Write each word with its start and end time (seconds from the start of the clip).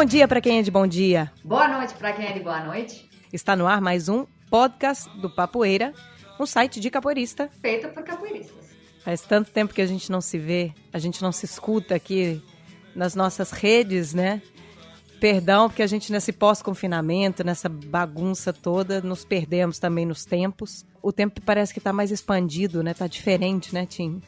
Bom 0.00 0.04
dia 0.06 0.26
para 0.26 0.40
quem 0.40 0.58
é 0.58 0.62
de 0.62 0.70
bom 0.70 0.86
dia. 0.86 1.30
Boa 1.44 1.68
noite 1.68 1.92
para 1.92 2.14
quem 2.14 2.24
é 2.24 2.32
de 2.32 2.40
boa 2.40 2.64
noite. 2.64 3.06
Está 3.30 3.54
no 3.54 3.66
ar 3.66 3.82
mais 3.82 4.08
um 4.08 4.24
podcast 4.48 5.06
do 5.18 5.28
Papoeira, 5.28 5.92
um 6.40 6.46
site 6.46 6.80
de 6.80 6.88
capoeirista. 6.88 7.50
Feito 7.60 7.86
por 7.90 8.02
capoeiristas. 8.02 8.70
Faz 9.04 9.20
tanto 9.20 9.50
tempo 9.50 9.74
que 9.74 9.82
a 9.82 9.86
gente 9.86 10.10
não 10.10 10.22
se 10.22 10.38
vê, 10.38 10.72
a 10.90 10.98
gente 10.98 11.20
não 11.20 11.30
se 11.30 11.44
escuta 11.44 11.94
aqui 11.94 12.42
nas 12.96 13.14
nossas 13.14 13.50
redes, 13.50 14.14
né? 14.14 14.40
Perdão, 15.20 15.68
porque 15.68 15.82
a 15.82 15.86
gente 15.86 16.10
nesse 16.10 16.32
pós-confinamento, 16.32 17.44
nessa 17.44 17.68
bagunça 17.68 18.54
toda, 18.54 19.02
nos 19.02 19.22
perdemos 19.22 19.78
também 19.78 20.06
nos 20.06 20.24
tempos. 20.24 20.82
O 21.02 21.12
tempo 21.12 21.42
parece 21.42 21.74
que 21.74 21.78
está 21.78 21.92
mais 21.92 22.10
expandido, 22.10 22.82
né? 22.82 22.94
Tá 22.94 23.06
diferente, 23.06 23.74
né, 23.74 23.84
Tim? 23.84 24.22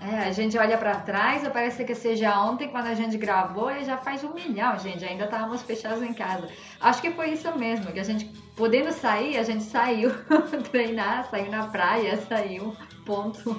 É, 0.00 0.20
a 0.20 0.32
gente 0.32 0.56
olha 0.56 0.78
para 0.78 0.94
trás, 1.00 1.46
parece 1.52 1.84
que 1.84 1.94
seja 1.94 2.40
ontem 2.40 2.68
quando 2.68 2.86
a 2.86 2.94
gente 2.94 3.18
gravou 3.18 3.70
e 3.70 3.84
já 3.84 3.98
faz 3.98 4.24
um 4.24 4.32
milhão, 4.32 4.78
gente. 4.78 5.04
Ainda 5.04 5.24
estávamos 5.24 5.60
fechados 5.60 6.02
em 6.02 6.14
casa. 6.14 6.48
Acho 6.80 7.02
que 7.02 7.10
foi 7.10 7.32
isso 7.32 7.54
mesmo, 7.58 7.92
que 7.92 8.00
a 8.00 8.02
gente, 8.02 8.24
podendo 8.56 8.90
sair, 8.92 9.36
a 9.36 9.42
gente 9.42 9.62
saiu 9.62 10.10
treinar, 10.72 11.28
saiu 11.30 11.50
na 11.50 11.66
praia, 11.66 12.18
saiu, 12.26 12.74
ponto. 13.04 13.50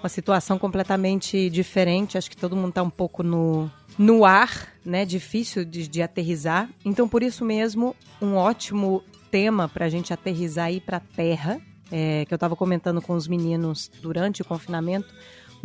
Uma 0.00 0.08
situação 0.08 0.58
completamente 0.58 1.50
diferente. 1.50 2.16
Acho 2.16 2.30
que 2.30 2.36
todo 2.36 2.56
mundo 2.56 2.70
está 2.70 2.82
um 2.82 2.90
pouco 2.90 3.22
no, 3.22 3.70
no 3.98 4.24
ar, 4.24 4.68
né? 4.82 5.04
Difícil 5.04 5.66
de, 5.66 5.86
de 5.86 6.00
aterrizar. 6.00 6.66
Então, 6.82 7.06
por 7.06 7.22
isso 7.22 7.44
mesmo, 7.44 7.94
um 8.22 8.36
ótimo 8.36 9.04
tema 9.30 9.68
para 9.68 9.84
a 9.84 9.88
gente 9.90 10.14
aterrizar 10.14 10.66
aí 10.66 10.80
para 10.80 10.96
a 10.96 11.00
terra. 11.00 11.60
É, 11.92 12.24
que 12.24 12.32
eu 12.32 12.36
estava 12.36 12.56
comentando 12.56 13.02
com 13.02 13.12
os 13.12 13.28
meninos 13.28 13.90
durante 14.00 14.40
o 14.40 14.44
confinamento 14.44 15.14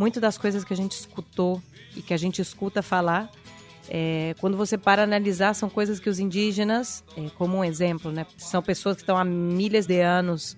muito 0.00 0.18
das 0.18 0.38
coisas 0.38 0.64
que 0.64 0.72
a 0.72 0.76
gente 0.76 0.92
escutou 0.92 1.62
e 1.94 2.00
que 2.00 2.14
a 2.14 2.16
gente 2.16 2.40
escuta 2.40 2.80
falar, 2.80 3.30
é, 3.86 4.34
quando 4.40 4.56
você 4.56 4.78
para 4.78 5.02
analisar, 5.02 5.52
são 5.54 5.68
coisas 5.68 6.00
que 6.00 6.08
os 6.08 6.18
indígenas, 6.18 7.04
é, 7.18 7.28
como 7.36 7.58
um 7.58 7.62
exemplo, 7.62 8.10
né, 8.10 8.26
são 8.38 8.62
pessoas 8.62 8.96
que 8.96 9.02
estão 9.02 9.18
há 9.18 9.24
milhares 9.26 9.86
de 9.86 10.00
anos 10.00 10.56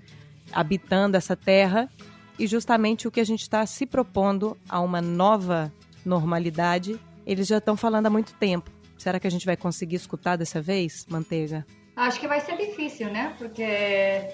habitando 0.53 1.17
essa 1.17 1.35
terra 1.35 1.91
e 2.39 2.47
justamente 2.47 3.09
o 3.09 3.11
que 3.11 3.19
a 3.19 3.25
gente 3.25 3.43
está 3.43 3.67
se 3.67 3.85
propondo 3.85 4.57
a 4.69 4.79
uma 4.81 5.03
nova 5.03 5.73
normalidade, 6.05 7.01
eles 7.27 7.49
já 7.49 7.59
estão 7.59 7.77
falando 7.77 8.07
há 8.07 8.11
muito 8.11 8.35
tempo. 8.35 8.71
Será 8.97 9.19
que 9.19 9.27
a 9.27 9.31
gente 9.31 9.45
vai 9.45 9.57
conseguir 9.57 9.97
escutar 9.97 10.37
dessa 10.37 10.63
vez, 10.63 11.05
Manteiga? 11.09 11.67
Acho 11.97 12.21
que 12.21 12.29
vai 12.29 12.41
ser 12.41 12.57
difícil, 12.57 13.11
né? 13.11 13.35
Porque 13.37 13.67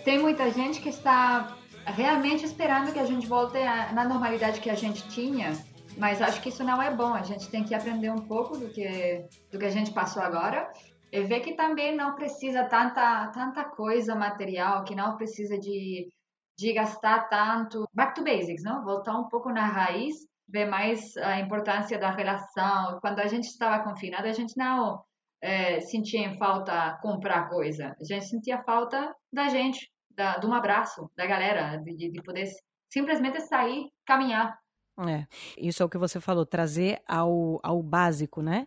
tem 0.05 0.19
muita 0.19 0.51
gente 0.51 0.81
que 0.81 0.91
está 0.91 1.57
realmente 1.97 2.45
esperando 2.45 2.93
que 2.93 2.99
a 2.99 3.05
gente 3.05 3.27
volte 3.27 3.59
a, 3.59 3.93
na 3.93 4.05
normalidade 4.05 4.61
que 4.61 4.71
a 4.71 4.75
gente 4.75 5.07
tinha, 5.09 5.53
mas 5.97 6.23
acho 6.23 6.41
que 6.41 6.49
isso 6.49 6.63
não 6.63 6.81
é 6.81 6.95
bom. 6.95 7.13
A 7.15 7.23
gente 7.23 7.49
tem 7.49 7.65
que 7.65 7.75
aprender 7.75 8.11
um 8.11 8.27
pouco 8.27 8.57
do 8.57 8.69
que, 8.69 9.27
do 9.51 9.59
que 9.59 9.65
a 9.65 9.71
gente 9.71 9.93
passou 9.93 10.23
agora 10.23 10.71
e 11.13 11.23
ver 11.23 11.41
que 11.41 11.55
também 11.55 11.97
não 11.97 12.15
precisa 12.15 12.65
tanta, 12.65 13.29
tanta 13.29 13.65
coisa 13.65 14.15
material, 14.15 14.85
que 14.85 14.95
não 14.95 15.17
precisa 15.17 15.59
de, 15.59 16.09
de 16.57 16.73
gastar 16.73 17.29
tanto. 17.29 17.89
Back 17.93 18.15
to 18.15 18.23
basics, 18.23 18.63
não? 18.63 18.85
Voltar 18.85 19.19
um 19.19 19.29
pouco 19.29 19.51
na 19.51 19.67
raiz, 19.67 20.15
ver 20.49 20.67
mais 20.67 21.17
a 21.17 21.41
importância 21.41 21.99
da 21.99 22.11
relação. 22.11 22.99
Quando 23.01 23.21
a 23.21 23.27
gente 23.27 23.45
estava 23.45 23.83
confinado, 23.83 24.29
a 24.29 24.33
gente 24.33 24.57
não 24.57 25.03
é, 25.43 25.81
sentia 25.81 26.21
em 26.21 26.37
falta 26.39 26.99
comprar 27.03 27.49
coisa. 27.49 27.97
A 28.01 28.05
gente 28.05 28.27
sentia 28.27 28.63
falta 28.63 29.15
da 29.33 29.49
gente, 29.49 29.91
da, 30.19 30.37
de 30.37 30.47
um 30.47 30.53
abraço 30.53 31.09
da 31.17 31.25
galera, 31.25 31.77
de, 31.77 32.11
de 32.11 32.23
poder 32.23 32.45
simplesmente 32.93 33.41
sair, 33.43 33.89
caminhar. 34.05 34.59
É, 35.07 35.29
isso 35.57 35.81
é 35.81 35.87
o 35.87 35.89
que 35.89 35.97
você 35.97 36.19
falou, 36.19 36.45
trazer 36.45 37.01
ao, 37.07 37.61
ao 37.63 37.81
básico, 37.81 38.43
né? 38.43 38.67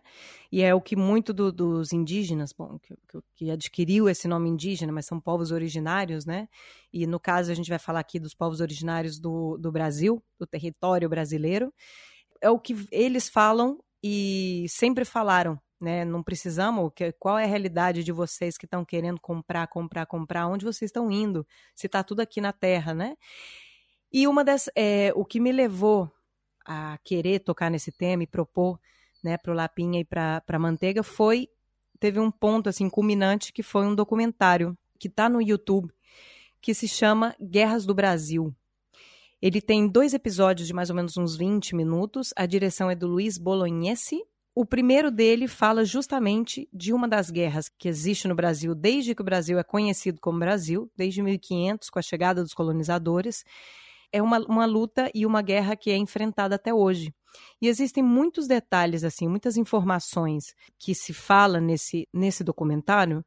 E 0.50 0.62
é 0.62 0.74
o 0.74 0.80
que 0.80 0.96
muito 0.96 1.30
do, 1.30 1.52
dos 1.52 1.92
indígenas, 1.92 2.54
bom, 2.54 2.78
que, 2.78 2.96
que, 3.34 3.50
adquiriu 3.50 4.08
esse 4.08 4.26
nome 4.26 4.48
indígena, 4.48 4.90
mas 4.90 5.04
são 5.04 5.20
povos 5.20 5.50
originários, 5.50 6.24
né? 6.24 6.48
E 6.90 7.06
no 7.06 7.20
caso 7.20 7.52
a 7.52 7.54
gente 7.54 7.68
vai 7.68 7.78
falar 7.78 8.00
aqui 8.00 8.18
dos 8.18 8.32
povos 8.32 8.62
originários 8.62 9.20
do, 9.20 9.58
do 9.58 9.70
Brasil, 9.70 10.24
do 10.38 10.46
território 10.46 11.06
brasileiro. 11.06 11.70
É 12.40 12.48
o 12.48 12.58
que 12.58 12.74
eles 12.90 13.28
falam 13.28 13.78
e 14.02 14.64
sempre 14.70 15.04
falaram 15.04 15.60
né? 15.82 16.04
Não 16.04 16.22
precisamos. 16.22 16.90
Que, 16.94 17.12
qual 17.12 17.38
é 17.38 17.44
a 17.44 17.48
realidade 17.48 18.04
de 18.04 18.12
vocês 18.12 18.56
que 18.56 18.64
estão 18.64 18.84
querendo 18.84 19.20
comprar, 19.20 19.66
comprar, 19.66 20.06
comprar? 20.06 20.46
Onde 20.46 20.64
vocês 20.64 20.88
estão 20.88 21.10
indo? 21.10 21.46
Se 21.74 21.86
está 21.86 22.02
tudo 22.02 22.20
aqui 22.20 22.40
na 22.40 22.52
Terra, 22.52 22.94
né? 22.94 23.16
E 24.12 24.26
uma 24.26 24.44
das, 24.44 24.70
é, 24.76 25.12
o 25.16 25.24
que 25.24 25.40
me 25.40 25.50
levou 25.50 26.10
a 26.64 26.98
querer 27.02 27.40
tocar 27.40 27.70
nesse 27.70 27.90
tema 27.90 28.22
e 28.22 28.26
propor, 28.26 28.78
né, 29.22 29.36
para 29.36 29.52
o 29.52 29.54
Lapinha 29.54 30.00
e 30.00 30.04
para 30.04 30.42
a 30.46 30.58
Manteiga 30.58 31.02
foi 31.02 31.48
teve 31.98 32.18
um 32.18 32.30
ponto 32.30 32.68
assim 32.68 32.90
culminante 32.90 33.52
que 33.52 33.62
foi 33.62 33.86
um 33.86 33.94
documentário 33.94 34.76
que 34.98 35.06
está 35.06 35.28
no 35.28 35.40
YouTube 35.40 35.92
que 36.60 36.74
se 36.74 36.88
chama 36.88 37.34
Guerras 37.40 37.86
do 37.86 37.94
Brasil. 37.94 38.54
Ele 39.40 39.60
tem 39.60 39.88
dois 39.88 40.14
episódios 40.14 40.68
de 40.68 40.74
mais 40.74 40.90
ou 40.90 40.96
menos 40.96 41.16
uns 41.16 41.36
20 41.36 41.74
minutos. 41.74 42.32
A 42.36 42.46
direção 42.46 42.88
é 42.88 42.94
do 42.94 43.08
Luiz 43.08 43.38
Bolognese 43.38 44.22
o 44.54 44.66
primeiro 44.66 45.10
dele 45.10 45.48
fala 45.48 45.84
justamente 45.84 46.68
de 46.72 46.92
uma 46.92 47.08
das 47.08 47.30
guerras 47.30 47.68
que 47.68 47.88
existe 47.88 48.28
no 48.28 48.34
Brasil 48.34 48.74
desde 48.74 49.14
que 49.14 49.22
o 49.22 49.24
Brasil 49.24 49.58
é 49.58 49.64
conhecido 49.64 50.20
como 50.20 50.38
Brasil, 50.38 50.90
desde 50.96 51.22
1500, 51.22 51.88
com 51.88 51.98
a 51.98 52.02
chegada 52.02 52.42
dos 52.42 52.52
colonizadores. 52.52 53.44
É 54.12 54.20
uma, 54.20 54.38
uma 54.40 54.66
luta 54.66 55.10
e 55.14 55.24
uma 55.24 55.40
guerra 55.40 55.74
que 55.74 55.90
é 55.90 55.96
enfrentada 55.96 56.56
até 56.56 56.72
hoje. 56.72 57.14
E 57.62 57.68
existem 57.68 58.02
muitos 58.02 58.46
detalhes, 58.46 59.04
assim, 59.04 59.26
muitas 59.26 59.56
informações 59.56 60.54
que 60.78 60.94
se 60.94 61.14
fala 61.14 61.58
nesse, 61.58 62.06
nesse 62.12 62.44
documentário 62.44 63.24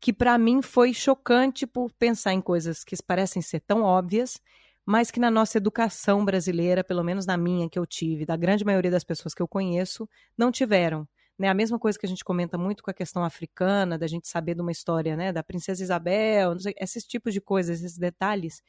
que 0.00 0.12
para 0.12 0.38
mim 0.38 0.62
foi 0.62 0.94
chocante 0.94 1.66
por 1.66 1.92
pensar 1.92 2.32
em 2.32 2.40
coisas 2.40 2.84
que 2.84 2.94
parecem 3.04 3.42
ser 3.42 3.60
tão 3.60 3.82
óbvias 3.82 4.40
mas 4.88 5.10
que 5.10 5.20
na 5.20 5.30
nossa 5.30 5.58
educação 5.58 6.24
brasileira, 6.24 6.82
pelo 6.82 7.04
menos 7.04 7.26
na 7.26 7.36
minha 7.36 7.68
que 7.68 7.78
eu 7.78 7.84
tive, 7.84 8.24
da 8.24 8.34
grande 8.38 8.64
maioria 8.64 8.90
das 8.90 9.04
pessoas 9.04 9.34
que 9.34 9.42
eu 9.42 9.46
conheço, 9.46 10.08
não 10.34 10.50
tiveram. 10.50 11.06
Né, 11.38 11.46
a 11.46 11.52
mesma 11.52 11.78
coisa 11.78 11.98
que 11.98 12.06
a 12.06 12.08
gente 12.08 12.24
comenta 12.24 12.56
muito 12.56 12.82
com 12.82 12.90
a 12.90 12.94
questão 12.94 13.22
africana, 13.22 13.98
da 13.98 14.06
gente 14.06 14.26
saber 14.26 14.54
de 14.54 14.62
uma 14.62 14.72
história 14.72 15.14
né, 15.14 15.30
da 15.30 15.42
princesa 15.42 15.82
Isabel, 15.82 16.58
sei, 16.58 16.72
esses 16.78 17.04
tipos 17.04 17.34
de 17.34 17.40
coisas, 17.40 17.82
esses 17.82 17.98
detalhes 17.98 18.62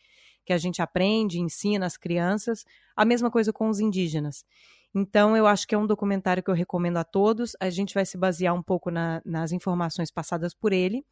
que 0.45 0.51
a 0.51 0.57
gente 0.57 0.81
aprende, 0.81 1.39
ensina 1.39 1.85
às 1.85 1.95
crianças, 1.95 2.65
a 2.97 3.05
mesma 3.05 3.31
coisa 3.31 3.53
com 3.53 3.69
os 3.69 3.79
indígenas. 3.79 4.43
Então, 4.93 5.37
eu 5.37 5.47
acho 5.47 5.65
que 5.65 5.73
é 5.73 5.77
um 5.77 5.87
documentário 5.87 6.43
que 6.43 6.51
eu 6.51 6.53
recomendo 6.53 6.97
a 6.97 7.05
todos. 7.05 7.55
A 7.61 7.69
gente 7.69 7.93
vai 7.93 8.05
se 8.05 8.17
basear 8.17 8.53
um 8.53 8.61
pouco 8.61 8.91
na, 8.91 9.21
nas 9.23 9.53
informações 9.53 10.11
passadas 10.11 10.53
por 10.53 10.73
ele 10.73 11.05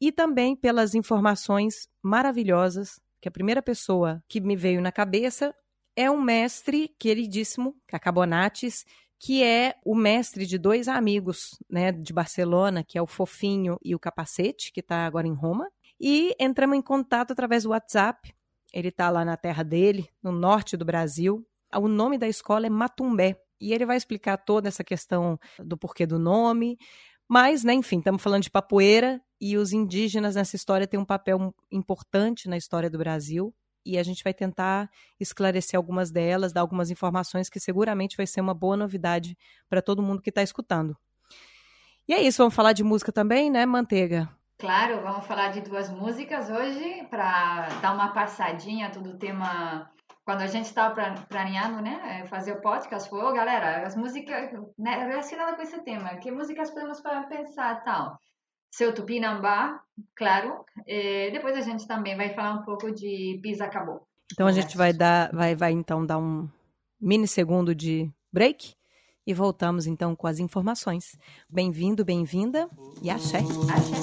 e 0.00 0.10
também 0.10 0.56
pelas 0.56 0.96
informações 0.96 1.88
maravilhosas 2.02 3.00
que 3.22 3.28
a 3.28 3.32
primeira 3.32 3.62
pessoa 3.62 4.20
que 4.28 4.40
me 4.40 4.56
veio 4.56 4.82
na 4.82 4.90
cabeça 4.90 5.54
é 5.94 6.10
um 6.10 6.20
mestre 6.20 6.92
queridíssimo, 6.98 7.76
Cacabonates, 7.86 8.84
que 9.16 9.44
é 9.44 9.76
o 9.84 9.94
mestre 9.94 10.44
de 10.44 10.58
dois 10.58 10.88
amigos 10.88 11.56
né, 11.70 11.92
de 11.92 12.12
Barcelona, 12.12 12.82
que 12.82 12.98
é 12.98 13.02
o 13.02 13.06
Fofinho 13.06 13.78
e 13.84 13.94
o 13.94 13.98
Capacete, 13.98 14.72
que 14.72 14.80
está 14.80 15.06
agora 15.06 15.28
em 15.28 15.34
Roma. 15.34 15.70
E 16.00 16.34
entramos 16.40 16.76
em 16.76 16.82
contato 16.82 17.30
através 17.30 17.62
do 17.62 17.70
WhatsApp. 17.70 18.34
Ele 18.72 18.88
está 18.88 19.08
lá 19.08 19.24
na 19.24 19.36
terra 19.36 19.62
dele, 19.62 20.08
no 20.20 20.32
norte 20.32 20.76
do 20.76 20.84
Brasil. 20.84 21.46
O 21.76 21.86
nome 21.86 22.18
da 22.18 22.26
escola 22.26 22.66
é 22.66 22.70
Matumbé. 22.70 23.40
E 23.60 23.72
ele 23.72 23.86
vai 23.86 23.96
explicar 23.96 24.36
toda 24.38 24.66
essa 24.66 24.82
questão 24.82 25.38
do 25.60 25.76
porquê 25.76 26.04
do 26.04 26.18
nome. 26.18 26.76
Mas, 27.28 27.62
né, 27.62 27.72
enfim, 27.72 27.98
estamos 27.98 28.20
falando 28.20 28.42
de 28.42 28.50
papoeira 28.50 29.22
e 29.42 29.56
os 29.56 29.72
indígenas 29.72 30.36
nessa 30.36 30.54
história 30.54 30.86
têm 30.86 31.00
um 31.00 31.04
papel 31.04 31.52
importante 31.68 32.48
na 32.48 32.56
história 32.56 32.88
do 32.88 32.96
Brasil. 32.96 33.52
E 33.84 33.98
a 33.98 34.02
gente 34.04 34.22
vai 34.22 34.32
tentar 34.32 34.88
esclarecer 35.18 35.76
algumas 35.76 36.12
delas, 36.12 36.52
dar 36.52 36.60
algumas 36.60 36.92
informações 36.92 37.50
que 37.50 37.58
seguramente 37.58 38.16
vai 38.16 38.24
ser 38.24 38.40
uma 38.40 38.54
boa 38.54 38.76
novidade 38.76 39.36
para 39.68 39.82
todo 39.82 40.00
mundo 40.00 40.22
que 40.22 40.28
está 40.28 40.44
escutando. 40.44 40.96
E 42.06 42.14
é 42.14 42.22
isso, 42.22 42.38
vamos 42.38 42.54
falar 42.54 42.72
de 42.72 42.84
música 42.84 43.10
também, 43.10 43.50
né, 43.50 43.66
Manteiga? 43.66 44.30
Claro, 44.58 45.02
vamos 45.02 45.26
falar 45.26 45.48
de 45.48 45.60
duas 45.62 45.90
músicas 45.90 46.48
hoje 46.48 47.04
para 47.10 47.66
dar 47.80 47.94
uma 47.94 48.12
passadinha 48.12 48.92
todo 48.92 49.10
o 49.10 49.18
tema. 49.18 49.90
Quando 50.24 50.42
a 50.42 50.46
gente 50.46 50.66
estava 50.66 50.94
planeando, 51.28 51.82
né, 51.82 52.20
é, 52.20 52.26
fazer 52.26 52.52
o 52.52 52.60
podcast, 52.60 53.10
foi, 53.10 53.20
oh, 53.20 53.32
galera, 53.32 53.84
as 53.84 53.96
músicas 53.96 54.52
né, 54.78 55.04
relacionadas 55.04 55.56
com 55.56 55.62
esse 55.62 55.82
tema, 55.82 56.10
que 56.18 56.30
músicas 56.30 56.70
podemos 56.70 57.02
pensar 57.28 57.82
tal 57.82 58.20
seu 58.72 58.92
Tupinambá, 58.94 59.80
claro. 60.16 60.64
E 60.86 61.30
depois 61.30 61.54
a 61.56 61.60
gente 61.60 61.86
também 61.86 62.16
vai 62.16 62.34
falar 62.34 62.54
um 62.54 62.62
pouco 62.62 62.90
de 62.90 63.38
Pisa 63.42 63.66
Acabou. 63.66 64.08
Então 64.32 64.46
a 64.46 64.52
gente 64.52 64.76
vai 64.76 64.92
dar, 64.94 65.30
vai, 65.32 65.54
vai 65.54 65.72
então 65.72 66.04
dar 66.04 66.18
um 66.18 66.48
mini 66.98 67.28
segundo 67.28 67.74
de 67.74 68.10
break 68.32 68.74
e 69.26 69.34
voltamos 69.34 69.86
então 69.86 70.16
com 70.16 70.26
as 70.26 70.38
informações. 70.38 71.18
Bem-vindo, 71.48 72.02
bem-vinda 72.02 72.68
e 73.02 73.10
axé. 73.10 73.38
Axé. 73.38 74.00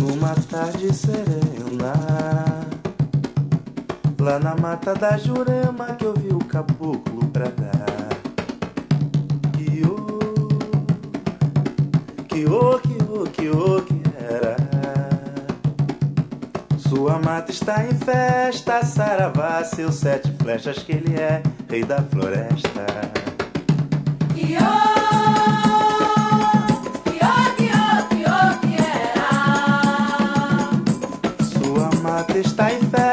Numa 0.00 0.34
tarde 0.48 0.94
serena, 0.94 1.92
lá 4.18 4.38
na 4.38 4.56
mata 4.56 4.94
da 4.94 5.18
Jurema 5.18 5.94
que 5.94 6.06
eu 6.06 6.14
vi 6.14 6.30
o 6.30 6.38
caboclo 6.38 7.26
bradar. 7.26 8.19
O 12.46 12.78
que, 12.80 13.02
o 13.02 13.24
que, 13.30 13.48
o 13.48 13.82
que 13.82 14.02
era. 14.18 14.56
Sua 16.78 17.18
mata 17.18 17.50
está 17.50 17.84
em 17.84 17.94
festa, 17.94 18.84
saravá, 18.84 19.62
seus 19.64 19.96
sete 19.96 20.30
flechas 20.40 20.78
que 20.78 20.92
ele 20.92 21.14
é, 21.14 21.42
rei 21.68 21.84
da 21.84 22.02
floresta. 22.02 22.86
Sua 31.52 31.90
mata 32.02 32.38
está 32.38 32.72
em 32.72 32.80
festa, 32.80 33.09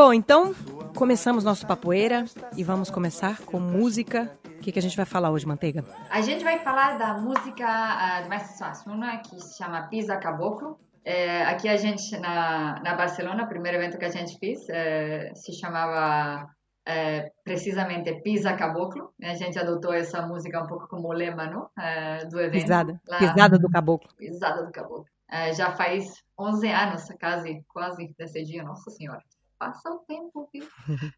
Bom, 0.00 0.12
então 0.14 0.54
começamos 0.96 1.42
nosso 1.42 1.66
papoeira 1.66 2.24
e 2.56 2.62
vamos 2.62 2.88
começar 2.88 3.40
com 3.40 3.58
música. 3.58 4.30
O 4.44 4.60
que, 4.60 4.70
que 4.70 4.78
a 4.78 4.82
gente 4.82 4.96
vai 4.96 5.04
falar 5.04 5.28
hoje, 5.28 5.44
Manteiga? 5.44 5.84
A 6.08 6.20
gente 6.20 6.44
vai 6.44 6.60
falar 6.60 6.96
da 6.96 7.14
música 7.14 7.66
uh, 7.66 8.22
do 8.22 8.28
Mestre 8.28 8.58
Suassuna, 8.58 9.16
que 9.18 9.40
se 9.40 9.58
chama 9.58 9.88
Pisa 9.88 10.16
Caboclo. 10.16 10.78
É, 11.04 11.42
aqui 11.46 11.68
a 11.68 11.76
gente, 11.76 12.16
na, 12.16 12.80
na 12.80 12.94
Barcelona, 12.94 13.42
o 13.42 13.48
primeiro 13.48 13.76
evento 13.76 13.98
que 13.98 14.04
a 14.04 14.08
gente 14.08 14.38
fez, 14.38 14.68
é, 14.68 15.32
se 15.34 15.52
chamava 15.52 16.48
é, 16.86 17.32
precisamente 17.42 18.22
Pisa 18.22 18.52
Caboclo. 18.52 19.12
A 19.20 19.34
gente 19.34 19.58
adotou 19.58 19.92
essa 19.92 20.24
música 20.24 20.62
um 20.62 20.68
pouco 20.68 20.86
como 20.86 21.12
lema 21.12 21.46
não? 21.46 21.68
É, 21.76 22.24
do 22.26 22.38
evento. 22.38 22.62
Pisada. 22.62 23.00
Lá- 23.08 23.18
Pisada 23.18 23.58
do 23.58 23.68
caboclo. 23.68 24.08
Pisada 24.16 24.64
do 24.64 24.70
Caboclo. 24.70 25.06
É, 25.28 25.52
já 25.52 25.72
faz 25.72 26.22
11 26.38 26.68
anos, 26.68 27.08
quase, 27.20 27.64
quase 27.66 28.14
desse 28.16 28.44
dia, 28.44 28.62
nossa 28.62 28.92
senhora. 28.92 29.24
Passa 29.58 29.90
o 29.90 29.98
tempo, 30.06 30.48
viu? 30.52 30.64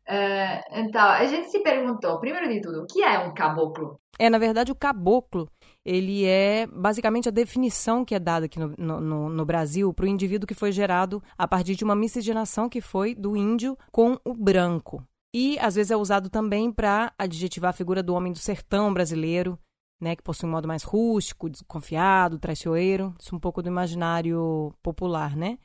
É, 0.07 0.81
então, 0.81 1.03
a 1.03 1.27
gente 1.27 1.51
se 1.51 1.61
perguntou, 1.63 2.19
primeiro 2.19 2.49
de 2.49 2.61
tudo, 2.61 2.83
o 2.83 2.87
que 2.87 3.03
é 3.03 3.19
um 3.19 3.35
caboclo? 3.35 4.01
É, 4.19 4.31
na 4.31 4.39
verdade, 4.39 4.73
o 4.73 4.75
caboclo, 4.75 5.49
ele 5.85 6.25
é 6.25 6.67
basicamente 6.67 7.29
a 7.29 7.33
definição 7.33 8.05
que 8.05 8.15
é 8.15 8.19
dada 8.19 8.47
aqui 8.47 8.59
no- 8.59 9.01
no- 9.01 9.29
no 9.29 9.45
Brasil 9.45 9.93
para 9.93 10.05
o 10.05 10.09
indivíduo 10.09 10.47
que 10.47 10.55
foi 10.55 10.73
gerado 10.73 11.23
a 11.37 11.47
partir 11.47 11.75
de 11.77 11.85
uma 11.85 11.95
miscigenação 11.95 12.69
que 12.69 12.81
foi 12.81 13.15
do 13.15 13.37
índio 13.37 13.77
com 13.93 14.19
o 14.25 14.35
branco. 14.35 15.03
E, 15.35 15.59
às 15.59 15.75
vezes, 15.75 15.91
é 15.91 15.97
usado 15.97 16.29
também 16.29 16.73
para 16.73 17.13
adjetivar 17.19 17.71
a 17.71 17.75
figura 17.75 18.03
do 18.03 18.15
homem 18.15 18.33
do 18.33 18.39
sertão 18.39 18.93
brasileiro, 18.93 19.59
né, 20.01 20.17
que 20.17 20.23
possui 20.23 20.49
um 20.49 20.53
modo 20.53 20.67
mais 20.67 20.83
rústico, 20.83 21.49
desconfiado, 21.51 22.39
traiçoeiro. 22.39 23.15
Isso 23.21 23.35
é 23.35 23.37
um 23.37 23.41
pouco 23.41 23.63
do 23.63 23.69
imaginário 23.69 24.75
popular, 24.83 25.37
né? 25.37 25.59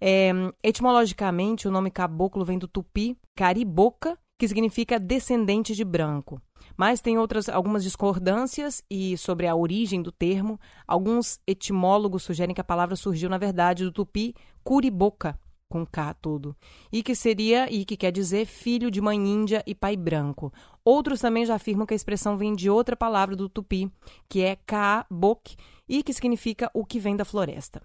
É, 0.00 0.30
etimologicamente, 0.62 1.66
o 1.66 1.70
nome 1.70 1.90
caboclo 1.90 2.44
vem 2.44 2.58
do 2.58 2.68
tupi 2.68 3.16
cariboca, 3.34 4.18
que 4.38 4.46
significa 4.46 5.00
descendente 5.00 5.74
de 5.74 5.84
branco. 5.84 6.40
Mas 6.76 7.00
tem 7.00 7.18
outras 7.18 7.48
algumas 7.48 7.82
discordâncias 7.82 8.82
e 8.88 9.16
sobre 9.16 9.46
a 9.46 9.56
origem 9.56 10.00
do 10.00 10.12
termo. 10.12 10.60
Alguns 10.86 11.40
etimólogos 11.46 12.22
sugerem 12.22 12.54
que 12.54 12.60
a 12.60 12.64
palavra 12.64 12.94
surgiu, 12.94 13.28
na 13.28 13.38
verdade, 13.38 13.84
do 13.84 13.90
tupi 13.90 14.34
curiboca, 14.62 15.38
com 15.68 15.84
K 15.84 16.14
tudo, 16.14 16.56
e 16.92 17.02
que 17.02 17.14
seria 17.14 17.70
e 17.70 17.84
que 17.84 17.96
quer 17.96 18.10
dizer 18.10 18.46
filho 18.46 18.90
de 18.90 19.00
mãe 19.00 19.16
índia 19.16 19.62
e 19.66 19.74
pai 19.74 19.96
branco. 19.96 20.52
Outros 20.84 21.20
também 21.20 21.44
já 21.44 21.56
afirmam 21.56 21.86
que 21.86 21.94
a 21.94 21.96
expressão 21.96 22.36
vem 22.36 22.54
de 22.54 22.70
outra 22.70 22.96
palavra 22.96 23.34
do 23.36 23.48
tupi, 23.48 23.90
que 24.28 24.42
é 24.42 24.56
kaabok, 24.56 25.56
e 25.88 26.02
que 26.02 26.12
significa 26.12 26.70
o 26.72 26.84
que 26.84 27.00
vem 27.00 27.16
da 27.16 27.24
floresta. 27.24 27.82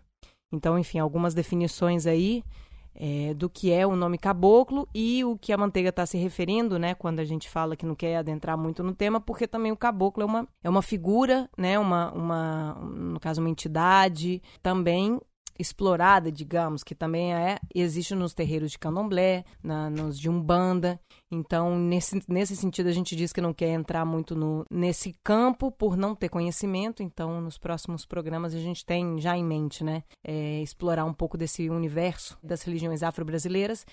Então, 0.53 0.77
enfim, 0.77 0.99
algumas 0.99 1.33
definições 1.33 2.05
aí 2.05 2.43
é, 2.95 3.33
do 3.33 3.49
que 3.49 3.71
é 3.71 3.85
o 3.87 3.95
nome 3.95 4.17
caboclo 4.17 4.87
e 4.93 5.23
o 5.23 5.35
que 5.37 5.51
a 5.51 5.57
manteiga 5.57 5.89
está 5.89 6.05
se 6.05 6.17
referindo, 6.17 6.77
né, 6.77 6.93
quando 6.93 7.19
a 7.19 7.25
gente 7.25 7.49
fala 7.49 7.75
que 7.75 7.85
não 7.85 7.95
quer 7.95 8.17
adentrar 8.17 8.57
muito 8.57 8.83
no 8.83 8.93
tema, 8.93 9.19
porque 9.19 9.47
também 9.47 9.71
o 9.71 9.77
caboclo 9.77 10.21
é 10.21 10.25
uma, 10.25 10.47
é 10.63 10.69
uma 10.69 10.81
figura, 10.81 11.49
né, 11.57 11.77
uma, 11.79 12.11
uma, 12.11 12.73
no 12.75 13.19
caso, 13.19 13.41
uma 13.41 13.49
entidade. 13.49 14.41
Também 14.61 15.19
explorada, 15.57 16.31
digamos, 16.31 16.83
que 16.83 16.95
também 16.95 17.33
é 17.33 17.59
existe 17.73 18.15
nos 18.15 18.33
terreiros 18.33 18.71
de 18.71 18.79
candomblé, 18.79 19.43
na, 19.61 19.89
nos 19.89 20.19
de 20.19 20.29
umbanda. 20.29 20.99
Então, 21.31 21.77
nesse, 21.77 22.21
nesse 22.27 22.55
sentido, 22.55 22.87
a 22.87 22.91
gente 22.91 23.15
diz 23.15 23.33
que 23.33 23.41
não 23.41 23.53
quer 23.53 23.69
entrar 23.69 24.05
muito 24.05 24.35
no, 24.35 24.65
nesse 24.69 25.13
campo 25.23 25.71
por 25.71 25.97
não 25.97 26.15
ter 26.15 26.29
conhecimento. 26.29 27.01
Então, 27.01 27.41
nos 27.41 27.57
próximos 27.57 28.05
programas, 28.05 28.53
a 28.53 28.59
gente 28.59 28.85
tem 28.85 29.19
já 29.19 29.37
em 29.37 29.43
mente, 29.43 29.83
né, 29.83 30.03
é, 30.23 30.61
explorar 30.61 31.05
um 31.05 31.13
pouco 31.13 31.37
desse 31.37 31.69
universo 31.69 32.37
das 32.43 32.61
religiões 32.63 33.03
afro-brasileiras. 33.03 33.85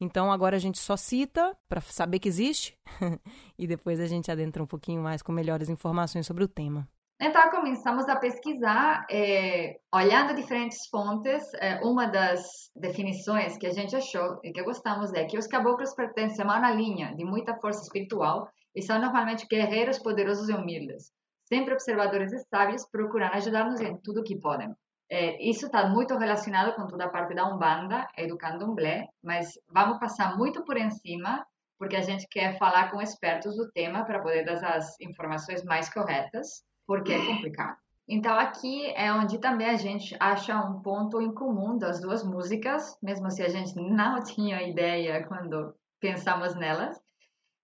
Então, 0.00 0.30
agora 0.30 0.56
a 0.56 0.58
gente 0.58 0.78
só 0.78 0.96
cita 0.96 1.56
para 1.68 1.80
saber 1.80 2.18
que 2.18 2.28
existe 2.28 2.76
e 3.58 3.66
depois 3.66 3.98
a 3.98 4.06
gente 4.06 4.30
adentra 4.30 4.62
um 4.62 4.66
pouquinho 4.66 5.02
mais 5.02 5.22
com 5.22 5.32
melhores 5.32 5.68
informações 5.68 6.26
sobre 6.26 6.44
o 6.44 6.48
tema. 6.48 6.86
Então, 7.18 7.48
começamos 7.50 8.06
a 8.10 8.16
pesquisar, 8.16 9.06
eh, 9.10 9.78
olhando 9.92 10.34
diferentes 10.34 10.86
fontes. 10.90 11.42
eh, 11.54 11.80
uma 11.82 12.06
das 12.06 12.42
definições 12.76 13.56
que 13.56 13.66
a 13.66 13.72
gente 13.72 13.96
achou 13.96 14.38
e 14.44 14.52
que 14.52 14.62
gostamos 14.62 15.14
é 15.14 15.24
que 15.24 15.38
os 15.38 15.46
caboclos 15.46 15.94
pertencem 15.94 16.44
a 16.44 16.46
uma 16.46 16.70
linha 16.72 17.14
de 17.16 17.24
muita 17.24 17.54
força 17.56 17.80
espiritual 17.82 18.46
e 18.74 18.82
são 18.82 19.00
normalmente 19.00 19.46
guerreiros 19.46 19.98
poderosos 19.98 20.50
e 20.50 20.52
humildes, 20.52 21.10
sempre 21.44 21.72
observadores 21.72 22.32
e 22.34 22.38
sábios, 22.50 22.86
procurando 22.90 23.34
ajudar-nos 23.36 23.80
em 23.80 23.96
tudo 24.02 24.22
que 24.22 24.38
podem. 24.38 24.74
Eh, 25.10 25.38
isso 25.40 25.66
está 25.66 25.88
muito 25.88 26.14
relacionado 26.18 26.74
com 26.74 26.86
toda 26.86 27.06
a 27.06 27.10
parte 27.10 27.34
da 27.34 27.48
Umbanda 27.48 28.06
e 28.18 28.26
do 28.26 28.36
Candomblé, 28.36 29.08
mas 29.22 29.58
vamos 29.70 29.98
passar 29.98 30.36
muito 30.36 30.62
por 30.64 30.76
cima, 30.90 31.46
porque 31.78 31.96
a 31.96 32.02
gente 32.02 32.26
quer 32.28 32.58
falar 32.58 32.90
com 32.90 33.00
expertos 33.00 33.56
do 33.56 33.70
tema 33.72 34.04
para 34.04 34.20
poder 34.20 34.44
dar 34.44 34.62
as 34.76 35.00
informações 35.00 35.64
mais 35.64 35.88
corretas 35.88 36.66
porque 36.86 37.12
é 37.12 37.26
complicado. 37.26 37.76
Então 38.08 38.38
aqui 38.38 38.86
é 38.94 39.12
onde 39.12 39.38
também 39.38 39.68
a 39.68 39.76
gente 39.76 40.16
acha 40.20 40.56
um 40.60 40.80
ponto 40.80 41.20
em 41.20 41.34
comum 41.34 41.76
das 41.76 42.00
duas 42.00 42.22
músicas, 42.22 42.96
mesmo 43.02 43.30
se 43.30 43.42
a 43.42 43.48
gente 43.48 43.74
não 43.74 44.22
tinha 44.22 44.62
ideia 44.62 45.26
quando 45.26 45.74
pensamos 46.00 46.54
nelas. 46.54 47.00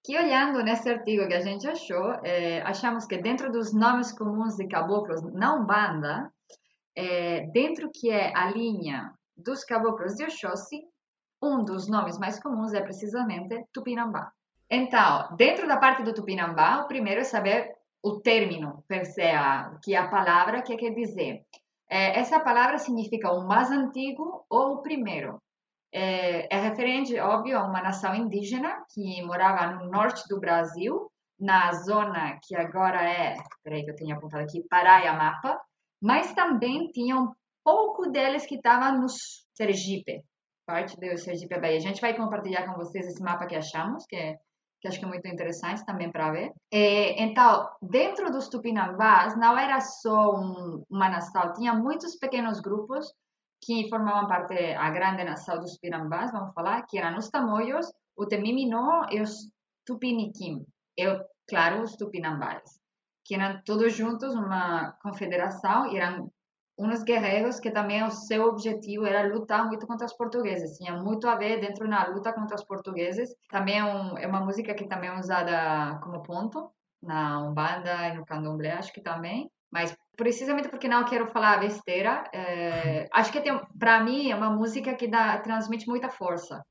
Que 0.05 0.19
olhando 0.19 0.65
nesse 0.65 0.91
artigo 0.91 1.29
que 1.29 1.35
a 1.35 1.41
gente 1.41 1.69
achou, 1.69 2.13
eh, 2.25 2.61
achamos 2.63 3.07
que 3.07 3.19
dentro 3.19 3.53
dos 3.53 3.73
nomes 3.73 4.11
comuns 4.11 4.57
de 4.57 4.67
caboclos 4.67 5.23
na 5.33 5.55
Umbanda, 5.55 6.29
eh, 6.97 7.47
dentro 7.53 7.89
que 7.89 8.11
é 8.11 8.37
a 8.37 8.51
linha 8.51 9.15
dos 9.37 9.63
caboclos 9.63 10.17
de 10.17 10.25
Oxóssi, 10.25 10.83
um 11.41 11.65
dos 11.65 11.89
nomes 11.89 12.19
mais 12.19 12.41
comuns 12.41 12.73
é 12.73 12.81
precisamente 12.81 13.65
Tupinambá. 13.73 14.33
Então, 14.69 15.37
dentro 15.37 15.69
da 15.69 15.77
parte 15.77 16.03
do 16.03 16.13
Tupinambá, 16.13 16.83
o 16.83 16.89
primeiro 16.89 17.21
é 17.21 17.25
saber 17.25 17.73
o 18.03 18.21
término, 18.21 18.83
per 18.89 19.05
se, 19.07 19.23
a- 19.23 19.79
que 19.83 19.95
é 19.95 19.99
a 19.99 20.09
palavra 20.09 20.63
que 20.63 20.77
quer 20.77 20.91
dizer. 20.95 21.45
Eh, 21.91 22.19
essa 22.19 22.41
palavra 22.41 22.79
significa 22.79 23.31
o 23.33 23.47
mais 23.47 23.71
antigo 23.71 24.45
ou 24.51 24.75
o 24.75 24.83
primeiro. 24.83 25.41
Eh, 25.93 26.49
é 26.51 26.61
referente, 26.61 27.19
óbvio, 27.21 27.59
a 27.59 27.65
uma 27.67 27.83
nação 27.83 28.15
indígena 28.15 28.85
que 28.93 29.23
morava 29.23 29.67
no 29.75 29.91
norte 29.91 30.23
do 30.29 30.41
Brasil, 30.41 31.11
na 31.39 31.73
zona 31.73 32.39
que 32.43 32.57
agora 32.57 33.03
é, 33.03 33.37
peraí 33.65 33.85
que 33.85 33.91
eu 33.91 33.97
tenho 33.97 34.17
apontado 34.17 34.45
aqui, 34.45 34.63
Pará 34.71 35.05
e 35.05 35.09
Amapa, 35.09 35.61
mas 36.01 36.33
também 36.35 36.89
tinha 36.93 37.17
um 37.17 37.33
pouco 37.65 38.09
deles 38.11 38.47
que 38.47 38.55
estavam 38.57 39.01
no 39.01 39.07
Sergipe, 39.55 40.25
parte 40.67 40.97
do 40.99 41.19
Sergipe 41.19 41.61
Bahia. 41.61 41.77
A 41.77 41.81
gente 41.81 42.01
vai 42.01 42.17
compartilhar 42.17 42.65
com 42.67 42.75
vocês 42.77 43.07
esse 43.07 43.23
mapa 43.23 43.47
que 43.47 43.57
achamos, 43.57 44.07
que 44.07 44.17
é 44.17 44.39
que 44.83 44.89
acho 44.89 44.99
que 44.99 45.05
é 45.05 45.09
muito 45.09 45.27
interessante 45.29 45.87
também 45.87 46.11
para 46.11 46.33
ver. 46.33 46.53
É, 46.71 47.23
então, 47.23 47.71
dentro 47.81 48.33
dos 48.33 48.49
Tupinambás, 48.49 49.39
não 49.39 49.57
era 49.57 49.81
só 49.81 50.35
um, 50.35 50.85
uma 50.91 51.09
nação, 51.09 51.53
tinha 51.53 51.73
muitos 51.73 52.17
pequenos 52.17 52.61
grupos 52.61 53.15
que 53.65 53.89
formavam 53.89 54.27
parte 54.27 54.55
a 54.75 54.91
grande 54.91 55.23
nação 55.23 55.61
dos 55.61 55.75
Tupinambás, 55.75 56.33
vamos 56.33 56.53
falar, 56.53 56.83
que 56.83 56.99
eram 56.99 57.17
os 57.17 57.31
Tamoios, 57.31 57.87
o 58.17 58.27
Temiminó 58.27 59.07
e 59.09 59.21
os 59.21 59.49
Tupiniquim. 59.87 60.67
E, 60.99 61.05
claro, 61.49 61.83
os 61.83 61.95
Tupinambás, 61.95 62.81
que 63.25 63.37
eram 63.37 63.63
todos 63.65 63.95
juntos 63.95 64.35
uma 64.35 64.97
confederação 65.01 65.95
eram 65.97 66.29
uns 66.79 67.03
guerreiros 67.03 67.61
que 67.61 67.71
também 67.71 68.03
o 68.03 68.11
seu 68.11 68.45
objetivo 68.45 69.07
era 69.07 69.27
lutar 69.33 69.67
muito 69.67 69.87
contra 69.87 70.07
os 70.07 70.13
portugueses. 70.15 70.77
Tinha 70.79 70.97
muito 70.97 71.29
a 71.29 71.37
ver 71.37 71.61
dentro 71.61 71.87
na 71.89 72.07
luta 72.09 72.33
contra 72.33 72.57
os 72.57 72.65
portugueses. 72.65 73.35
Também 73.49 73.79
é, 73.79 73.85
um, 73.85 74.19
é 74.19 74.27
uma 74.27 74.41
música 74.41 74.75
que 74.75 74.89
também 74.89 75.11
é 75.11 75.19
usada 75.19 75.99
como 76.03 76.23
ponto 76.23 76.71
na 77.03 77.43
Umbanda 77.43 78.09
e 78.09 78.15
no 78.17 78.25
Candomblé, 78.25 78.73
acho 78.73 78.93
que 78.93 79.01
também. 79.01 79.51
Mas 79.71 79.97
precisamente 80.17 80.69
porque 80.69 80.89
não 80.89 81.05
quero 81.05 81.27
falar 81.29 81.59
besteira, 81.59 82.25
é, 82.33 83.09
acho 83.13 83.33
que 83.33 83.41
tem, 83.41 83.59
para 83.79 84.03
mim 84.05 84.31
é 84.31 84.37
uma 84.37 84.51
música 84.51 84.95
que 84.95 85.09
dá, 85.09 85.39
transmite 85.39 85.89
muita 85.89 86.09
força. 86.11 86.63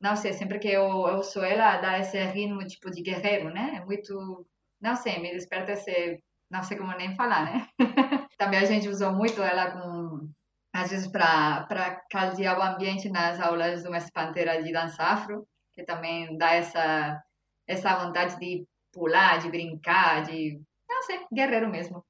Não 0.00 0.16
sei, 0.16 0.32
sempre 0.32 0.58
que 0.58 0.68
eu, 0.68 0.82
ouço 0.84 1.40
ela, 1.42 1.80
dá 1.80 1.98
esse 1.98 2.18
ritmo 2.24 2.66
tipo 2.66 2.90
de 2.90 3.02
guerreiro, 3.02 3.50
né? 3.50 3.76
É 3.76 3.84
muito, 3.84 4.46
não 4.80 4.96
sei, 4.96 5.18
me 5.20 5.32
desperta 5.32 5.72
esse, 5.72 6.20
não 6.50 6.62
sei 6.62 6.76
como 6.76 6.96
nem 6.96 7.14
falar, 7.16 7.44
né? 7.44 7.68
Também 8.38 8.60
a 8.60 8.64
gente 8.64 8.88
usou 8.88 9.12
muito 9.12 9.42
ela 9.42 9.70
com 9.70 10.28
às 10.72 10.90
vezes 10.90 11.06
para 11.06 12.00
caldear 12.10 12.58
o 12.58 12.62
ambiente 12.62 13.10
nas 13.10 13.38
aulas 13.38 13.82
de 13.82 13.88
uma 13.88 13.98
espanteira 13.98 14.62
de 14.62 14.72
dança 14.72 15.02
afro, 15.02 15.46
que 15.74 15.84
também 15.84 16.36
dá 16.38 16.54
essa, 16.54 17.22
essa 17.66 17.94
vontade 18.04 18.38
de 18.38 18.66
pular, 18.90 19.38
de 19.38 19.50
brincar, 19.50 20.22
de, 20.22 20.58
não 20.88 21.02
sei, 21.02 21.20
guerreiro 21.30 21.68
mesmo. 21.68 22.02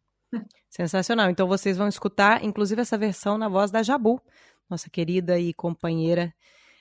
Sensacional. 0.71 1.29
Então 1.29 1.47
vocês 1.47 1.76
vão 1.76 1.88
escutar, 1.88 2.43
inclusive, 2.45 2.81
essa 2.81 2.97
versão 2.97 3.37
na 3.37 3.49
voz 3.49 3.71
da 3.71 3.83
Jabu, 3.83 4.23
nossa 4.71 4.88
querida 4.88 5.38
e 5.38 5.52
companheira. 5.52 6.33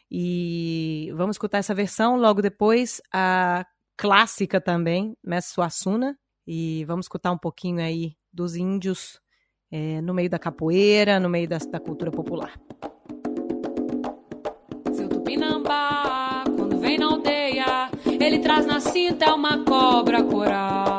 E 0.10 1.12
vamos 1.16 1.36
escutar 1.36 1.58
essa 1.58 1.74
versão. 1.74 2.16
Logo 2.16 2.42
depois, 2.42 3.02
a 3.14 3.66
clássica 3.98 4.62
também, 4.62 5.18
Mestre 5.24 5.56
Suassuna. 5.56 6.18
E 6.46 6.86
vamos 6.86 7.06
escutar 7.06 7.32
um 7.32 7.38
pouquinho 7.38 7.82
aí 7.82 8.16
dos 8.32 8.56
índios 8.56 9.20
é, 9.72 10.01
no 10.01 10.13
meio 10.13 10.30
da 10.30 10.38
capoeira, 10.38 11.20
no 11.20 11.30
meio 11.30 11.48
da, 11.48 11.58
da 11.58 11.80
cultura 11.80 12.12
popular. 12.12 12.51
Seu 14.92 15.08
Tupinambá, 15.08 16.44
quando 16.56 16.78
vem 16.78 16.98
na 16.98 17.06
aldeia, 17.06 17.90
ele 18.06 18.40
traz 18.40 18.66
na 18.66 18.80
cinta 18.80 19.34
uma 19.34 19.63
cobra 19.63 20.22
coral. 20.24 20.91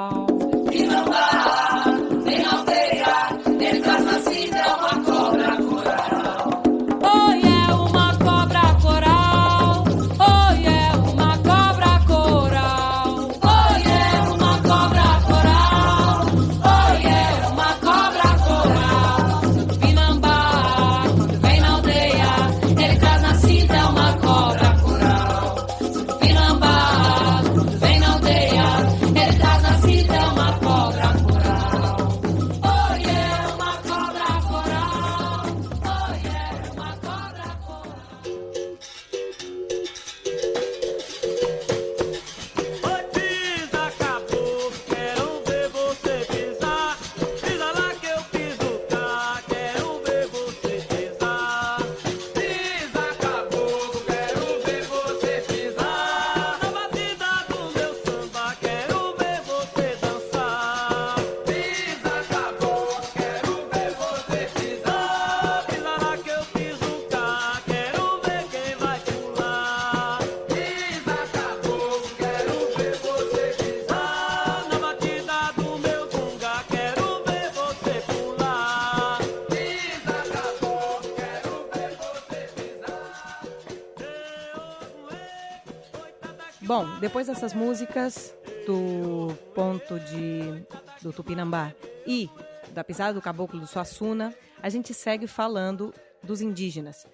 Depois 87.00 87.26
dessas 87.26 87.52
músicas 87.52 88.35
do 88.67 89.35
ponto 89.55 89.99
de 90.00 90.64
do 91.02 91.12
Tupinambá 91.12 91.73
e 92.07 92.31
da 92.73 92.83
pisada 92.83 93.12
do 93.12 93.21
caboclo 93.21 93.61
do 93.61 93.67
Suassuna, 93.67 94.35
a 94.62 94.69
gente 94.69 94.95
segue 94.95 95.26
falando 95.26 95.93
dos 96.23 96.41
indígenas, 96.41 97.07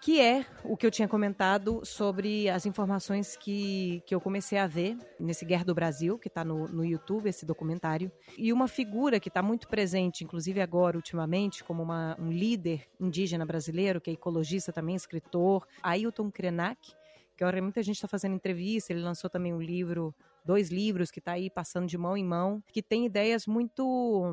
que 0.00 0.20
é 0.20 0.44
o 0.64 0.76
que 0.76 0.84
eu 0.84 0.90
tinha 0.90 1.06
comentado 1.06 1.80
sobre 1.84 2.48
as 2.48 2.66
informações 2.66 3.36
que, 3.36 4.02
que 4.04 4.14
eu 4.14 4.20
comecei 4.20 4.58
a 4.58 4.66
ver 4.66 4.98
nesse 5.20 5.44
Guerra 5.44 5.64
do 5.64 5.74
Brasil, 5.74 6.18
que 6.18 6.28
está 6.28 6.44
no, 6.44 6.66
no 6.66 6.84
YouTube, 6.84 7.28
esse 7.28 7.46
documentário, 7.46 8.10
e 8.36 8.52
uma 8.52 8.66
figura 8.66 9.20
que 9.20 9.28
está 9.28 9.42
muito 9.42 9.68
presente, 9.68 10.24
inclusive 10.24 10.60
agora, 10.60 10.96
ultimamente, 10.96 11.62
como 11.62 11.82
uma, 11.82 12.16
um 12.18 12.30
líder 12.30 12.86
indígena 12.98 13.46
brasileiro, 13.46 14.00
que 14.00 14.10
é 14.10 14.14
ecologista 14.14 14.72
também, 14.72 14.96
escritor, 14.96 15.66
Ailton 15.82 16.30
Krenak, 16.30 16.94
que 17.36 17.44
agora 17.44 17.60
muita 17.60 17.82
gente 17.82 17.96
está 17.96 18.08
fazendo 18.08 18.34
entrevista, 18.34 18.92
ele 18.92 19.02
lançou 19.02 19.28
também 19.28 19.52
um 19.52 19.60
livro, 19.60 20.14
dois 20.44 20.70
livros 20.70 21.10
que 21.10 21.18
está 21.18 21.32
aí 21.32 21.50
passando 21.50 21.86
de 21.86 21.98
mão 21.98 22.16
em 22.16 22.24
mão, 22.24 22.62
que 22.72 22.82
tem 22.82 23.06
ideias 23.06 23.46
muito 23.46 24.32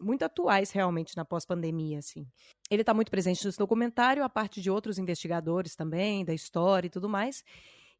muito 0.00 0.24
atuais 0.24 0.72
realmente 0.72 1.16
na 1.16 1.24
pós-pandemia, 1.24 1.98
assim. 1.98 2.26
Ele 2.70 2.82
está 2.82 2.92
muito 2.92 3.10
presente 3.10 3.44
nesse 3.44 3.58
documentário, 3.58 4.24
a 4.24 4.28
parte 4.28 4.60
de 4.60 4.70
outros 4.70 4.98
investigadores 4.98 5.76
também, 5.76 6.24
da 6.24 6.34
história 6.34 6.88
e 6.88 6.90
tudo 6.90 7.08
mais, 7.08 7.44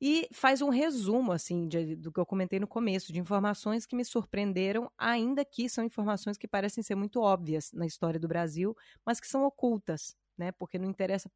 e 0.01 0.27
faz 0.33 0.61
um 0.61 0.69
resumo, 0.69 1.31
assim, 1.31 1.69
de, 1.69 1.95
do 1.95 2.11
que 2.11 2.19
eu 2.19 2.27
comentei 2.27 2.59
no 2.59 2.67
começo, 2.67 3.13
de 3.13 3.21
informações 3.21 3.87
que 3.87 3.95
me 3.95 4.05
surpreenderam, 4.05 4.91
ainda 4.99 5.45
que 5.45 5.69
são 5.69 5.85
informações 5.85 6.37
que 6.37 6.49
parecem 6.49 6.83
ser 6.83 6.97
muito 6.97 7.21
óbvias 7.21 7.71
na 7.73 7.87
história 7.87 8.19
do 8.19 8.27
Brasil, 8.27 8.77
mas 9.07 9.21
que 9.21 9.29
são 9.29 9.45
ocultas, 9.45 10.17
né? 10.37 10.51
Porque 10.51 10.77
não 10.77 10.91
interessa 10.91 11.31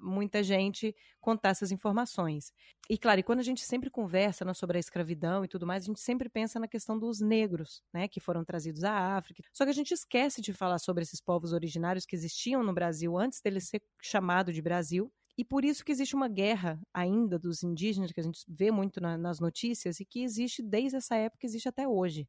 muita 0.00 0.42
gente 0.42 0.94
contar 1.20 1.50
essas 1.50 1.70
informações. 1.72 2.52
E 2.88 2.98
claro, 2.98 3.20
e 3.20 3.22
quando 3.22 3.40
a 3.40 3.44
gente 3.44 3.62
sempre 3.64 3.90
conversa 3.90 4.44
né, 4.44 4.54
sobre 4.54 4.76
a 4.76 4.80
escravidão 4.80 5.44
e 5.44 5.48
tudo 5.48 5.66
mais, 5.66 5.84
a 5.84 5.86
gente 5.86 6.00
sempre 6.00 6.28
pensa 6.28 6.58
na 6.58 6.68
questão 6.68 6.98
dos 6.98 7.20
negros, 7.20 7.82
né, 7.92 8.08
que 8.08 8.20
foram 8.20 8.44
trazidos 8.44 8.84
à 8.84 9.16
África. 9.16 9.42
Só 9.52 9.64
que 9.64 9.70
a 9.70 9.74
gente 9.74 9.92
esquece 9.92 10.40
de 10.40 10.52
falar 10.52 10.78
sobre 10.78 11.02
esses 11.02 11.20
povos 11.20 11.52
originários 11.52 12.04
que 12.04 12.16
existiam 12.16 12.62
no 12.62 12.72
Brasil 12.72 13.16
antes 13.16 13.40
dele 13.40 13.60
ser 13.60 13.82
chamado 14.02 14.52
de 14.52 14.62
Brasil. 14.62 15.12
E 15.36 15.44
por 15.44 15.64
isso 15.64 15.84
que 15.84 15.92
existe 15.92 16.16
uma 16.16 16.28
guerra 16.28 16.80
ainda 16.92 17.38
dos 17.38 17.62
indígenas, 17.62 18.10
que 18.10 18.18
a 18.18 18.24
gente 18.24 18.44
vê 18.48 18.72
muito 18.72 19.00
na, 19.00 19.16
nas 19.16 19.38
notícias, 19.38 20.00
e 20.00 20.04
que 20.04 20.24
existe 20.24 20.60
desde 20.62 20.96
essa 20.96 21.14
época, 21.14 21.46
existe 21.46 21.68
até 21.68 21.86
hoje 21.86 22.28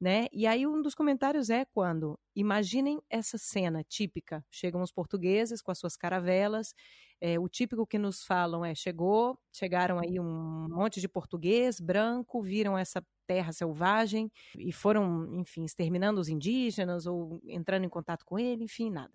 né? 0.00 0.26
E 0.32 0.46
aí 0.46 0.66
um 0.66 0.80
dos 0.80 0.94
comentários 0.94 1.50
é 1.50 1.64
quando 1.64 2.18
imaginem 2.34 3.00
essa 3.10 3.36
cena 3.36 3.84
típica, 3.84 4.44
chegam 4.50 4.80
os 4.80 4.90
portugueses 4.90 5.60
com 5.60 5.70
as 5.70 5.78
suas 5.78 5.96
caravelas, 5.96 6.74
é, 7.20 7.38
o 7.38 7.48
típico 7.48 7.86
que 7.86 7.98
nos 7.98 8.24
falam 8.24 8.64
é 8.64 8.74
chegou, 8.74 9.38
chegaram 9.52 9.98
aí 9.98 10.18
um 10.18 10.68
monte 10.70 11.00
de 11.00 11.08
português 11.08 11.78
branco, 11.78 12.42
viram 12.42 12.78
essa 12.78 13.04
terra 13.26 13.52
selvagem 13.52 14.32
e 14.58 14.72
foram, 14.72 15.38
enfim, 15.38 15.64
exterminando 15.64 16.20
os 16.20 16.28
indígenas 16.28 17.06
ou 17.06 17.40
entrando 17.46 17.84
em 17.84 17.88
contato 17.90 18.24
com 18.24 18.38
ele, 18.38 18.64
enfim, 18.64 18.90
nada. 18.90 19.12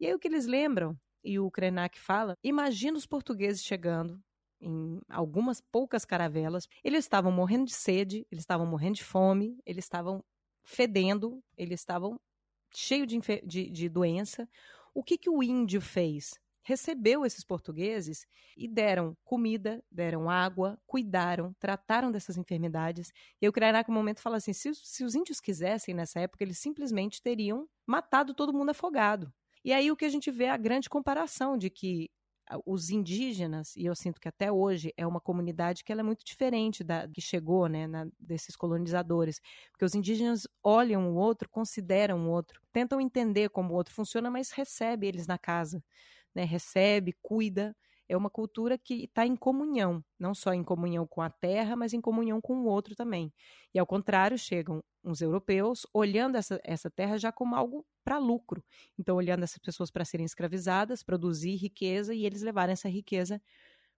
E 0.00 0.06
aí 0.06 0.14
o 0.14 0.18
que 0.18 0.28
eles 0.28 0.46
lembram 0.46 0.98
e 1.22 1.38
o 1.38 1.50
Krenak 1.50 1.98
fala, 2.00 2.36
imagina 2.42 2.96
os 2.96 3.06
portugueses 3.06 3.62
chegando 3.62 4.18
em 4.62 5.00
algumas 5.08 5.60
poucas 5.60 6.04
caravelas. 6.04 6.68
Eles 6.84 7.04
estavam 7.04 7.32
morrendo 7.32 7.66
de 7.66 7.74
sede, 7.74 8.26
eles 8.30 8.42
estavam 8.42 8.64
morrendo 8.66 8.94
de 8.94 9.04
fome, 9.04 9.58
eles 9.66 9.84
estavam 9.84 10.24
fedendo, 10.62 11.42
eles 11.56 11.80
estavam 11.80 12.18
cheios 12.72 13.08
de, 13.08 13.20
de, 13.44 13.70
de 13.70 13.88
doença. 13.88 14.48
O 14.94 15.02
que, 15.02 15.18
que 15.18 15.28
o 15.28 15.42
índio 15.42 15.80
fez? 15.80 16.40
Recebeu 16.64 17.26
esses 17.26 17.42
portugueses 17.42 18.24
e 18.56 18.68
deram 18.68 19.16
comida, 19.24 19.82
deram 19.90 20.30
água, 20.30 20.78
cuidaram, 20.86 21.52
trataram 21.58 22.12
dessas 22.12 22.36
enfermidades. 22.36 23.12
E 23.40 23.44
eu 23.44 23.52
criaria 23.52 23.78
naquele 23.78 23.96
momento 23.96 24.20
fala 24.20 24.36
assim: 24.36 24.52
se, 24.52 24.72
se 24.74 25.02
os 25.02 25.16
índios 25.16 25.40
quisessem 25.40 25.92
nessa 25.92 26.20
época, 26.20 26.44
eles 26.44 26.58
simplesmente 26.58 27.20
teriam 27.20 27.68
matado 27.84 28.32
todo 28.32 28.52
mundo 28.52 28.70
afogado. 28.70 29.32
E 29.64 29.72
aí 29.72 29.90
o 29.90 29.96
que 29.96 30.04
a 30.04 30.08
gente 30.08 30.30
vê 30.30 30.44
é 30.44 30.50
a 30.50 30.56
grande 30.56 30.88
comparação 30.88 31.58
de 31.58 31.68
que 31.68 32.08
os 32.66 32.90
indígenas, 32.90 33.74
e 33.76 33.84
eu 33.86 33.94
sinto 33.94 34.20
que 34.20 34.28
até 34.28 34.50
hoje 34.52 34.92
é 34.96 35.06
uma 35.06 35.20
comunidade 35.20 35.84
que 35.84 35.92
ela 35.92 36.00
é 36.00 36.04
muito 36.04 36.24
diferente 36.24 36.84
da 36.84 37.08
que 37.08 37.20
chegou, 37.20 37.68
né, 37.68 37.86
na, 37.86 38.06
desses 38.18 38.56
colonizadores, 38.56 39.40
porque 39.70 39.84
os 39.84 39.94
indígenas 39.94 40.46
olham 40.62 41.10
o 41.12 41.14
outro, 41.16 41.48
consideram 41.48 42.26
o 42.26 42.30
outro, 42.30 42.60
tentam 42.72 43.00
entender 43.00 43.48
como 43.50 43.72
o 43.72 43.76
outro 43.76 43.94
funciona, 43.94 44.30
mas 44.30 44.50
recebe 44.50 45.06
eles 45.06 45.26
na 45.26 45.38
casa, 45.38 45.82
né, 46.34 46.44
recebe, 46.44 47.14
cuida, 47.22 47.76
é 48.12 48.16
uma 48.16 48.30
cultura 48.30 48.76
que 48.76 49.04
está 49.04 49.26
em 49.26 49.34
comunhão, 49.34 50.04
não 50.18 50.34
só 50.34 50.52
em 50.52 50.62
comunhão 50.62 51.06
com 51.06 51.22
a 51.22 51.30
terra, 51.30 51.74
mas 51.74 51.94
em 51.94 52.00
comunhão 52.00 52.40
com 52.40 52.56
o 52.56 52.66
outro 52.66 52.94
também. 52.94 53.32
E 53.72 53.78
ao 53.78 53.86
contrário, 53.86 54.36
chegam 54.36 54.82
uns 55.02 55.22
europeus 55.22 55.86
olhando 55.94 56.36
essa, 56.36 56.60
essa 56.62 56.90
terra 56.90 57.16
já 57.16 57.32
como 57.32 57.56
algo 57.56 57.86
para 58.04 58.18
lucro. 58.18 58.62
Então, 58.98 59.16
olhando 59.16 59.44
essas 59.44 59.58
pessoas 59.58 59.90
para 59.90 60.04
serem 60.04 60.26
escravizadas, 60.26 61.02
produzir 61.02 61.56
riqueza 61.56 62.14
e 62.14 62.26
eles 62.26 62.42
levarem 62.42 62.74
essa 62.74 62.88
riqueza 62.88 63.40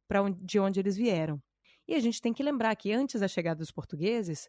para 0.07 0.23
onde, 0.23 0.41
de 0.45 0.61
onde 0.61 0.79
eles 0.79 0.97
vieram. 0.97 1.43
E 1.89 1.95
a 1.95 2.01
gente 2.01 2.21
tem 2.21 2.33
que 2.33 2.43
lembrar 2.43 2.75
que 2.77 2.93
antes 2.93 3.21
da 3.21 3.29
chegada 3.29 3.59
dos 3.59 3.73
portugueses, 3.73 4.49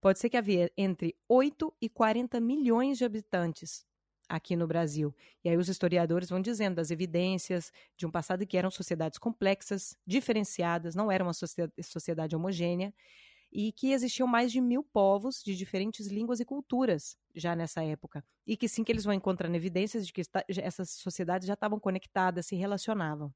pode 0.00 0.18
ser 0.18 0.28
que 0.28 0.36
havia 0.36 0.70
entre 0.76 1.16
8 1.28 1.72
e 1.80 1.88
40 1.88 2.40
milhões 2.40 2.98
de 2.98 3.04
habitantes 3.04 3.86
aqui 4.28 4.56
no 4.56 4.66
Brasil. 4.66 5.14
E 5.44 5.48
aí 5.48 5.56
os 5.56 5.68
historiadores 5.68 6.28
vão 6.28 6.40
dizendo 6.40 6.76
das 6.76 6.90
evidências 6.90 7.72
de 7.96 8.06
um 8.06 8.10
passado 8.10 8.46
que 8.46 8.56
eram 8.56 8.70
sociedades 8.70 9.18
complexas, 9.18 9.96
diferenciadas, 10.06 10.94
não 10.94 11.10
era 11.10 11.22
uma 11.22 11.32
sociedade 11.32 12.34
homogênea, 12.34 12.92
e 13.52 13.70
que 13.70 13.92
existiam 13.92 14.26
mais 14.26 14.50
de 14.50 14.60
mil 14.60 14.82
povos 14.82 15.40
de 15.42 15.54
diferentes 15.54 16.08
línguas 16.08 16.40
e 16.40 16.44
culturas 16.44 17.16
já 17.34 17.54
nessa 17.54 17.84
época. 17.84 18.24
E 18.44 18.56
que 18.56 18.68
sim 18.68 18.82
que 18.82 18.90
eles 18.90 19.04
vão 19.04 19.14
encontrando 19.14 19.54
evidências 19.54 20.06
de 20.06 20.12
que 20.12 20.22
essas 20.48 20.90
sociedades 20.90 21.46
já 21.46 21.54
estavam 21.54 21.78
conectadas, 21.78 22.46
se 22.46 22.56
relacionavam. 22.56 23.32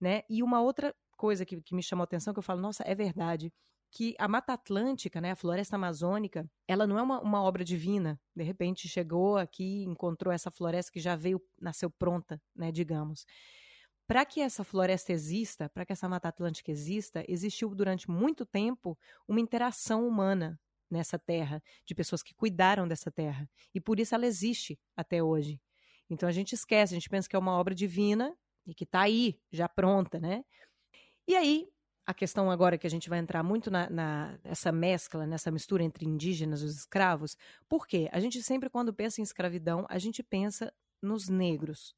Né? 0.00 0.22
E 0.28 0.42
uma 0.42 0.60
outra 0.60 0.92
coisa 1.16 1.46
que, 1.46 1.60
que 1.62 1.74
me 1.74 1.82
chamou 1.82 2.02
a 2.02 2.04
atenção, 2.04 2.34
que 2.34 2.38
eu 2.38 2.42
falo, 2.42 2.60
nossa, 2.60 2.82
é 2.84 2.94
verdade, 2.96 3.52
que 3.94 4.16
a 4.18 4.26
Mata 4.26 4.52
Atlântica, 4.52 5.20
né, 5.20 5.30
a 5.30 5.36
floresta 5.36 5.76
amazônica, 5.76 6.50
ela 6.66 6.84
não 6.84 6.98
é 6.98 7.02
uma, 7.02 7.20
uma 7.20 7.40
obra 7.40 7.64
divina. 7.64 8.20
De 8.34 8.42
repente 8.42 8.88
chegou 8.88 9.38
aqui, 9.38 9.84
encontrou 9.84 10.34
essa 10.34 10.50
floresta 10.50 10.90
que 10.90 10.98
já 10.98 11.14
veio, 11.14 11.40
nasceu 11.60 11.88
pronta, 11.88 12.42
né, 12.56 12.72
digamos. 12.72 13.24
Para 14.04 14.24
que 14.24 14.40
essa 14.40 14.64
floresta 14.64 15.12
exista, 15.12 15.68
para 15.70 15.86
que 15.86 15.92
essa 15.92 16.08
Mata 16.08 16.28
Atlântica 16.28 16.72
exista, 16.72 17.24
existiu 17.28 17.72
durante 17.72 18.10
muito 18.10 18.44
tempo 18.44 18.98
uma 19.28 19.40
interação 19.40 20.06
humana 20.08 20.58
nessa 20.90 21.16
terra, 21.16 21.62
de 21.86 21.94
pessoas 21.94 22.22
que 22.22 22.34
cuidaram 22.34 22.88
dessa 22.88 23.12
terra. 23.12 23.48
E 23.72 23.80
por 23.80 24.00
isso 24.00 24.12
ela 24.12 24.26
existe 24.26 24.76
até 24.96 25.22
hoje. 25.22 25.60
Então 26.10 26.28
a 26.28 26.32
gente 26.32 26.52
esquece, 26.52 26.94
a 26.94 26.96
gente 26.96 27.08
pensa 27.08 27.28
que 27.28 27.36
é 27.36 27.38
uma 27.38 27.56
obra 27.56 27.74
divina 27.74 28.36
e 28.66 28.74
que 28.74 28.82
está 28.82 29.02
aí, 29.02 29.38
já 29.52 29.68
pronta, 29.68 30.18
né? 30.18 30.44
E 31.26 31.34
aí, 31.36 31.68
a 32.06 32.12
questão 32.12 32.50
agora 32.50 32.76
que 32.76 32.86
a 32.86 32.90
gente 32.90 33.08
vai 33.08 33.18
entrar 33.18 33.42
muito 33.42 33.70
na, 33.70 33.88
na, 33.88 34.38
nessa 34.44 34.70
mescla, 34.70 35.26
nessa 35.26 35.50
mistura 35.50 35.82
entre 35.82 36.04
indígenas 36.04 36.60
e 36.60 36.64
os 36.64 36.76
escravos, 36.76 37.36
por 37.68 37.86
quê? 37.86 38.08
A 38.12 38.20
gente 38.20 38.42
sempre, 38.42 38.68
quando 38.68 38.92
pensa 38.92 39.20
em 39.20 39.24
escravidão, 39.24 39.86
a 39.88 39.98
gente 39.98 40.22
pensa 40.22 40.72
nos 41.00 41.28
negros. 41.28 41.94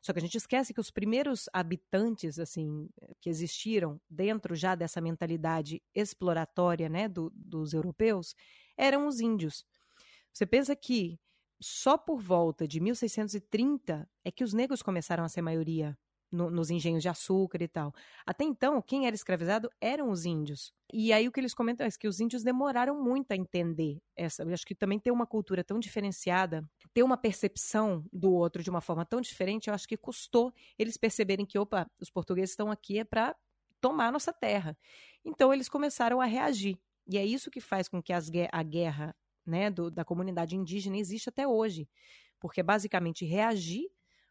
Só 0.00 0.12
que 0.12 0.18
a 0.18 0.22
gente 0.22 0.36
esquece 0.36 0.74
que 0.74 0.80
os 0.80 0.90
primeiros 0.90 1.48
habitantes, 1.52 2.38
assim, 2.38 2.88
que 3.20 3.30
existiram 3.30 4.00
dentro 4.10 4.54
já 4.54 4.74
dessa 4.74 5.00
mentalidade 5.00 5.80
exploratória, 5.94 6.88
né, 6.88 7.08
do, 7.08 7.30
dos 7.34 7.72
europeus, 7.72 8.34
eram 8.76 9.06
os 9.06 9.20
índios. 9.20 9.64
Você 10.32 10.44
pensa 10.44 10.74
que 10.74 11.20
só 11.60 11.96
por 11.96 12.20
volta 12.20 12.66
de 12.66 12.80
1630 12.80 14.08
é 14.24 14.30
que 14.32 14.42
os 14.42 14.52
negros 14.52 14.82
começaram 14.82 15.22
a 15.22 15.28
ser 15.28 15.42
maioria 15.42 15.96
no, 16.32 16.50
nos 16.50 16.70
engenhos 16.70 17.02
de 17.02 17.08
açúcar 17.08 17.62
e 17.62 17.68
tal. 17.68 17.94
Até 18.26 18.44
então, 18.44 18.80
quem 18.80 19.06
era 19.06 19.14
escravizado 19.14 19.70
eram 19.80 20.10
os 20.10 20.24
índios. 20.24 20.72
E 20.92 21.12
aí 21.12 21.28
o 21.28 21.32
que 21.32 21.38
eles 21.38 21.54
comentam 21.54 21.86
é 21.86 21.90
que 21.90 22.08
os 22.08 22.18
índios 22.18 22.42
demoraram 22.42 23.00
muito 23.00 23.32
a 23.32 23.36
entender 23.36 24.00
essa. 24.16 24.42
Eu 24.42 24.52
acho 24.52 24.66
que 24.66 24.74
também 24.74 24.98
ter 24.98 25.10
uma 25.10 25.26
cultura 25.26 25.62
tão 25.62 25.78
diferenciada, 25.78 26.68
ter 26.92 27.02
uma 27.02 27.16
percepção 27.16 28.04
do 28.12 28.32
outro 28.32 28.62
de 28.62 28.70
uma 28.70 28.80
forma 28.80 29.04
tão 29.04 29.20
diferente, 29.20 29.68
eu 29.68 29.74
acho 29.74 29.86
que 29.86 29.96
custou 29.96 30.52
eles 30.78 30.96
perceberem 30.96 31.44
que, 31.44 31.58
opa, 31.58 31.86
os 32.00 32.10
portugueses 32.10 32.50
estão 32.50 32.70
aqui 32.70 32.98
é 32.98 33.04
para 33.04 33.36
tomar 33.80 34.08
a 34.08 34.12
nossa 34.12 34.32
terra. 34.32 34.76
Então 35.24 35.52
eles 35.52 35.68
começaram 35.68 36.20
a 36.20 36.24
reagir. 36.24 36.78
E 37.06 37.18
é 37.18 37.24
isso 37.24 37.50
que 37.50 37.60
faz 37.60 37.88
com 37.88 38.02
que 38.02 38.12
as, 38.12 38.30
a 38.50 38.62
guerra 38.62 39.14
né, 39.44 39.70
do, 39.70 39.90
da 39.90 40.04
comunidade 40.04 40.56
indígena 40.56 40.96
exista 40.96 41.30
até 41.30 41.46
hoje. 41.46 41.88
Porque 42.38 42.60
é 42.60 42.62
basicamente 42.62 43.24
reagir 43.24 43.90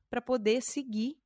para 0.09 0.21
poder 0.21 0.61
seguir 0.61 1.20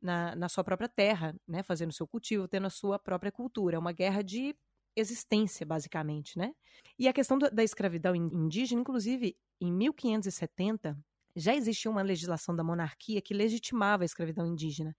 na, 0.00 0.36
na 0.36 0.48
sua 0.48 0.64
própria 0.64 0.88
terra, 0.88 1.34
né, 1.46 1.62
fazendo 1.62 1.92
seu 1.92 2.06
cultivo, 2.06 2.48
tendo 2.48 2.66
a 2.66 2.70
sua 2.70 2.98
própria 2.98 3.32
cultura. 3.32 3.76
É 3.76 3.78
uma 3.78 3.92
guerra 3.92 4.22
de 4.22 4.54
existência, 4.94 5.66
basicamente, 5.66 6.38
né? 6.38 6.54
E 6.98 7.06
a 7.06 7.12
questão 7.12 7.38
da 7.38 7.62
escravidão 7.62 8.14
indígena, 8.14 8.80
inclusive, 8.80 9.36
em 9.60 9.70
1570, 9.72 10.98
já 11.34 11.54
existia 11.54 11.90
uma 11.90 12.02
legislação 12.02 12.56
da 12.56 12.64
monarquia 12.64 13.20
que 13.20 13.34
legitimava 13.34 14.04
a 14.04 14.06
escravidão 14.06 14.46
indígena. 14.46 14.96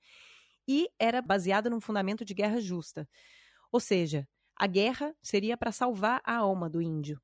E 0.67 0.87
era 0.99 1.21
baseada 1.21 1.69
num 1.69 1.81
fundamento 1.81 2.23
de 2.23 2.33
guerra 2.33 2.61
justa. 2.61 3.09
Ou 3.71 3.79
seja, 3.79 4.27
a 4.55 4.67
guerra 4.67 5.15
seria 5.21 5.57
para 5.57 5.71
salvar 5.71 6.21
a 6.23 6.35
alma 6.35 6.69
do 6.69 6.81
índio. 6.81 7.19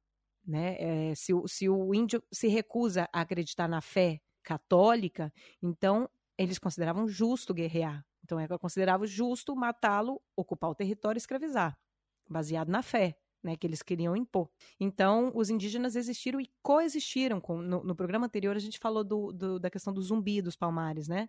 Né? 0.45 0.75
É, 1.11 1.15
se, 1.15 1.31
se 1.47 1.69
o 1.69 1.93
índio 1.93 2.23
se 2.31 2.47
recusa 2.47 3.07
a 3.13 3.21
acreditar 3.21 3.67
na 3.67 3.81
fé 3.81 4.19
católica, 4.41 5.31
então 5.61 6.09
eles 6.37 6.59
consideravam 6.59 7.07
justo 7.07 7.53
guerrear. 7.53 8.05
Então, 8.23 8.39
é 8.39 8.47
considerava 8.57 9.05
justo 9.05 9.55
matá-lo, 9.55 10.21
ocupar 10.35 10.69
o 10.69 10.75
território 10.75 11.17
e 11.17 11.19
escravizar, 11.19 11.77
baseado 12.29 12.69
na 12.69 12.81
fé. 12.81 13.17
Né, 13.45 13.57
que 13.57 13.67
eles 13.67 13.83
queriam 13.83 14.15
impor. 14.15 14.49
Então, 14.79 15.29
os 15.35 15.49
indígenas 15.49 15.97
existiram 15.97 16.39
e 16.39 16.49
coexistiram. 16.61 17.41
Com, 17.41 17.57
no, 17.57 17.83
no 17.83 17.93
programa 17.93 18.25
anterior, 18.25 18.55
a 18.55 18.59
gente 18.59 18.79
falou 18.79 19.03
do, 19.03 19.33
do, 19.33 19.59
da 19.59 19.69
questão 19.69 19.91
do 19.91 20.01
zumbi 20.01 20.41
dos 20.41 20.55
palmares, 20.55 21.09
né? 21.09 21.27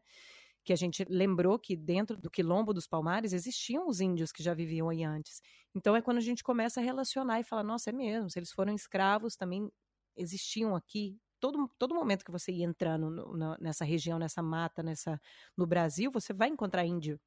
Que 0.62 0.72
a 0.72 0.76
gente 0.76 1.04
lembrou 1.08 1.58
que 1.58 1.74
dentro 1.74 2.16
do 2.16 2.30
quilombo 2.30 2.72
dos 2.72 2.86
palmares 2.86 3.32
existiam 3.32 3.88
os 3.88 4.00
índios 4.00 4.30
que 4.30 4.44
já 4.44 4.54
viviam 4.54 4.88
aí 4.88 5.02
antes. 5.02 5.42
Então, 5.74 5.96
é 5.96 6.00
quando 6.00 6.18
a 6.18 6.20
gente 6.20 6.44
começa 6.44 6.78
a 6.78 6.84
relacionar 6.84 7.40
e 7.40 7.42
falar: 7.42 7.64
nossa, 7.64 7.90
é 7.90 7.92
mesmo, 7.92 8.30
se 8.30 8.38
eles 8.38 8.52
foram 8.52 8.72
escravos, 8.72 9.34
também 9.34 9.68
existiam 10.16 10.76
aqui 10.76 11.18
todo, 11.44 11.68
todo 11.78 11.94
momento 11.94 12.24
que 12.24 12.30
você 12.30 12.50
ia 12.50 12.64
entrando 12.64 13.10
no, 13.10 13.36
no, 13.36 13.56
nessa 13.60 13.84
região, 13.84 14.18
nessa 14.18 14.42
mata, 14.42 14.82
nessa 14.82 15.20
no 15.54 15.66
Brasil, 15.66 16.10
você 16.10 16.32
vai 16.32 16.48
encontrar 16.48 16.86
índio. 16.86 17.20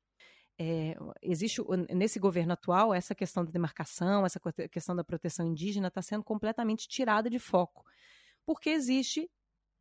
É, 0.60 0.96
existe 1.22 1.62
nesse 1.94 2.18
governo 2.18 2.54
atual 2.54 2.96
essa 2.96 3.14
questão 3.14 3.46
da 3.46 3.52
demarcação, 3.52 4.26
essa 4.26 4.40
questão 4.72 4.96
da 4.96 5.04
proteção 5.04 5.46
indígena 5.46 5.90
está 5.90 6.02
sendo 6.02 6.24
completamente 6.24 6.88
tirada 6.88 7.30
de 7.30 7.38
foco, 7.38 7.86
porque 8.44 8.72
existe 8.72 9.30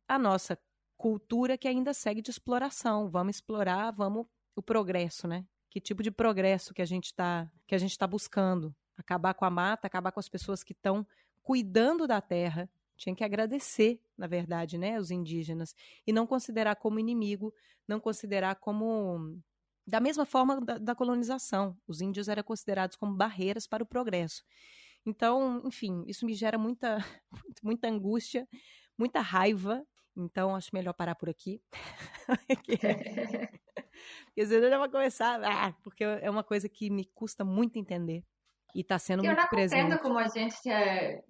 a 0.07 0.19
nossa 0.19 0.55
cultura 0.95 1.57
que 1.57 1.67
ainda 1.67 1.91
segue 1.91 2.21
de 2.21 2.29
exploração. 2.29 3.09
Vamos 3.09 3.37
explorar, 3.37 3.89
vamos 3.89 4.27
o 4.55 4.61
progresso, 4.61 5.27
né? 5.27 5.47
Que 5.67 5.81
tipo 5.81 6.03
de 6.03 6.11
progresso 6.11 6.75
que 6.75 6.81
a 6.83 6.85
gente 6.85 7.05
está 7.05 7.51
que 7.65 7.73
a 7.73 7.79
gente 7.79 7.91
está 7.91 8.05
buscando? 8.05 8.75
Acabar 8.95 9.33
com 9.33 9.45
a 9.45 9.49
mata, 9.49 9.87
acabar 9.87 10.11
com 10.11 10.19
as 10.19 10.29
pessoas 10.29 10.63
que 10.63 10.73
estão 10.73 11.07
cuidando 11.41 12.05
da 12.05 12.21
terra, 12.21 12.69
tinha 12.97 13.15
que 13.15 13.23
agradecer, 13.23 14.01
na 14.17 14.27
verdade, 14.27 14.77
né, 14.77 14.99
os 14.99 15.11
indígenas 15.11 15.75
e 16.05 16.11
não 16.11 16.27
considerar 16.27 16.75
como 16.75 16.99
inimigo, 16.99 17.53
não 17.87 17.99
considerar 17.99 18.55
como 18.55 19.39
da 19.85 20.01
mesma 20.01 20.25
forma 20.25 20.59
da, 20.59 20.77
da 20.77 20.95
colonização. 20.95 21.77
Os 21.87 22.01
índios 22.01 22.27
eram 22.27 22.43
considerados 22.43 22.97
como 22.97 23.15
barreiras 23.15 23.65
para 23.65 23.83
o 23.83 23.85
progresso. 23.85 24.43
Então, 25.05 25.61
enfim, 25.65 26.03
isso 26.07 26.25
me 26.25 26.33
gera 26.33 26.57
muita, 26.57 26.97
muita 27.63 27.87
angústia, 27.87 28.47
muita 28.97 29.21
raiva. 29.21 29.85
Então, 30.15 30.55
acho 30.55 30.71
melhor 30.73 30.93
parar 30.93 31.15
por 31.15 31.29
aqui. 31.29 31.61
Porque 34.25 34.45
senão 34.45 34.69
já 34.69 34.77
vai 34.77 34.89
começar. 34.89 35.41
Ah, 35.43 35.73
porque 35.81 36.03
é 36.03 36.29
uma 36.29 36.43
coisa 36.43 36.69
que 36.69 36.89
me 36.89 37.05
custa 37.05 37.43
muito 37.43 37.79
entender 37.79 38.23
e 38.75 38.81
está 38.81 38.99
sendo 38.99 39.23
eu 39.23 39.33
muito 39.33 39.49
presente. 39.49 39.81
Eu 39.81 39.89
não 39.89 39.97
como 39.97 40.17
a 40.17 40.27
gente, 40.27 40.69
é, 40.69 41.23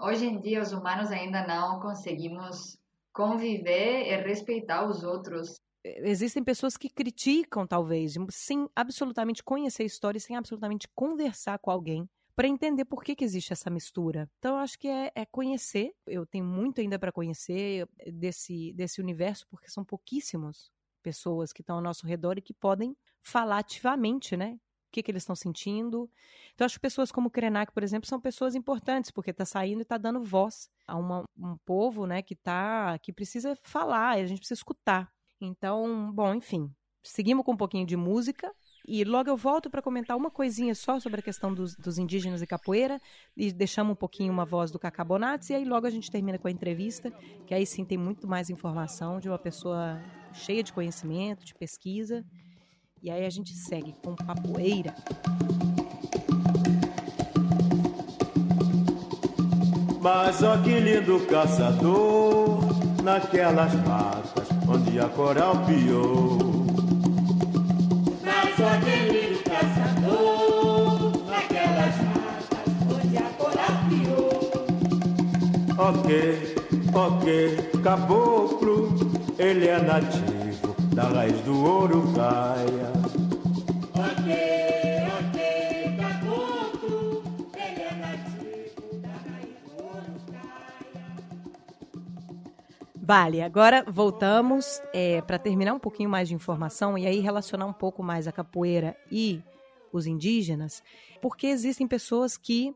hoje 0.00 0.26
em 0.26 0.40
dia, 0.40 0.60
os 0.60 0.72
humanos 0.72 1.10
ainda 1.10 1.46
não 1.46 1.80
conseguimos 1.80 2.78
conviver 3.12 4.06
e 4.06 4.16
respeitar 4.22 4.86
os 4.86 5.02
outros. 5.02 5.60
Existem 5.84 6.42
pessoas 6.42 6.76
que 6.76 6.90
criticam, 6.90 7.66
talvez, 7.66 8.14
sem 8.30 8.68
absolutamente 8.74 9.42
conhecer 9.42 9.84
a 9.84 9.86
história, 9.86 10.18
sem 10.18 10.36
absolutamente 10.36 10.88
conversar 10.94 11.58
com 11.58 11.70
alguém 11.70 12.08
para 12.36 12.46
entender 12.46 12.84
por 12.84 13.02
que, 13.02 13.16
que 13.16 13.24
existe 13.24 13.54
essa 13.54 13.70
mistura. 13.70 14.30
Então, 14.38 14.56
eu 14.56 14.60
acho 14.60 14.78
que 14.78 14.86
é, 14.86 15.10
é 15.14 15.24
conhecer. 15.24 15.92
Eu 16.06 16.26
tenho 16.26 16.44
muito 16.44 16.82
ainda 16.82 16.98
para 16.98 17.10
conhecer 17.10 17.88
desse, 18.12 18.74
desse 18.74 19.00
universo, 19.00 19.46
porque 19.48 19.70
são 19.70 19.82
pouquíssimas 19.82 20.70
pessoas 21.02 21.50
que 21.50 21.62
estão 21.62 21.76
ao 21.76 21.82
nosso 21.82 22.06
redor 22.06 22.36
e 22.36 22.42
que 22.42 22.52
podem 22.52 22.94
falar 23.22 23.58
ativamente, 23.58 24.36
né? 24.36 24.58
Que, 24.90 25.02
que 25.02 25.10
eles 25.10 25.22
estão 25.22 25.36
sentindo. 25.36 26.10
Então, 26.54 26.64
acho 26.64 26.76
que 26.76 26.80
pessoas 26.80 27.12
como 27.12 27.28
o 27.28 27.30
Krenak, 27.30 27.72
por 27.72 27.82
exemplo, 27.82 28.08
são 28.08 28.20
pessoas 28.20 28.54
importantes, 28.54 29.10
porque 29.10 29.30
está 29.30 29.44
saindo 29.44 29.80
e 29.80 29.82
está 29.82 29.98
dando 29.98 30.22
voz 30.22 30.70
a 30.86 30.96
uma, 30.96 31.24
um 31.36 31.56
povo 31.64 32.06
né, 32.06 32.22
que, 32.22 32.34
tá, 32.34 32.98
que 32.98 33.12
precisa 33.12 33.56
falar, 33.62 34.10
a 34.10 34.26
gente 34.26 34.38
precisa 34.38 34.58
escutar. 34.58 35.12
Então, 35.40 36.12
bom, 36.12 36.34
enfim, 36.34 36.72
seguimos 37.02 37.44
com 37.44 37.52
um 37.52 37.56
pouquinho 37.56 37.86
de 37.86 37.96
música. 37.96 38.52
E 38.88 39.02
logo 39.02 39.28
eu 39.28 39.36
volto 39.36 39.68
para 39.68 39.82
comentar 39.82 40.16
uma 40.16 40.30
coisinha 40.30 40.72
só 40.72 41.00
sobre 41.00 41.18
a 41.18 41.22
questão 41.22 41.52
dos, 41.52 41.74
dos, 41.74 41.98
indígenas 41.98 42.40
e 42.40 42.46
capoeira, 42.46 43.00
e 43.36 43.52
deixamos 43.52 43.92
um 43.92 43.96
pouquinho 43.96 44.32
uma 44.32 44.44
voz 44.44 44.70
do 44.70 44.78
Cacabonates, 44.78 45.50
e 45.50 45.54
aí 45.54 45.64
logo 45.64 45.88
a 45.88 45.90
gente 45.90 46.08
termina 46.08 46.38
com 46.38 46.46
a 46.46 46.52
entrevista, 46.52 47.10
que 47.48 47.52
aí 47.52 47.66
sim 47.66 47.84
tem 47.84 47.98
muito 47.98 48.28
mais 48.28 48.48
informação 48.48 49.18
de 49.18 49.28
uma 49.28 49.40
pessoa 49.40 50.00
cheia 50.32 50.62
de 50.62 50.72
conhecimento, 50.72 51.44
de 51.44 51.52
pesquisa, 51.52 52.24
e 53.02 53.10
aí 53.10 53.24
a 53.24 53.30
gente 53.30 53.54
segue 53.54 53.94
com 54.02 54.14
Papoeira. 54.14 54.94
Mas 60.00 60.42
ó 60.42 60.56
que 60.58 60.78
lindo 60.80 61.20
caçador 61.26 62.60
naquelas 63.02 63.74
matas 63.86 64.48
onde 64.68 64.98
a 64.98 65.08
coral 65.08 65.64
piou. 65.66 66.38
Mas 68.24 68.60
ó 68.60 68.80
que 68.84 68.96
lindo 69.12 69.42
caçador 69.42 71.12
naquelas 71.26 71.96
matas 72.06 72.68
onde 72.94 73.18
a 73.18 73.28
coral 73.36 73.74
piou. 73.88 74.50
Ok, 75.78 76.56
ok, 76.94 77.80
caboclo 77.82 78.88
ele 79.38 79.66
é 79.66 79.80
nativo 79.80 80.35
da 80.96 81.08
raiz 81.08 81.38
do 81.42 81.62
ouro 81.62 82.10
caia. 82.14 82.90
Ok, 83.92 84.32
ok, 85.18 85.38
caboclo, 85.98 87.22
ele 87.54 87.82
é 87.82 87.94
nativo 87.96 88.96
da 89.02 89.08
raiz 89.08 89.60
do 89.60 89.84
ouro 89.84 90.14
caia. 90.32 91.12
Vale, 92.96 93.42
agora 93.42 93.84
voltamos 93.86 94.80
para 95.26 95.38
terminar 95.38 95.74
um 95.74 95.78
pouquinho 95.78 96.08
mais 96.08 96.28
de 96.28 96.34
informação 96.34 96.96
e 96.96 97.06
aí 97.06 97.20
relacionar 97.20 97.66
um 97.66 97.74
pouco 97.74 98.02
mais 98.02 98.26
a 98.26 98.32
capoeira 98.32 98.96
e 99.12 99.42
os 99.92 100.06
indígenas, 100.06 100.82
porque 101.20 101.46
existem 101.46 101.86
pessoas 101.86 102.38
que 102.38 102.74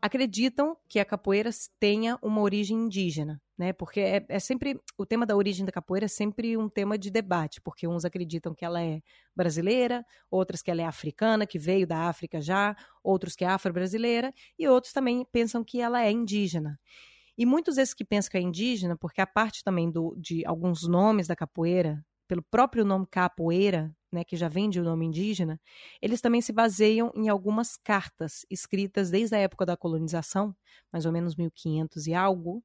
acreditam 0.00 0.76
que 0.88 0.98
a 0.98 1.04
capoeira 1.04 1.50
tenha 1.80 2.18
uma 2.22 2.40
origem 2.40 2.76
indígena, 2.76 3.40
né? 3.56 3.72
Porque 3.72 4.00
é, 4.00 4.24
é, 4.28 4.38
sempre 4.38 4.80
o 4.96 5.06
tema 5.06 5.24
da 5.24 5.36
origem 5.36 5.64
da 5.64 5.72
capoeira 5.72 6.06
é 6.06 6.08
sempre 6.08 6.56
um 6.56 6.68
tema 6.68 6.98
de 6.98 7.10
debate, 7.10 7.60
porque 7.60 7.86
uns 7.86 8.04
acreditam 8.04 8.54
que 8.54 8.64
ela 8.64 8.82
é 8.82 9.00
brasileira, 9.34 10.04
outros 10.30 10.62
que 10.62 10.70
ela 10.70 10.82
é 10.82 10.84
africana, 10.84 11.46
que 11.46 11.58
veio 11.58 11.86
da 11.86 12.08
África 12.08 12.40
já, 12.40 12.76
outros 13.02 13.34
que 13.34 13.44
é 13.44 13.48
afro-brasileira 13.48 14.32
e 14.58 14.68
outros 14.68 14.92
também 14.92 15.24
pensam 15.32 15.64
que 15.64 15.80
ela 15.80 16.04
é 16.04 16.10
indígena. 16.10 16.78
E 17.38 17.46
muitos 17.46 17.76
desses 17.76 17.94
que 17.94 18.04
pensam 18.04 18.30
que 18.30 18.38
é 18.38 18.40
indígena, 18.40 18.96
porque 18.96 19.20
a 19.20 19.26
parte 19.26 19.64
também 19.64 19.90
do, 19.90 20.14
de 20.18 20.44
alguns 20.46 20.86
nomes 20.86 21.26
da 21.26 21.36
capoeira, 21.36 22.04
pelo 22.26 22.42
próprio 22.42 22.84
nome 22.84 23.06
capoeira, 23.10 23.94
né, 24.12 24.24
que 24.24 24.36
já 24.36 24.48
vem 24.48 24.68
de 24.70 24.80
um 24.80 24.84
nome 24.84 25.06
indígena, 25.06 25.60
eles 26.00 26.20
também 26.20 26.40
se 26.40 26.52
baseiam 26.52 27.12
em 27.14 27.28
algumas 27.28 27.76
cartas 27.76 28.46
escritas 28.50 29.10
desde 29.10 29.34
a 29.34 29.38
época 29.38 29.66
da 29.66 29.76
colonização, 29.76 30.54
mais 30.92 31.06
ou 31.06 31.12
menos 31.12 31.34
1500 31.34 32.06
e 32.06 32.14
algo. 32.14 32.62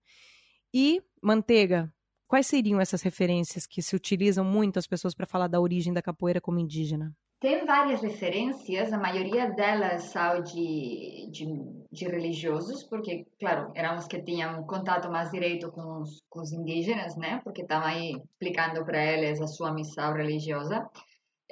E, 0.73 1.01
Manteiga, 1.21 1.93
quais 2.27 2.47
seriam 2.47 2.79
essas 2.79 3.01
referências 3.01 3.67
que 3.67 3.81
se 3.81 3.95
utilizam 3.95 4.45
muito 4.45 4.79
as 4.79 4.87
pessoas 4.87 5.13
para 5.13 5.25
falar 5.25 5.47
da 5.47 5.59
origem 5.59 5.93
da 5.93 6.01
capoeira 6.01 6.39
como 6.39 6.59
indígena? 6.59 7.13
Tem 7.41 7.65
várias 7.65 8.03
referências, 8.03 8.93
a 8.93 8.99
maioria 8.99 9.49
delas 9.49 10.03
são 10.03 10.43
de, 10.43 11.27
de, 11.31 11.47
de, 11.91 12.05
religiosos, 12.05 12.83
porque, 12.83 13.25
claro, 13.39 13.71
eram 13.73 13.95
os 13.95 14.05
que 14.05 14.21
tinham 14.21 14.63
contato 14.67 15.09
mais 15.09 15.31
direto 15.31 15.71
com 15.71 16.01
os, 16.01 16.21
com 16.29 16.39
os 16.39 16.53
indígenas, 16.53 17.17
né? 17.17 17.41
Porque 17.43 17.63
estavam 17.63 17.87
aí 17.87 18.11
explicando 18.11 18.85
para 18.85 19.03
eles 19.03 19.41
a 19.41 19.47
sua 19.47 19.73
missão 19.73 20.13
religiosa. 20.13 20.87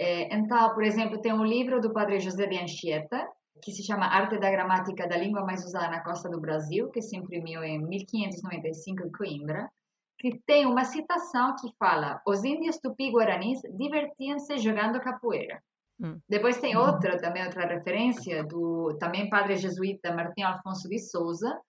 É, 0.01 0.33
então, 0.33 0.73
por 0.73 0.81
exemplo, 0.81 1.19
tem 1.19 1.33
um 1.33 1.43
livro 1.43 1.81
do 1.81 1.91
padre 1.91 2.21
José 2.21 2.47
de 2.47 2.57
Anchieta, 2.57 3.27
que 3.61 3.73
se 3.73 3.83
chama 3.83 4.05
Arte 4.05 4.39
da 4.39 4.49
Gramática 4.49 5.05
da 5.05 5.17
Língua 5.17 5.43
Mais 5.43 5.65
Usada 5.65 5.89
na 5.89 6.01
Costa 6.01 6.29
do 6.29 6.39
Brasil, 6.39 6.89
que 6.89 7.01
se 7.01 7.17
imprimiu 7.17 7.61
em 7.61 7.85
1595 7.85 9.03
em 9.03 9.11
Coimbra, 9.11 9.69
que 10.17 10.39
tem 10.47 10.65
uma 10.65 10.85
citação 10.85 11.53
que 11.59 11.67
fala: 11.77 12.21
os 12.25 12.45
índios 12.45 12.77
tupi-guaranis 12.77 13.59
divertiam-se 13.75 14.57
jogando 14.59 15.01
capoeira. 15.01 15.61
Hum. 16.01 16.17
Depois 16.29 16.61
tem 16.61 16.77
outra, 16.77 17.19
também 17.19 17.43
outra 17.43 17.67
referência, 17.67 18.41
do 18.45 18.97
também 19.01 19.29
padre 19.29 19.57
jesuíta 19.57 20.15
Martim 20.15 20.43
Alfonso 20.43 20.87
de 20.87 20.97
Souza, 20.97 21.59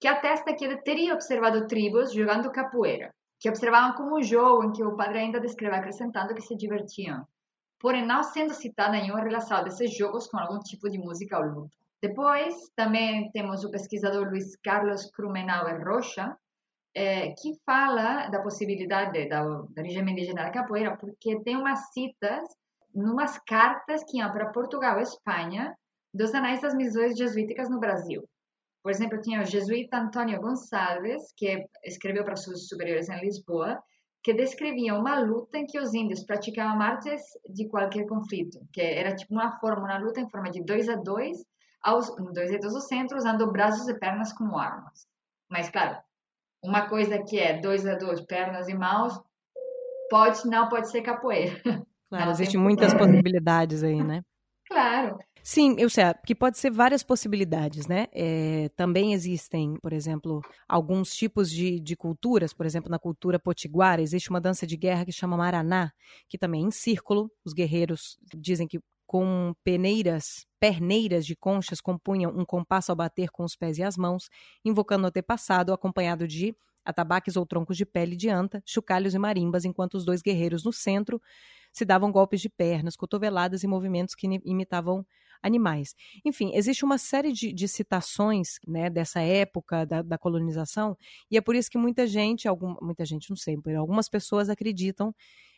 que 0.00 0.08
atesta 0.08 0.52
que 0.52 0.64
ele 0.64 0.78
teria 0.78 1.14
observado 1.14 1.68
tribos 1.68 2.12
jogando 2.12 2.50
capoeira, 2.50 3.14
que 3.38 3.48
observavam 3.48 3.94
como 3.94 4.18
um 4.18 4.22
jogo 4.24 4.64
em 4.64 4.72
que 4.72 4.82
o 4.82 4.96
padre 4.96 5.18
ainda 5.18 5.38
descreve 5.38 5.76
acrescentando 5.76 6.34
que 6.34 6.42
se 6.42 6.56
divertiam, 6.56 7.24
porém 7.78 8.06
não 8.06 8.22
sendo 8.22 8.54
citada 8.54 8.92
nenhuma 8.92 9.22
relação 9.22 9.62
desses 9.64 9.96
jogos 9.96 10.26
com 10.26 10.38
algum 10.38 10.58
tipo 10.60 10.88
de 10.88 10.98
música 10.98 11.38
ou 11.38 11.44
luta. 11.44 11.76
Depois, 12.02 12.54
também 12.76 13.30
temos 13.32 13.64
o 13.64 13.70
pesquisador 13.70 14.28
Luiz 14.28 14.56
Carlos 14.56 15.10
Krumenauer 15.10 15.82
Rocha, 15.84 16.36
é, 16.94 17.32
que 17.32 17.54
fala 17.64 18.28
da 18.28 18.40
possibilidade 18.40 19.28
da, 19.28 19.42
da 19.42 19.82
origem 19.82 20.02
indígena 20.08 20.44
da 20.44 20.50
capoeira, 20.50 20.96
porque 20.96 21.40
tem 21.40 21.56
umas 21.56 21.92
citas 21.92 22.48
numas 22.94 23.38
cartas 23.46 24.02
que 24.04 24.18
iam 24.18 24.32
para 24.32 24.50
Portugal 24.50 24.98
e 24.98 25.02
Espanha 25.02 25.76
dos 26.12 26.34
anais 26.34 26.62
das 26.62 26.74
missões 26.74 27.16
jesuíticas 27.16 27.68
no 27.68 27.78
Brasil. 27.78 28.26
Por 28.82 28.90
exemplo, 28.90 29.20
tinha 29.20 29.42
o 29.42 29.44
jesuíta 29.44 29.98
Antônio 29.98 30.40
Gonçalves, 30.40 31.32
que 31.36 31.66
escreveu 31.84 32.24
para 32.24 32.36
seus 32.36 32.68
superiores 32.68 33.08
em 33.08 33.20
Lisboa, 33.20 33.78
que 34.26 34.34
descrevia 34.34 34.92
uma 34.92 35.20
luta 35.20 35.56
em 35.56 35.66
que 35.66 35.78
os 35.78 35.94
índios 35.94 36.24
praticavam 36.24 36.82
artes 36.82 37.22
de 37.48 37.68
qualquer 37.68 38.08
conflito, 38.08 38.58
que 38.72 38.80
era 38.80 39.14
tipo 39.14 39.32
uma 39.32 39.56
forma, 39.60 39.84
uma 39.84 39.98
luta 39.98 40.20
em 40.20 40.28
forma 40.28 40.50
de 40.50 40.64
dois 40.64 40.88
a 40.88 40.96
dois, 40.96 41.44
aos 41.80 42.12
dois 42.34 42.50
dedos 42.50 42.72
do 42.72 42.80
centro, 42.80 43.16
usando 43.16 43.52
braços 43.52 43.86
e 43.86 43.96
pernas 43.96 44.32
como 44.32 44.58
armas. 44.58 45.06
Mas, 45.48 45.70
claro, 45.70 45.96
uma 46.60 46.88
coisa 46.88 47.22
que 47.22 47.38
é 47.38 47.60
dois 47.60 47.86
a 47.86 47.94
dois, 47.94 48.20
pernas 48.20 48.66
e 48.66 48.74
mãos, 48.74 49.16
pode 50.10 50.44
não 50.48 50.68
pode 50.68 50.90
ser 50.90 51.02
capoeira. 51.02 51.62
Claro, 52.08 52.30
existem 52.32 52.60
muitas 52.60 52.94
possibilidades 52.94 53.84
aí, 53.84 54.02
né? 54.02 54.22
Claro. 54.66 55.18
Sim, 55.48 55.76
eu 55.78 55.88
sei, 55.88 56.02
que 56.26 56.34
pode 56.34 56.58
ser 56.58 56.72
várias 56.72 57.04
possibilidades, 57.04 57.86
né? 57.86 58.08
É, 58.12 58.68
também 58.70 59.12
existem, 59.12 59.76
por 59.80 59.92
exemplo, 59.92 60.40
alguns 60.68 61.14
tipos 61.14 61.48
de, 61.48 61.78
de 61.78 61.94
culturas, 61.94 62.52
por 62.52 62.66
exemplo, 62.66 62.90
na 62.90 62.98
cultura 62.98 63.38
potiguara, 63.38 64.02
existe 64.02 64.28
uma 64.28 64.40
dança 64.40 64.66
de 64.66 64.76
guerra 64.76 65.04
que 65.04 65.12
chama 65.12 65.36
Maraná, 65.36 65.92
que 66.28 66.36
também 66.36 66.64
é 66.64 66.66
em 66.66 66.70
círculo, 66.72 67.30
os 67.44 67.52
guerreiros 67.52 68.18
dizem 68.36 68.66
que 68.66 68.80
com 69.06 69.54
peneiras, 69.62 70.44
perneiras 70.58 71.24
de 71.24 71.36
conchas 71.36 71.80
compunham 71.80 72.32
um 72.36 72.44
compasso 72.44 72.90
ao 72.90 72.96
bater 72.96 73.30
com 73.30 73.44
os 73.44 73.54
pés 73.54 73.78
e 73.78 73.84
as 73.84 73.96
mãos, 73.96 74.24
invocando 74.64 75.04
o 75.04 75.06
antepassado, 75.06 75.72
acompanhado 75.72 76.26
de 76.26 76.56
atabaques 76.84 77.36
ou 77.36 77.46
troncos 77.46 77.76
de 77.76 77.86
pele 77.86 78.16
de 78.16 78.28
anta, 78.28 78.60
chocalhos 78.66 79.14
e 79.14 79.18
marimbas, 79.18 79.64
enquanto 79.64 79.94
os 79.94 80.04
dois 80.04 80.22
guerreiros 80.22 80.64
no 80.64 80.72
centro 80.72 81.20
se 81.76 81.84
davam 81.84 82.10
golpes 82.10 82.40
de 82.40 82.48
pernas, 82.48 82.96
cotoveladas 82.96 83.62
e 83.62 83.66
movimentos 83.66 84.14
que 84.14 84.26
imitavam 84.44 85.04
animais. 85.42 85.94
Enfim, 86.24 86.50
existe 86.54 86.86
uma 86.86 86.96
série 86.96 87.32
de, 87.32 87.52
de 87.52 87.68
citações 87.68 88.58
né, 88.66 88.88
dessa 88.88 89.20
época 89.20 89.84
da, 89.84 90.00
da, 90.00 90.16
colonização, 90.16 90.96
e 91.30 91.36
é 91.36 91.40
por 91.42 91.54
isso 91.54 91.70
que 91.70 91.76
muita 91.76 92.06
gente, 92.06 92.48
algum, 92.48 92.74
muita 92.80 93.04
gente, 93.04 93.28
não 93.28 93.36
sei, 93.36 93.58
algumas 93.76 94.08
pessoas 94.08 94.48
acreditam 94.48 95.14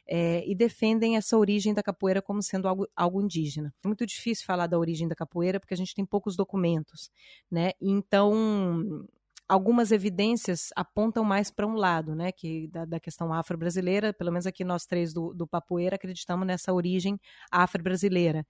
é, 0.08 0.42
e 0.44 0.56
defendem 0.56 1.16
essa 1.16 1.38
origem 1.38 1.72
da 1.72 1.84
capoeira 1.84 2.20
como 2.20 2.42
sendo 2.42 2.66
algo, 2.66 2.88
algo 2.96 3.22
indígena. 3.22 3.72
É 3.84 3.86
muito 3.86 4.04
difícil 4.04 4.44
falar 4.44 4.66
da 4.66 4.76
origem 4.76 5.06
da 5.06 5.14
capoeira 5.14 5.60
porque 5.60 5.74
a 5.74 5.76
gente 5.76 5.94
tem 5.94 6.04
poucos 6.04 6.34
documentos, 6.34 7.12
né? 7.48 7.72
Então, 7.80 9.06
algumas 9.48 9.90
evidências 9.90 10.68
apontam 10.76 11.24
mais 11.24 11.50
para 11.50 11.66
um 11.66 11.74
lado, 11.74 12.14
né, 12.14 12.30
que 12.30 12.68
da, 12.68 12.84
da 12.84 13.00
questão 13.00 13.32
afro-brasileira, 13.32 14.12
pelo 14.12 14.30
menos 14.30 14.46
aqui 14.46 14.62
nós 14.64 14.84
três 14.84 15.12
do, 15.12 15.32
do 15.32 15.46
Papoeira 15.46 15.96
acreditamos 15.96 16.46
nessa 16.46 16.72
origem 16.72 17.18
afro-brasileira. 17.50 18.46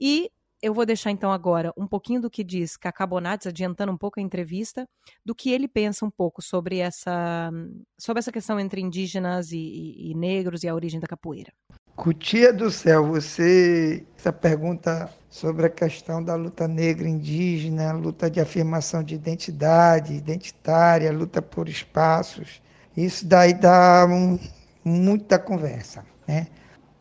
E 0.00 0.30
eu 0.62 0.72
vou 0.72 0.86
deixar 0.86 1.10
então 1.10 1.30
agora 1.30 1.72
um 1.76 1.86
pouquinho 1.86 2.20
do 2.20 2.30
que 2.30 2.42
diz 2.42 2.76
Cacá 2.76 3.06
adiantando 3.46 3.92
um 3.92 3.96
pouco 3.96 4.18
a 4.18 4.22
entrevista, 4.22 4.88
do 5.24 5.34
que 5.34 5.50
ele 5.50 5.68
pensa 5.68 6.04
um 6.04 6.10
pouco 6.10 6.40
sobre 6.40 6.78
essa, 6.78 7.50
sobre 7.98 8.20
essa 8.20 8.32
questão 8.32 8.58
entre 8.58 8.80
indígenas 8.80 9.52
e, 9.52 9.58
e, 9.58 10.10
e 10.10 10.14
negros 10.14 10.62
e 10.62 10.68
a 10.68 10.74
origem 10.74 11.00
da 11.00 11.06
capoeira. 11.06 11.52
Cutia 11.96 12.52
do 12.52 12.70
céu, 12.70 13.06
você 13.06 14.04
essa 14.18 14.30
pergunta 14.30 15.08
sobre 15.30 15.64
a 15.64 15.70
questão 15.70 16.22
da 16.22 16.34
luta 16.34 16.68
negra 16.68 17.08
indígena, 17.08 17.90
luta 17.92 18.30
de 18.30 18.38
afirmação 18.38 19.02
de 19.02 19.14
identidade 19.14 20.12
identitária, 20.12 21.10
luta 21.10 21.40
por 21.40 21.70
espaços, 21.70 22.60
isso 22.94 23.26
daí 23.26 23.54
dá 23.54 24.06
um, 24.06 24.38
muita 24.84 25.38
conversa, 25.38 26.04
né? 26.28 26.48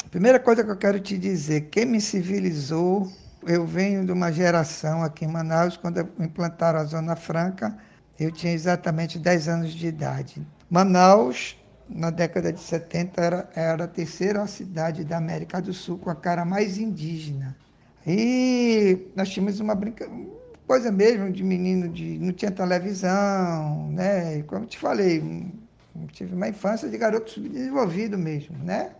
Primeira 0.09 0.39
coisa 0.39 0.63
que 0.63 0.71
eu 0.71 0.77
quero 0.77 0.99
te 0.99 1.17
dizer, 1.17 1.69
quem 1.69 1.85
me 1.85 1.99
civilizou, 1.99 3.11
eu 3.45 3.65
venho 3.65 4.05
de 4.05 4.13
uma 4.13 4.31
geração 4.31 5.03
aqui 5.03 5.25
em 5.25 5.27
Manaus, 5.27 5.75
quando 5.75 5.99
implantaram 6.19 6.79
a 6.79 6.85
Zona 6.85 7.17
Franca, 7.17 7.75
eu 8.17 8.31
tinha 8.31 8.53
exatamente 8.53 9.19
10 9.19 9.49
anos 9.49 9.73
de 9.73 9.87
idade. 9.87 10.41
Manaus 10.69 11.57
na 11.87 12.09
década 12.09 12.51
de 12.51 12.59
70, 12.59 13.21
era, 13.21 13.49
era 13.55 13.83
a 13.83 13.87
terceira 13.87 14.45
cidade 14.47 15.03
da 15.03 15.17
América 15.17 15.61
do 15.61 15.73
Sul 15.73 15.97
com 15.97 16.09
a 16.09 16.15
cara 16.15 16.43
mais 16.43 16.77
indígena. 16.77 17.55
E 18.05 19.07
nós 19.15 19.29
tínhamos 19.29 19.59
uma 19.59 19.75
brinca... 19.75 20.09
coisa 20.67 20.91
mesmo 20.91 21.31
de 21.31 21.43
menino, 21.43 21.89
de 21.89 22.17
não 22.19 22.33
tinha 22.33 22.51
televisão, 22.51 23.91
né? 23.91 24.43
Como 24.43 24.63
eu 24.63 24.67
te 24.67 24.77
falei, 24.77 25.51
tive 26.11 26.35
uma 26.35 26.47
infância 26.47 26.89
de 26.89 26.97
garoto 26.97 27.31
subdesenvolvido 27.31 28.17
mesmo, 28.17 28.57
né? 28.63 28.91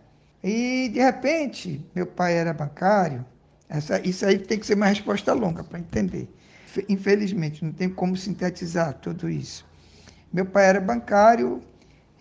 E, 0.42 0.88
de 0.90 1.00
repente, 1.00 1.84
meu 1.94 2.06
pai 2.06 2.34
era 2.34 2.52
bancário. 2.52 3.24
Essa, 3.68 3.98
isso 4.06 4.24
aí 4.24 4.38
tem 4.38 4.58
que 4.58 4.66
ser 4.66 4.74
uma 4.74 4.86
resposta 4.86 5.32
longa 5.32 5.64
para 5.64 5.78
entender. 5.78 6.28
Infelizmente, 6.88 7.64
não 7.64 7.72
tem 7.72 7.88
como 7.88 8.16
sintetizar 8.16 8.94
tudo 8.94 9.28
isso. 9.28 9.66
Meu 10.32 10.44
pai 10.46 10.66
era 10.66 10.80
bancário, 10.80 11.62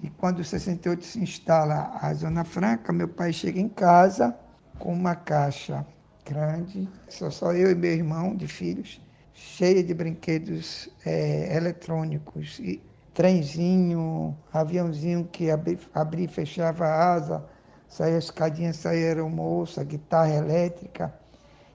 e 0.04 0.10
quando 0.10 0.44
68 0.44 1.04
se 1.04 1.20
instala 1.20 1.98
a 2.02 2.14
Zona 2.14 2.44
Franca, 2.44 2.92
meu 2.92 3.08
pai 3.08 3.32
chega 3.32 3.60
em 3.60 3.70
casa 3.70 4.36
com 4.78 4.94
uma 4.94 5.16
caixa 5.16 5.86
grande, 6.26 6.88
só, 7.08 7.30
só 7.30 7.54
eu 7.54 7.72
e 7.72 7.76
meu 7.76 7.92
irmão 7.92 8.36
de 8.36 8.48
filhos, 8.48 9.02
cheia 9.34 9.84
de 9.84 9.94
brinquedos 9.94 10.90
é, 11.06 11.56
eletrônicos, 11.56 12.60
e 12.60 12.82
trenzinho, 13.14 14.38
aviãozinho 14.52 15.26
que 15.32 15.50
abri, 15.50 15.80
abria 15.94 16.26
e 16.26 16.28
fechava 16.28 16.86
a 16.86 17.14
asa, 17.14 17.46
saía 17.88 18.16
a 18.16 18.20
escadinha, 18.20 18.74
saía 18.74 19.08
aeromoça, 19.08 19.84
guitarra 19.84 20.36
elétrica. 20.36 21.14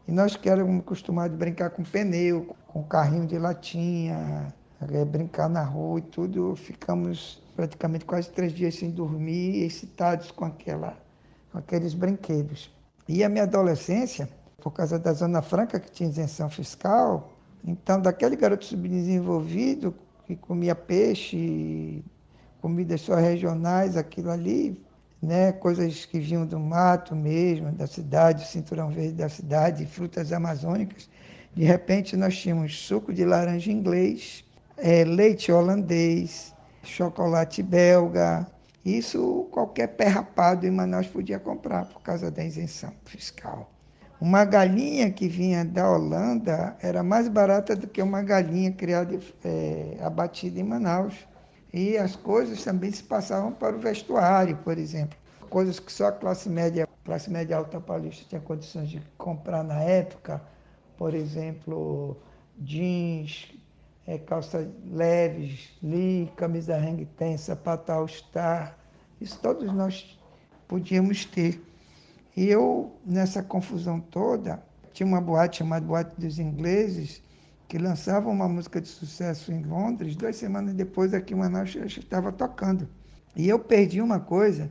E 0.07 0.13
nós 0.13 0.37
que 0.37 0.51
éramos 0.51 0.81
acostumados 0.81 1.35
a 1.35 1.39
brincar 1.39 1.71
com 1.71 1.83
pneu, 1.83 2.55
com 2.69 2.83
carrinho 2.83 3.27
de 3.27 3.39
latinha, 3.39 4.53
eh, 4.83 5.05
brincar 5.05 5.49
na 5.49 5.63
rua 5.63 6.01
e 6.01 6.03
tudo, 6.03 6.55
ficamos 6.57 7.43
praticamente 7.61 8.07
quase 8.07 8.31
três 8.31 8.55
dias 8.55 8.75
sem 8.75 8.91
dormir, 8.91 9.65
excitados 9.65 10.31
com, 10.31 10.47
aquela, 10.47 10.97
com 11.53 11.59
aqueles 11.59 11.93
brinquedos. 11.93 12.73
E 13.07 13.23
a 13.23 13.29
minha 13.29 13.43
adolescência, 13.43 14.27
por 14.63 14.71
causa 14.71 14.99
da 14.99 15.13
Zona 15.13 15.43
Franca, 15.43 15.79
que 15.79 15.91
tinha 15.91 16.09
isenção 16.09 16.49
fiscal, 16.49 17.31
então 17.63 18.01
daquele 18.01 18.35
garoto 18.35 18.65
subdesenvolvido, 18.65 19.95
que 20.27 20.37
comia 20.37 20.75
peixe, 20.75 22.03
comidas 22.63 23.03
só 23.03 23.17
regionais, 23.17 23.95
aquilo 23.95 24.31
ali, 24.31 24.81
né, 25.23 25.53
coisas 25.53 26.07
que 26.07 26.19
vinham 26.19 26.47
do 26.47 26.59
mato 26.59 27.15
mesmo, 27.15 27.71
da 27.73 27.87
cidade, 27.87 28.49
cinturão 28.49 28.89
verde 28.89 29.13
da 29.13 29.29
cidade, 29.29 29.85
frutas 29.85 30.33
amazônicas. 30.33 31.11
De 31.55 31.65
repente 31.65 32.17
nós 32.17 32.39
tínhamos 32.39 32.87
suco 32.87 33.13
de 33.13 33.23
laranja 33.23 33.71
inglês, 33.71 34.43
é, 34.79 35.05
leite 35.05 35.53
holandês, 35.53 36.55
chocolate 36.83 37.63
belga. 37.63 38.47
Isso 38.85 39.49
qualquer 39.51 39.89
pé 39.89 40.07
rapado 40.07 40.67
em 40.67 40.71
Manaus 40.71 41.07
podia 41.07 41.39
comprar 41.39 41.85
por 41.87 42.01
causa 42.03 42.31
da 42.31 42.45
isenção 42.45 42.93
fiscal. 43.05 43.71
Uma 44.21 44.45
galinha 44.45 45.11
que 45.11 45.29
vinha 45.29 45.65
da 45.65 45.91
Holanda 45.91 46.77
era 46.83 47.03
mais 47.03 47.27
barata 47.29 47.75
do 47.75 47.87
que 47.87 48.03
uma 48.03 48.23
galinha 48.23 48.71
criada, 48.71 49.19
é, 49.45 49.97
abatida 50.03 50.61
em 50.61 50.63
Manaus. 50.63 51.15
E 51.73 51.97
as 51.97 52.17
coisas 52.17 52.63
também 52.63 52.91
se 52.91 53.03
passavam 53.03 53.53
para 53.53 53.77
o 53.77 53.79
vestuário, 53.79 54.57
por 54.59 54.77
exemplo. 54.77 55.19
Coisas 55.49 55.81
que 55.81 55.91
só 55.91 56.09
a 56.09 56.13
classe 56.13 56.49
média, 56.49 56.87
classe 57.05 57.31
média 57.31 57.57
alta 57.57 57.81
paulista 57.81 58.25
tinha 58.29 58.41
condições 58.41 58.91
de 58.91 59.01
comprar 59.17 59.63
na 59.63 59.81
época. 59.83 60.43
Por 60.99 61.15
exemplo, 61.15 62.17
jeans, 62.59 63.55
é, 64.07 64.19
calças 64.19 64.67
leves, 64.91 65.71
li, 65.83 66.31
camisa 66.37 66.77
hang 66.77 67.05
ten, 67.17 67.37
sapato 67.37 67.93
all 67.93 68.09
star. 68.09 68.77
Isso 69.21 69.39
todos 69.41 69.73
nós 69.73 70.19
podíamos 70.67 71.25
ter. 71.25 71.63
E 72.37 72.47
eu, 72.47 72.97
nessa 73.05 73.43
confusão 73.43 74.01
toda, 74.01 74.63
tinha 74.93 75.07
uma 75.07 75.21
boate 75.21 75.59
chamada 75.59 75.85
Boate 75.85 76.21
dos 76.21 76.39
Ingleses, 76.39 77.23
que 77.69 77.79
lançava 77.79 78.29
uma 78.29 78.49
música 78.49 78.81
de 78.81 78.89
sucesso 78.89 79.53
em 79.53 79.63
Londres, 79.63 80.17
duas 80.17 80.37
semanas 80.37 80.75
depois 80.75 81.15
aqui 81.15 81.35
em 81.35 81.37
Manaus 81.37 81.75
estava 81.75 82.33
tocando. 82.33 82.89
E 83.37 83.49
eu 83.49 83.59
perdi 83.59 84.01
uma 84.01 84.19
coisa, 84.19 84.71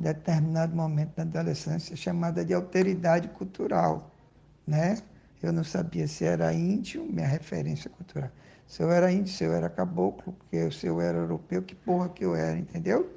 em 0.00 0.04
determinado 0.04 0.74
momento 0.74 1.16
da 1.16 1.22
adolescência, 1.22 1.96
chamada 1.96 2.44
de 2.44 2.54
alteridade 2.54 3.28
cultural. 3.28 4.14
Né? 4.66 4.98
Eu 5.42 5.52
não 5.52 5.64
sabia 5.64 6.06
se 6.06 6.24
era 6.24 6.52
índio, 6.52 7.04
minha 7.04 7.26
referência 7.26 7.90
cultural. 7.90 8.30
Se 8.68 8.82
eu 8.82 8.92
era 8.92 9.10
índio, 9.10 9.32
se 9.32 9.44
eu 9.44 9.52
era 9.54 9.70
caboclo, 9.70 10.36
se 10.70 10.86
eu 10.86 11.00
era 11.00 11.16
europeu, 11.18 11.62
que 11.62 11.74
porra 11.74 12.10
que 12.10 12.22
eu 12.22 12.36
era, 12.36 12.58
entendeu? 12.58 13.10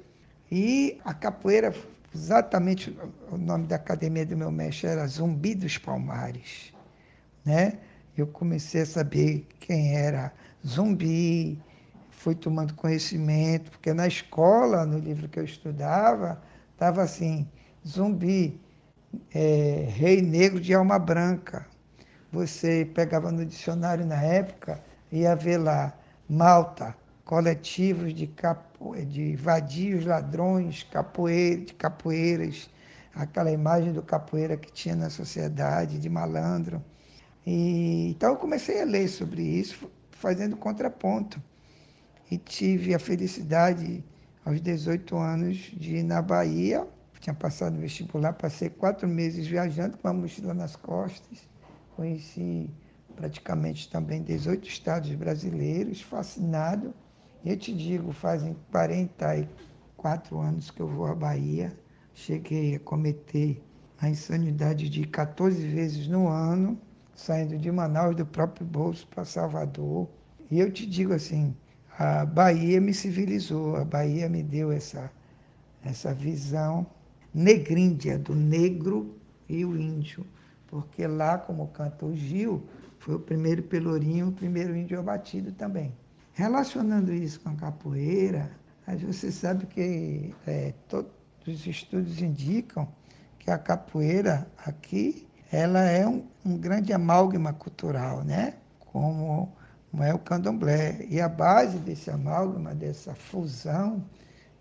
E 0.50 0.98
a 1.04 1.12
capoeira 1.12 1.74
exatamente 2.14 2.98
o 3.30 3.36
nome 3.36 3.66
da 3.66 3.76
academia 3.76 4.24
do 4.24 4.36
meu 4.36 4.50
mestre 4.50 4.88
era 4.88 5.06
Zumbi 5.06 5.54
dos 5.54 5.76
Palmares, 5.76 6.72
né? 7.44 7.78
Eu 8.16 8.26
comecei 8.26 8.80
a 8.80 8.86
saber 8.86 9.46
quem 9.60 9.94
era 9.94 10.32
Zumbi, 10.66 11.60
fui 12.10 12.34
tomando 12.34 12.74
conhecimento, 12.74 13.70
porque 13.72 13.92
na 13.92 14.06
escola, 14.06 14.86
no 14.86 14.98
livro 14.98 15.28
que 15.28 15.38
eu 15.38 15.44
estudava, 15.44 16.42
estava 16.72 17.02
assim, 17.02 17.46
Zumbi, 17.86 18.58
é, 19.34 19.86
Rei 19.90 20.22
Negro 20.22 20.60
de 20.60 20.72
Alma 20.72 20.98
Branca. 20.98 21.66
Você 22.30 22.90
pegava 22.94 23.30
no 23.30 23.44
dicionário 23.44 24.06
na 24.06 24.22
época, 24.22 24.82
ia 25.12 25.36
ver 25.36 25.58
lá, 25.58 25.92
Malta, 26.28 26.96
coletivos 27.24 28.14
de, 28.14 28.26
capo, 28.26 28.96
de 29.04 29.36
vadios, 29.36 30.06
ladrões, 30.06 30.82
capoeira, 30.84 31.60
de 31.66 31.74
capoeiras, 31.74 32.70
aquela 33.14 33.50
imagem 33.50 33.92
do 33.92 34.02
capoeira 34.02 34.56
que 34.56 34.72
tinha 34.72 34.96
na 34.96 35.10
sociedade, 35.10 35.98
de 35.98 36.08
malandro. 36.08 36.82
E, 37.46 38.10
então 38.10 38.30
eu 38.30 38.36
comecei 38.36 38.80
a 38.80 38.84
ler 38.84 39.08
sobre 39.08 39.42
isso, 39.42 39.90
fazendo 40.10 40.56
contraponto. 40.56 41.42
E 42.30 42.38
tive 42.38 42.94
a 42.94 42.98
felicidade, 42.98 44.02
aos 44.44 44.60
18 44.60 45.14
anos, 45.16 45.56
de 45.74 45.96
ir 45.96 46.02
na 46.02 46.22
Bahia. 46.22 46.86
Tinha 47.20 47.34
passado 47.34 47.74
no 47.74 47.80
vestibular, 47.80 48.32
passei 48.32 48.70
quatro 48.70 49.06
meses 49.06 49.46
viajando 49.46 49.98
com 49.98 50.08
uma 50.08 50.14
mochila 50.14 50.54
nas 50.54 50.74
costas. 50.74 51.46
Conheci 51.94 52.70
praticamente 53.22 53.88
também 53.88 54.20
18 54.20 54.66
estados 54.66 55.14
brasileiros, 55.14 56.02
fascinado 56.02 56.92
eu 57.44 57.56
te 57.56 57.72
digo, 57.72 58.12
fazem 58.12 58.56
44 58.72 60.40
anos 60.40 60.72
que 60.72 60.80
eu 60.80 60.88
vou 60.88 61.06
à 61.06 61.14
Bahia. 61.14 61.72
Cheguei 62.14 62.76
a 62.76 62.80
cometer 62.80 63.62
a 64.00 64.08
insanidade 64.08 64.88
de 64.88 65.04
14 65.06 65.66
vezes 65.68 66.08
no 66.08 66.26
ano, 66.26 66.80
saindo 67.14 67.56
de 67.58 67.70
Manaus 67.70 68.14
do 68.14 68.26
próprio 68.26 68.66
bolso 68.66 69.06
para 69.08 69.24
Salvador. 69.24 70.08
E 70.50 70.58
eu 70.60 70.72
te 70.72 70.84
digo 70.84 71.12
assim, 71.12 71.54
a 71.98 72.24
Bahia 72.24 72.80
me 72.80 72.92
civilizou, 72.92 73.76
a 73.76 73.84
Bahia 73.84 74.28
me 74.28 74.42
deu 74.42 74.70
essa, 74.70 75.10
essa 75.84 76.12
visão 76.12 76.86
negríndia 77.32 78.18
do 78.18 78.34
negro 78.34 79.16
e 79.48 79.64
o 79.64 79.76
índio. 79.76 80.24
Porque 80.68 81.06
lá, 81.08 81.38
como 81.38 81.66
canta 81.68 82.06
o 82.06 82.14
Gil, 82.14 82.62
foi 83.02 83.16
o 83.16 83.20
primeiro 83.20 83.64
pelourinho, 83.64 84.28
o 84.28 84.32
primeiro 84.32 84.76
índio 84.76 84.98
abatido 84.98 85.50
também. 85.50 85.92
Relacionando 86.34 87.12
isso 87.12 87.40
com 87.40 87.48
a 87.48 87.56
capoeira, 87.56 88.48
você 89.00 89.32
sabe 89.32 89.66
que 89.66 90.32
é, 90.46 90.72
todos 90.88 91.10
os 91.44 91.66
estudos 91.66 92.22
indicam 92.22 92.86
que 93.40 93.50
a 93.50 93.58
capoeira 93.58 94.46
aqui 94.64 95.26
ela 95.50 95.80
é 95.80 96.06
um, 96.06 96.24
um 96.46 96.56
grande 96.56 96.92
amálgama 96.92 97.52
cultural, 97.52 98.22
né? 98.22 98.54
Como, 98.78 99.52
como 99.90 100.04
é 100.04 100.14
o 100.14 100.18
candomblé. 100.20 101.04
E 101.10 101.20
a 101.20 101.28
base 101.28 101.78
desse 101.78 102.08
amálgama, 102.08 102.72
dessa 102.72 103.16
fusão 103.16 104.02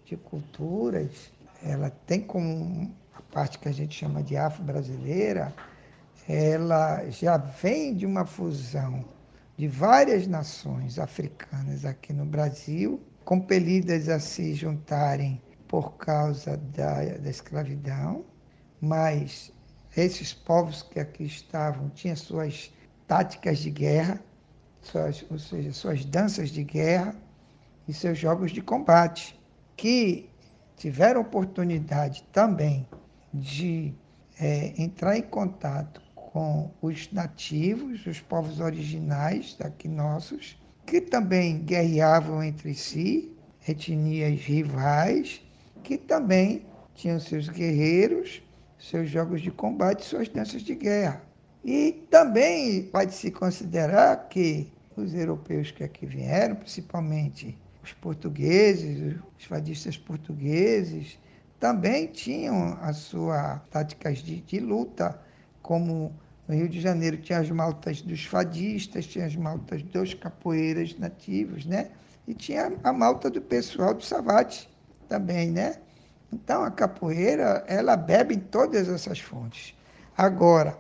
de 0.04 0.18
culturas, 0.18 1.32
ela 1.62 1.92
tem 2.08 2.22
como 2.22 2.92
a 3.14 3.22
parte 3.22 3.60
que 3.60 3.70
a 3.70 3.72
gente 3.72 4.00
chama 4.00 4.24
de 4.24 4.36
afro-brasileira, 4.36 5.54
ela 6.34 7.10
já 7.10 7.36
vem 7.36 7.94
de 7.94 8.06
uma 8.06 8.26
fusão 8.26 9.04
de 9.58 9.68
várias 9.68 10.28
nações 10.28 10.98
africanas 10.98 11.84
aqui 11.84 12.14
no 12.14 12.26
Brasil, 12.26 13.02
compelidas 13.26 14.08
a 14.08 14.18
se 14.18 14.54
juntarem 14.54 15.42
por 15.68 15.98
causa 15.98 16.56
da, 16.56 17.04
da 17.18 17.30
escravidão, 17.30 18.24
mas 18.80 19.52
esses 19.96 20.34
povos 20.34 20.82
que 20.82 21.02
aqui 21.02 21.26
estavam 21.26 21.90
tinham 21.90 22.16
suas 22.16 22.74
táticas 23.08 23.60
de 23.60 23.70
guerra, 23.70 24.18
suas, 24.82 25.26
ou 25.30 25.38
seja, 25.38 25.74
suas 25.74 26.06
danças 26.06 26.50
de 26.50 26.64
guerra 26.64 27.14
e 27.90 27.94
seus 27.94 28.18
jogos 28.18 28.52
de 28.52 28.62
combate, 28.62 29.38
que 29.76 30.30
tiveram 30.78 31.20
oportunidade 31.20 32.24
também 32.32 32.88
de 33.34 33.94
é, 34.40 34.74
entrar 34.82 35.18
em 35.18 35.24
contato 35.24 36.02
com 36.32 36.72
os 36.82 37.12
nativos, 37.12 38.06
os 38.06 38.22
povos 38.22 38.62
originais 38.62 39.56
daqui 39.60 39.90
nossos, 39.90 40.58
que 40.86 41.02
também 41.02 41.60
guerreavam 41.60 42.42
entre 42.42 42.74
si, 42.74 43.36
etnias 43.68 44.40
rivais, 44.40 45.42
que 45.84 45.98
também 45.98 46.66
tinham 46.96 47.20
seus 47.20 47.50
guerreiros, 47.50 48.42
seus 48.80 49.10
jogos 49.10 49.42
de 49.42 49.52
combate, 49.52 50.06
suas 50.06 50.30
danças 50.30 50.62
de 50.62 50.74
guerra. 50.74 51.22
E 51.66 52.08
também 52.10 52.84
pode-se 52.84 53.30
considerar 53.30 54.30
que 54.30 54.72
os 54.96 55.14
europeus 55.14 55.70
que 55.72 55.84
aqui 55.84 56.06
vieram, 56.06 56.56
principalmente 56.56 57.58
os 57.84 57.92
portugueses, 57.94 59.18
os 59.38 59.46
fadistas 59.46 59.98
portugueses, 59.98 61.20
também 61.60 62.08
tinham 62.08 62.78
as 62.82 62.98
suas 62.98 63.62
táticas 63.70 64.20
de, 64.20 64.42
de 64.42 64.60
luta 64.60 65.20
como 65.62 66.14
no 66.48 66.56
Rio 66.56 66.68
de 66.68 66.82
Janeiro 66.82 67.18
tinha 67.18 67.40
as 67.40 67.50
maltas 67.50 68.02
dos 68.02 68.26
fadistas, 68.26 69.06
tinha 69.06 69.26
as 69.26 69.36
maltas 69.36 69.82
dos 69.84 70.14
capoeiras 70.14 70.98
nativos, 70.98 71.66
né? 71.66 71.92
E 72.28 72.34
tinha 72.34 72.74
a 72.84 72.94
malta 72.94 73.30
do 73.30 73.42
pessoal 73.42 73.94
do 73.94 74.04
Savate 74.04 74.70
também, 75.08 75.52
né? 75.52 75.78
Então 76.32 76.64
a 76.64 76.72
capoeira, 76.72 77.64
ela 77.68 77.96
bebe 77.96 78.36
em 78.36 78.40
todas 78.40 78.88
essas 78.88 79.20
fontes. 79.20 79.76
Agora, 80.18 80.78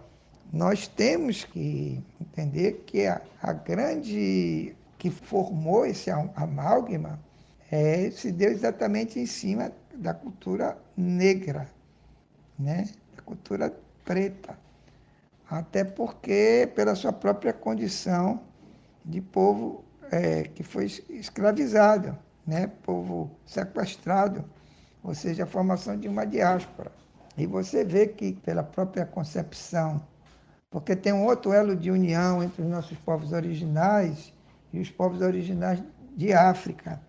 nós 0.52 0.88
temos 0.88 1.46
que 1.46 2.04
entender 2.20 2.84
que 2.86 3.06
a, 3.06 3.22
a 3.42 3.54
grande 3.54 4.76
que 4.98 5.10
formou 5.10 5.86
esse 5.86 6.12
amálgama 6.12 7.20
é, 7.72 8.12
se 8.12 8.32
deu 8.32 8.52
exatamente 8.52 9.20
em 9.20 9.26
cima 9.26 9.72
da 9.96 10.14
cultura 10.14 10.78
negra, 10.96 11.68
né? 12.60 12.88
da 13.16 13.22
cultura 13.24 13.74
preta. 14.04 14.58
Até 15.52 15.84
porque, 15.84 16.72
pela 16.74 16.96
sua 16.96 17.12
própria 17.12 17.52
condição 17.52 18.40
de 19.04 19.20
povo 19.20 19.84
é, 20.10 20.44
que 20.44 20.64
foi 20.64 20.86
escravizado, 21.10 22.18
né? 22.48 22.68
povo 22.84 23.30
sequestrado, 23.46 24.46
ou 25.04 25.14
seja, 25.14 25.44
a 25.44 25.46
formação 25.46 26.00
de 26.00 26.08
uma 26.08 26.26
diáspora. 26.26 26.90
E 27.38 27.46
você 27.46 27.84
vê 27.84 28.08
que, 28.08 28.32
pela 28.32 28.64
própria 28.64 29.06
concepção, 29.06 30.02
porque 30.70 30.96
tem 30.96 31.12
um 31.12 31.26
outro 31.26 31.52
elo 31.52 31.76
de 31.76 31.92
união 31.92 32.42
entre 32.42 32.62
os 32.62 32.70
nossos 32.70 32.98
povos 33.00 33.34
originais 33.34 34.32
e 34.72 34.80
os 34.80 34.90
povos 34.90 35.20
originais 35.20 35.84
de 36.16 36.32
África, 36.32 37.02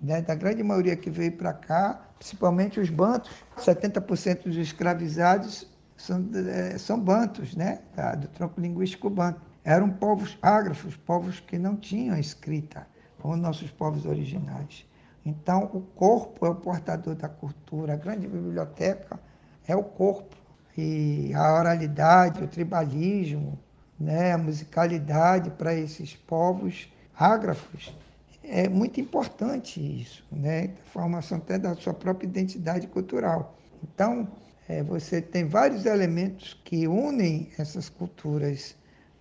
né? 0.00 0.22
da 0.22 0.34
grande 0.34 0.62
maioria 0.62 0.96
que 0.96 1.10
veio 1.10 1.32
para 1.32 1.52
cá, 1.52 2.00
principalmente 2.18 2.80
os 2.80 2.88
bantos, 2.88 3.30
70% 3.58 4.44
dos 4.44 4.56
escravizados 4.56 5.69
são, 6.00 6.28
é, 6.34 6.78
são 6.78 6.98
bantos, 6.98 7.54
né? 7.54 7.80
Do 8.18 8.28
tronco 8.28 8.60
linguístico 8.60 9.10
banto. 9.10 9.40
Eram 9.62 9.90
povos 9.90 10.38
ágrafos, 10.40 10.96
povos 10.96 11.40
que 11.40 11.58
não 11.58 11.76
tinham 11.76 12.18
escrita, 12.18 12.86
como 13.20 13.36
nossos 13.36 13.70
povos 13.70 14.06
originais. 14.06 14.86
Então, 15.24 15.70
o 15.74 15.82
corpo 15.82 16.46
é 16.46 16.48
o 16.48 16.54
portador 16.54 17.14
da 17.14 17.28
cultura. 17.28 17.92
A 17.92 17.96
grande 17.96 18.26
biblioteca 18.26 19.20
é 19.68 19.76
o 19.76 19.84
corpo. 19.84 20.34
E 20.76 21.32
a 21.34 21.58
oralidade, 21.58 22.42
o 22.42 22.48
tribalismo, 22.48 23.58
né, 23.98 24.32
a 24.32 24.38
musicalidade 24.38 25.50
para 25.50 25.74
esses 25.74 26.16
povos 26.16 26.90
ágrafos 27.14 27.94
é 28.42 28.66
muito 28.68 28.98
importante 28.98 29.78
isso, 29.78 30.24
né? 30.32 30.70
A 30.80 30.90
formação 30.90 31.36
até 31.36 31.58
da 31.58 31.74
sua 31.74 31.92
própria 31.92 32.26
identidade 32.26 32.86
cultural. 32.86 33.54
Então, 33.82 34.26
é, 34.70 34.84
você 34.84 35.20
tem 35.20 35.44
vários 35.46 35.84
elementos 35.84 36.54
que 36.64 36.86
unem 36.86 37.50
essas 37.58 37.88
culturas, 37.88 38.76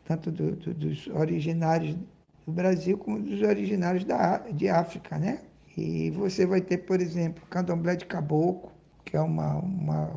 tanto 0.06 0.32
do, 0.32 0.56
do, 0.56 0.76
dos 0.76 1.08
originários 1.08 1.98
do 2.46 2.52
Brasil 2.52 2.96
como 3.00 3.20
dos 3.20 3.42
originários 3.42 4.06
da, 4.06 4.38
de 4.38 4.70
África, 4.70 5.18
né? 5.18 5.40
E 5.76 6.12
você 6.12 6.46
vai 6.46 6.62
ter, 6.62 6.80
por 6.80 7.02
exemplo, 7.02 7.44
candomblé 7.50 7.96
de 7.96 8.06
caboclo, 8.06 8.72
que 9.04 9.18
é 9.18 9.22
uma, 9.22 9.56
uma 9.56 10.12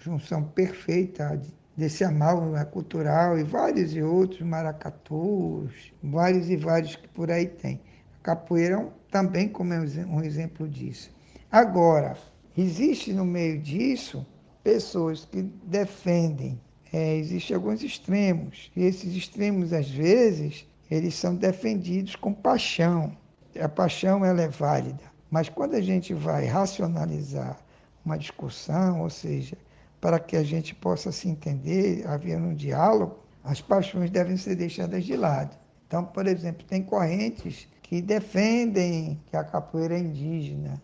junção 0.00 0.42
perfeita 0.42 1.40
desse 1.76 2.02
amálgama 2.02 2.64
cultural, 2.64 3.38
e 3.38 3.44
vários 3.44 3.94
e 3.94 4.02
outros, 4.02 4.40
maracatus, 4.40 5.92
vários 6.02 6.50
e 6.50 6.56
vários 6.56 6.96
que 6.96 7.06
por 7.06 7.30
aí 7.30 7.46
tem. 7.46 7.80
A 8.20 8.24
capoeira 8.24 8.88
também 9.12 9.48
como 9.48 9.72
é 9.74 9.78
um 9.78 10.22
exemplo 10.22 10.68
disso. 10.68 11.14
Agora, 11.52 12.16
existe 12.56 13.12
no 13.12 13.24
meio 13.24 13.60
disso 13.60 14.26
pessoas 14.62 15.24
que 15.24 15.42
defendem, 15.42 16.60
é, 16.92 17.16
existem 17.16 17.56
alguns 17.56 17.82
extremos, 17.82 18.70
e 18.76 18.84
esses 18.84 19.14
extremos, 19.14 19.72
às 19.72 19.88
vezes, 19.88 20.66
eles 20.90 21.14
são 21.14 21.34
defendidos 21.34 22.16
com 22.16 22.32
paixão. 22.32 23.16
A 23.60 23.68
paixão 23.68 24.24
ela 24.24 24.42
é 24.42 24.48
válida, 24.48 25.02
mas 25.30 25.48
quando 25.48 25.74
a 25.74 25.80
gente 25.80 26.12
vai 26.12 26.46
racionalizar 26.46 27.58
uma 28.04 28.18
discussão, 28.18 29.02
ou 29.02 29.10
seja, 29.10 29.56
para 30.00 30.18
que 30.18 30.36
a 30.36 30.42
gente 30.42 30.74
possa 30.74 31.12
se 31.12 31.28
entender, 31.28 32.06
havendo 32.06 32.48
um 32.48 32.54
diálogo, 32.54 33.18
as 33.44 33.60
paixões 33.60 34.10
devem 34.10 34.36
ser 34.36 34.56
deixadas 34.56 35.04
de 35.04 35.16
lado. 35.16 35.56
Então, 35.86 36.04
por 36.04 36.26
exemplo, 36.26 36.64
tem 36.66 36.82
correntes 36.82 37.68
que 37.82 38.00
defendem 38.00 39.20
que 39.26 39.36
a 39.36 39.44
capoeira 39.44 39.94
é 39.94 39.98
indígena, 39.98 40.80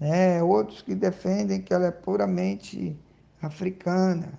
né? 0.00 0.42
outros 0.42 0.80
que 0.80 0.94
defendem 0.94 1.60
que 1.60 1.74
ela 1.74 1.86
é 1.86 1.90
puramente 1.90 2.96
africana. 3.42 4.32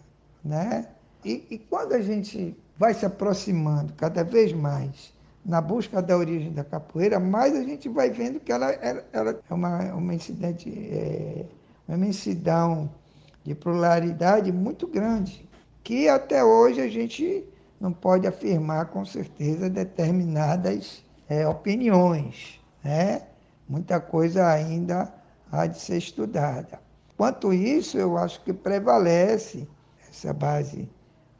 Né? 0.43 0.87
E, 1.23 1.45
e 1.51 1.57
quando 1.59 1.93
a 1.93 2.01
gente 2.01 2.57
vai 2.77 2.95
se 2.95 3.05
aproximando 3.05 3.93
cada 3.93 4.23
vez 4.23 4.51
mais 4.51 5.13
na 5.45 5.61
busca 5.61 6.01
da 6.01 6.17
origem 6.17 6.51
da 6.51 6.63
capoeira, 6.63 7.19
mais 7.19 7.55
a 7.55 7.63
gente 7.63 7.87
vai 7.87 8.09
vendo 8.09 8.39
que 8.39 8.51
ela, 8.51 8.71
ela, 8.71 9.05
ela 9.11 9.39
é 9.49 9.53
uma, 9.53 9.93
uma, 9.93 10.13
incidente, 10.13 10.69
é, 10.69 11.45
uma 11.87 11.97
imensidão 11.97 12.89
de 13.43 13.55
pluralidade 13.55 14.51
muito 14.51 14.87
grande, 14.87 15.47
que 15.83 16.07
até 16.07 16.43
hoje 16.43 16.79
a 16.79 16.87
gente 16.87 17.43
não 17.79 17.91
pode 17.91 18.27
afirmar 18.27 18.87
com 18.87 19.03
certeza 19.03 19.67
determinadas 19.67 21.03
é, 21.27 21.47
opiniões. 21.47 22.59
Né? 22.83 23.23
Muita 23.67 23.99
coisa 23.99 24.47
ainda 24.47 25.11
há 25.51 25.67
de 25.67 25.79
ser 25.79 25.97
estudada. 25.97 26.79
Quanto 27.17 27.53
isso, 27.53 27.97
eu 27.97 28.17
acho 28.17 28.43
que 28.43 28.53
prevalece 28.53 29.67
essa 30.09 30.33
base 30.33 30.89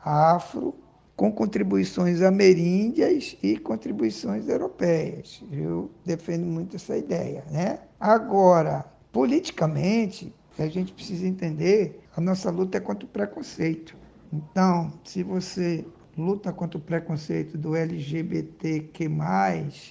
afro, 0.04 0.76
com 1.16 1.32
contribuições 1.32 2.22
ameríndias 2.22 3.38
e 3.44 3.58
contribuições 3.58 4.48
europeias. 4.48 5.44
Eu 5.52 5.92
defendo 6.04 6.46
muito 6.46 6.76
essa 6.76 6.98
ideia. 6.98 7.44
Né? 7.52 7.80
Agora, 8.00 8.86
politicamente, 9.12 10.34
a 10.58 10.68
gente 10.68 10.92
precisa 10.94 11.28
entender, 11.28 12.02
a 12.16 12.22
nossa 12.22 12.50
luta 12.50 12.78
é 12.78 12.82
contra 12.82 13.06
o 13.06 13.10
preconceito. 13.10 13.96
Então, 14.34 14.92
se 15.04 15.22
você 15.22 15.86
luta 16.18 16.52
contra 16.52 16.78
o 16.78 16.82
preconceito 16.82 17.58
do 17.58 17.76
LGBTQ+, 17.76 19.10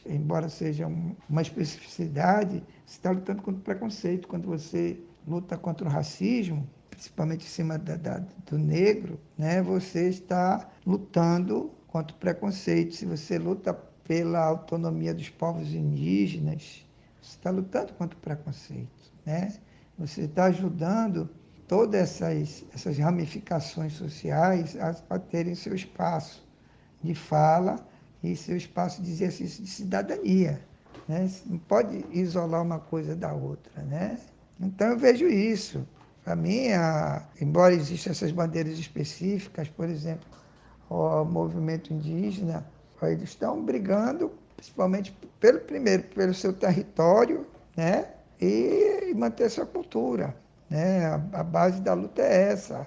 embora 0.06 0.48
seja 0.48 0.88
uma 1.28 1.42
especificidade, 1.42 2.62
você 2.90 2.96
está 2.96 3.12
lutando 3.12 3.40
contra 3.40 3.61
o 3.61 3.62
preconceito. 3.62 4.26
Quando 4.26 4.48
você 4.48 5.00
luta 5.24 5.57
contra 5.57 5.87
o 5.87 5.90
racismo, 5.90 6.68
principalmente 6.90 7.46
em 7.46 7.48
cima 7.48 7.79
da, 7.79 7.94
da, 7.96 8.18
do 8.18 8.59
negro, 8.59 9.20
né, 9.38 9.62
você 9.62 10.09
está 10.09 10.68
lutando 10.85 11.70
contra 11.87 12.16
o 12.16 12.18
preconceito. 12.18 12.96
Se 12.96 13.07
você 13.07 13.38
luta 13.38 13.72
pela 14.03 14.44
autonomia 14.44 15.14
dos 15.14 15.29
povos 15.29 15.72
indígenas, 15.72 16.85
você 17.22 17.37
está 17.37 17.50
lutando 17.50 17.92
contra 17.92 18.18
o 18.18 18.20
preconceito. 18.20 19.12
Né? 19.24 19.55
Você 19.96 20.22
está 20.22 20.46
ajudando 20.46 21.31
todas 21.68 22.20
essas, 22.20 22.64
essas 22.74 22.98
ramificações 22.98 23.92
sociais 23.92 24.76
a, 24.76 24.96
a 25.14 25.18
terem 25.20 25.55
seu 25.55 25.76
espaço 25.76 26.44
de 27.00 27.14
fala 27.14 27.76
e 28.20 28.35
seu 28.35 28.57
espaço 28.57 29.00
de 29.00 29.12
exercício 29.12 29.62
de 29.62 29.70
cidadania. 29.70 30.61
Né? 31.09 31.31
Não 31.46 31.59
pode 31.59 32.05
isolar 32.11 32.62
uma 32.62 32.79
coisa 32.79 33.14
da 33.16 33.33
outra. 33.33 33.83
Né? 33.83 34.18
Então 34.61 34.88
eu 34.88 34.98
vejo 34.98 35.26
isso. 35.26 35.87
Para 36.24 36.37
mim, 36.37 36.68
a, 36.68 37.22
embora 37.40 37.74
existam 37.74 38.11
essas 38.11 38.31
bandeiras 38.31 38.79
específicas, 38.79 39.68
por 39.68 39.88
exemplo, 39.88 40.26
o 40.88 41.24
movimento 41.24 41.92
indígena, 41.92 42.66
eles 43.03 43.31
estão 43.31 43.64
brigando 43.64 44.31
principalmente 44.57 45.16
pelo 45.40 45.61
primeiro 45.61 46.03
pelo 46.03 46.35
seu 46.35 46.53
território, 46.53 47.46
né? 47.74 48.07
e 48.40 49.12
manter 49.14 49.50
sua 49.50 49.66
cultura. 49.66 50.35
Né? 50.68 51.07
A 51.33 51.42
base 51.42 51.81
da 51.81 51.92
luta 51.94 52.22
é 52.22 52.53
essa. 52.53 52.87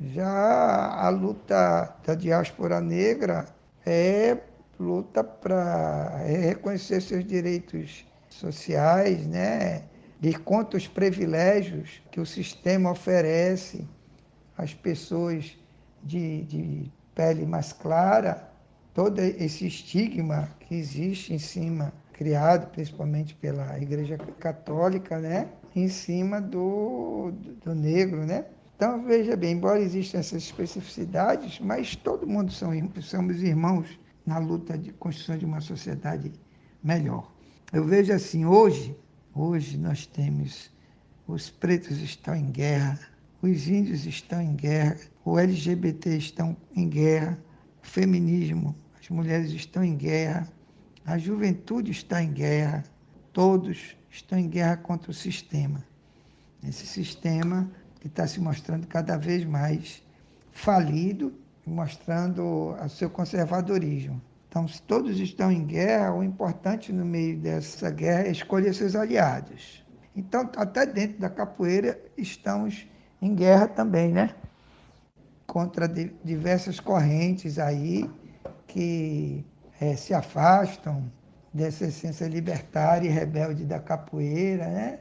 Já 0.00 0.94
a 0.94 1.08
luta 1.08 1.94
da 2.04 2.14
diáspora 2.14 2.80
negra 2.80 3.46
é 3.84 4.36
luta 4.78 5.24
para 5.24 6.18
reconhecer 6.24 7.00
seus 7.00 7.24
direitos 7.24 8.06
sociais, 8.28 9.26
né? 9.26 9.82
de 10.20 10.34
contra 10.34 10.76
os 10.76 10.88
privilégios 10.88 12.02
que 12.10 12.20
o 12.20 12.26
sistema 12.26 12.90
oferece 12.90 13.86
às 14.56 14.74
pessoas 14.74 15.56
de, 16.02 16.42
de 16.44 16.92
pele 17.14 17.46
mais 17.46 17.72
clara, 17.72 18.48
todo 18.92 19.20
esse 19.20 19.66
estigma 19.66 20.48
que 20.60 20.74
existe 20.74 21.32
em 21.32 21.38
cima 21.38 21.92
criado 22.12 22.68
principalmente 22.72 23.34
pela 23.36 23.78
Igreja 23.78 24.18
Católica, 24.40 25.18
né? 25.18 25.48
em 25.74 25.88
cima 25.88 26.40
do, 26.40 27.32
do 27.64 27.74
negro, 27.74 28.26
né? 28.26 28.44
Então, 28.74 29.04
veja 29.04 29.36
bem, 29.36 29.52
embora 29.52 29.80
existam 29.80 30.18
essas 30.18 30.42
especificidades, 30.42 31.60
mas 31.60 31.96
todo 31.96 32.26
mundo 32.26 32.52
são, 32.52 32.70
somos 33.00 33.42
irmãos 33.42 33.98
na 34.28 34.36
luta 34.38 34.76
de 34.76 34.92
construção 34.92 35.38
de 35.38 35.46
uma 35.46 35.60
sociedade 35.62 36.30
melhor. 36.84 37.32
Eu 37.72 37.82
vejo 37.84 38.12
assim, 38.12 38.44
hoje, 38.44 38.94
hoje 39.34 39.78
nós 39.78 40.06
temos 40.06 40.70
os 41.26 41.48
pretos 41.48 41.98
estão 41.98 42.34
em 42.34 42.50
guerra, 42.50 43.00
os 43.40 43.68
índios 43.68 44.04
estão 44.04 44.40
em 44.40 44.54
guerra, 44.54 44.98
o 45.24 45.38
LGBT 45.38 46.16
estão 46.16 46.54
em 46.76 46.88
guerra, 46.88 47.38
o 47.82 47.86
feminismo, 47.86 48.76
as 49.00 49.08
mulheres 49.08 49.50
estão 49.50 49.82
em 49.82 49.96
guerra, 49.96 50.46
a 51.06 51.16
juventude 51.16 51.90
está 51.90 52.22
em 52.22 52.30
guerra, 52.30 52.84
todos 53.32 53.96
estão 54.10 54.38
em 54.38 54.48
guerra 54.48 54.76
contra 54.76 55.10
o 55.10 55.14
sistema. 55.14 55.82
Esse 56.62 56.86
sistema 56.86 57.70
que 58.00 58.08
está 58.08 58.26
se 58.26 58.40
mostrando 58.40 58.86
cada 58.86 59.16
vez 59.16 59.44
mais 59.44 60.02
falido, 60.52 61.32
mostrando 61.68 62.74
o 62.74 62.88
seu 62.88 63.10
conservadorismo. 63.10 64.20
Então, 64.48 64.66
se 64.66 64.82
todos 64.82 65.20
estão 65.20 65.52
em 65.52 65.64
guerra, 65.64 66.14
o 66.14 66.24
importante 66.24 66.92
no 66.92 67.04
meio 67.04 67.38
dessa 67.38 67.90
guerra 67.90 68.22
é 68.22 68.30
escolher 68.30 68.74
seus 68.74 68.96
aliados. 68.96 69.84
Então, 70.16 70.50
até 70.56 70.86
dentro 70.86 71.20
da 71.20 71.28
capoeira, 71.28 72.00
estamos 72.16 72.88
em 73.20 73.34
guerra 73.34 73.68
também, 73.68 74.10
né? 74.10 74.34
Contra 75.46 75.86
diversas 76.24 76.80
correntes 76.80 77.58
aí 77.58 78.08
que 78.66 79.44
é, 79.80 79.94
se 79.94 80.14
afastam 80.14 81.10
dessa 81.52 81.86
essência 81.86 82.26
libertária 82.26 83.06
e 83.06 83.10
rebelde 83.10 83.64
da 83.64 83.78
capoeira, 83.78 84.66
né? 84.66 84.98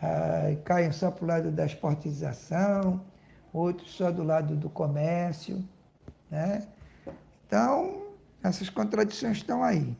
Ah, 0.00 0.54
caem 0.64 0.92
só 0.92 1.10
para 1.10 1.24
o 1.24 1.28
lado 1.28 1.50
da 1.50 1.66
esportização, 1.66 3.04
outros 3.52 3.90
só 3.90 4.10
do 4.12 4.22
lado 4.22 4.54
do 4.54 4.70
comércio, 4.70 5.64
né? 6.30 6.66
Então, 7.46 8.02
essas 8.42 8.68
contradições 8.68 9.38
estão 9.38 9.62
aí. 9.62 9.96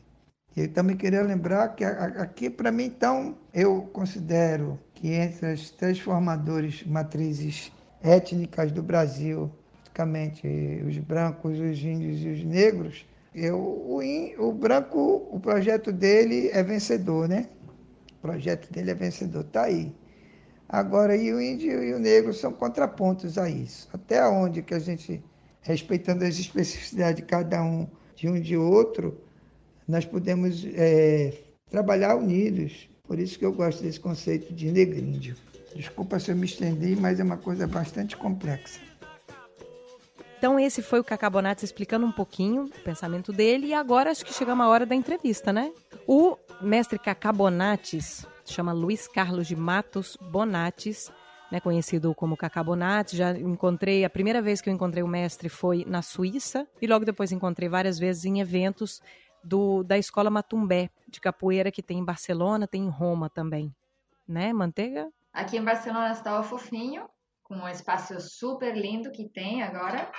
Eu 0.56 0.72
também 0.72 0.96
queria 0.96 1.22
lembrar 1.22 1.68
que 1.68 1.84
aqui, 1.84 2.50
para 2.50 2.72
mim, 2.72 2.84
então, 2.84 3.36
eu 3.54 3.82
considero 3.92 4.78
que 4.94 5.12
entre 5.12 5.46
as 5.46 5.70
transformadores 5.70 6.84
matrizes 6.84 7.72
étnicas 8.02 8.72
do 8.72 8.82
Brasil, 8.82 9.50
praticamente 9.98 10.46
os 10.86 10.98
brancos, 10.98 11.58
os 11.58 11.82
índios 11.82 12.22
e 12.22 12.28
os 12.28 12.44
negros, 12.44 13.06
eu, 13.34 13.58
o, 13.58 14.00
o 14.38 14.52
branco, 14.52 15.28
o 15.30 15.38
projeto 15.40 15.92
dele 15.92 16.48
é 16.52 16.62
vencedor, 16.62 17.28
né? 17.28 17.48
O 18.18 18.22
projeto 18.22 18.72
dele 18.72 18.90
é 18.90 18.94
vencedor, 18.94 19.44
está 19.44 19.62
aí. 19.64 19.94
Agora, 20.68 21.16
e 21.16 21.32
o 21.32 21.40
índio 21.40 21.82
e 21.82 21.94
o 21.94 21.98
negro 21.98 22.32
são 22.32 22.52
contrapontos 22.52 23.38
a 23.38 23.48
isso. 23.48 23.88
Até 23.92 24.26
onde 24.26 24.62
que 24.62 24.74
a 24.74 24.78
gente, 24.78 25.22
respeitando 25.60 26.24
as 26.24 26.38
especificidades 26.38 27.16
de 27.16 27.22
cada 27.22 27.62
um, 27.62 27.86
de 28.14 28.28
um 28.28 28.40
de 28.40 28.56
outro, 28.56 29.20
nós 29.86 30.04
podemos 30.04 30.66
é, 30.74 31.32
trabalhar 31.70 32.16
unidos. 32.16 32.88
Por 33.04 33.18
isso 33.18 33.38
que 33.38 33.44
eu 33.44 33.52
gosto 33.52 33.82
desse 33.82 33.98
conceito 33.98 34.52
de 34.52 34.70
negríndio. 34.70 35.36
Desculpa 35.74 36.18
se 36.18 36.30
eu 36.30 36.36
me 36.36 36.46
estendi, 36.46 36.96
mas 36.96 37.20
é 37.20 37.24
uma 37.24 37.36
coisa 37.36 37.66
bastante 37.66 38.16
complexa. 38.16 38.80
Então 40.38 40.58
esse 40.58 40.82
foi 40.82 41.00
o 41.00 41.04
Cacabonates 41.04 41.64
explicando 41.64 42.06
um 42.06 42.12
pouquinho 42.12 42.66
o 42.66 42.80
pensamento 42.84 43.32
dele 43.32 43.68
e 43.68 43.74
agora 43.74 44.10
acho 44.10 44.24
que 44.24 44.32
chegou 44.32 44.54
a 44.54 44.68
hora 44.68 44.86
da 44.86 44.94
entrevista, 44.94 45.52
né? 45.52 45.72
O 46.06 46.36
mestre 46.60 46.98
Cacabonates 46.98 48.24
chama 48.44 48.72
Luiz 48.72 49.08
Carlos 49.08 49.48
de 49.48 49.56
Matos 49.56 50.16
Bonates, 50.30 51.10
né, 51.50 51.60
conhecido 51.60 52.14
como 52.14 52.36
Cacabonates. 52.36 53.16
Já 53.16 53.32
encontrei, 53.32 54.04
a 54.04 54.10
primeira 54.10 54.42
vez 54.42 54.60
que 54.60 54.68
eu 54.68 54.74
encontrei 54.74 55.02
o 55.02 55.08
mestre 55.08 55.48
foi 55.48 55.84
na 55.86 56.02
Suíça 56.02 56.66
e 56.80 56.86
logo 56.86 57.04
depois 57.04 57.32
encontrei 57.32 57.68
várias 57.68 57.98
vezes 57.98 58.24
em 58.24 58.40
eventos 58.40 59.00
do, 59.42 59.82
da 59.82 59.96
escola 59.96 60.30
Matumbé 60.30 60.90
de 61.08 61.20
capoeira 61.20 61.70
que 61.70 61.82
tem 61.82 61.98
em 61.98 62.04
Barcelona, 62.04 62.66
tem 62.66 62.82
em 62.82 62.90
Roma 62.90 63.30
também, 63.30 63.74
né, 64.26 64.52
Manteiga? 64.52 65.10
Aqui 65.32 65.56
em 65.56 65.64
Barcelona 65.64 66.12
está 66.12 66.38
o 66.38 66.44
Fofinho, 66.44 67.08
com 67.42 67.54
um 67.54 67.68
espaço 67.68 68.20
super 68.20 68.76
lindo 68.76 69.10
que 69.10 69.28
tem 69.28 69.62
agora. 69.62 70.10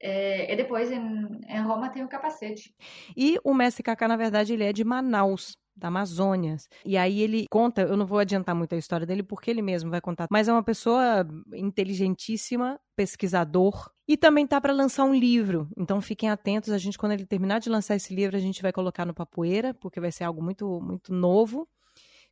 É, 0.00 0.52
e 0.52 0.56
depois 0.56 0.90
em, 0.90 1.40
em, 1.48 1.60
Roma 1.62 1.88
tem 1.88 2.04
o 2.04 2.08
capacete. 2.08 2.74
E 3.16 3.38
o 3.42 3.54
mestre 3.54 3.82
Kaká, 3.82 4.06
na 4.06 4.16
verdade, 4.16 4.52
ele 4.52 4.64
é 4.64 4.72
de 4.72 4.84
Manaus, 4.84 5.56
da 5.76 5.88
Amazônia. 5.88 6.56
E 6.84 6.96
aí 6.96 7.20
ele 7.20 7.46
conta, 7.50 7.82
eu 7.82 7.96
não 7.96 8.06
vou 8.06 8.18
adiantar 8.18 8.54
muito 8.54 8.74
a 8.74 8.78
história 8.78 9.06
dele 9.06 9.22
porque 9.22 9.50
ele 9.50 9.62
mesmo 9.62 9.90
vai 9.90 10.00
contar, 10.00 10.26
mas 10.30 10.48
é 10.48 10.52
uma 10.52 10.62
pessoa 10.62 11.26
inteligentíssima, 11.54 12.80
pesquisador 12.96 13.90
e 14.08 14.16
também 14.16 14.46
tá 14.46 14.60
para 14.60 14.72
lançar 14.72 15.04
um 15.04 15.14
livro. 15.14 15.68
Então 15.76 16.00
fiquem 16.00 16.30
atentos, 16.30 16.70
a 16.70 16.78
gente 16.78 16.98
quando 16.98 17.12
ele 17.12 17.26
terminar 17.26 17.58
de 17.60 17.68
lançar 17.68 17.96
esse 17.96 18.14
livro, 18.14 18.36
a 18.36 18.40
gente 18.40 18.62
vai 18.62 18.72
colocar 18.72 19.04
no 19.04 19.14
Papoeira, 19.14 19.74
porque 19.74 20.00
vai 20.00 20.10
ser 20.12 20.24
algo 20.24 20.42
muito 20.42 20.80
muito 20.80 21.12
novo, 21.12 21.68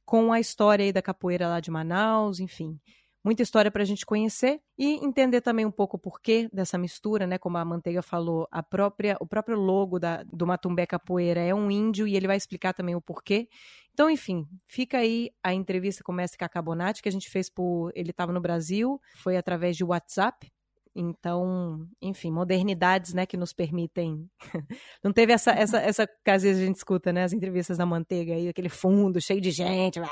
com 0.05 0.33
a 0.33 0.41
história 0.41 0.85
aí 0.85 0.93
da 0.93 1.03
capoeira 1.03 1.49
lá 1.49 1.61
de 1.61 1.71
Manaus, 1.71 2.41
enfim 2.41 2.79
muita 3.25 3.43
história 3.43 3.71
para 3.71 3.83
a 3.83 3.87
gente 3.87 4.05
conhecer 4.05 4.61
e 4.79 5.03
entender 5.05 5.41
também 5.41 5.65
um 5.65 5.71
pouco 5.71 5.97
o 5.97 6.01
porquê 6.01 6.49
dessa 6.53 6.77
mistura, 6.77 7.27
né? 7.27 7.39
Como 7.39 7.57
a 7.57 7.65
Manteiga 7.65 8.03
falou, 8.03 8.47
a 8.51 8.63
própria, 8.63 9.17
o 9.19 9.27
próprio 9.27 9.57
logo 9.57 9.99
da, 9.99 10.23
do 10.25 10.47
Matumbé 10.47 10.85
Capoeira 10.85 11.41
é 11.41 11.55
um 11.55 11.71
índio 11.71 12.07
e 12.07 12.15
ele 12.15 12.27
vai 12.27 12.37
explicar 12.37 12.75
também 12.75 12.95
o 12.95 13.01
porquê. 13.01 13.49
Então, 13.95 14.11
enfim, 14.11 14.47
fica 14.67 14.99
aí 14.99 15.31
a 15.43 15.55
entrevista 15.55 16.05
com 16.05 16.13
o 16.13 16.15
mestre 16.15 16.37
Cacabonati 16.37 17.03
que 17.03 17.09
a 17.09 17.13
gente 17.13 17.31
fez 17.31 17.49
por. 17.49 17.93
Ele 17.95 18.11
estava 18.11 18.33
no 18.33 18.41
Brasil, 18.41 19.01
foi 19.23 19.37
através 19.37 19.77
de 19.77 19.85
WhatsApp. 19.85 20.53
Então, 20.95 21.89
enfim, 22.01 22.31
modernidades, 22.31 23.13
né, 23.13 23.27
que 23.27 23.37
nos 23.37 23.53
permitem. 23.53 24.29
Não 25.03 25.13
teve 25.13 25.33
essa, 25.33 25.51
essa, 25.51 25.79
essa 25.79 26.07
que 26.07 26.31
às 26.31 26.43
vezes 26.43 26.63
a 26.63 26.67
gente 26.67 26.77
escuta, 26.77 27.13
né, 27.13 27.25
as 27.25 27.33
entrevistas 27.33 27.77
da 27.77 27.85
manteiga 27.85 28.35
aí, 28.35 28.49
aquele 28.49 28.69
fundo 28.69 29.21
cheio 29.21 29.41
de 29.41 29.51
gente. 29.51 30.01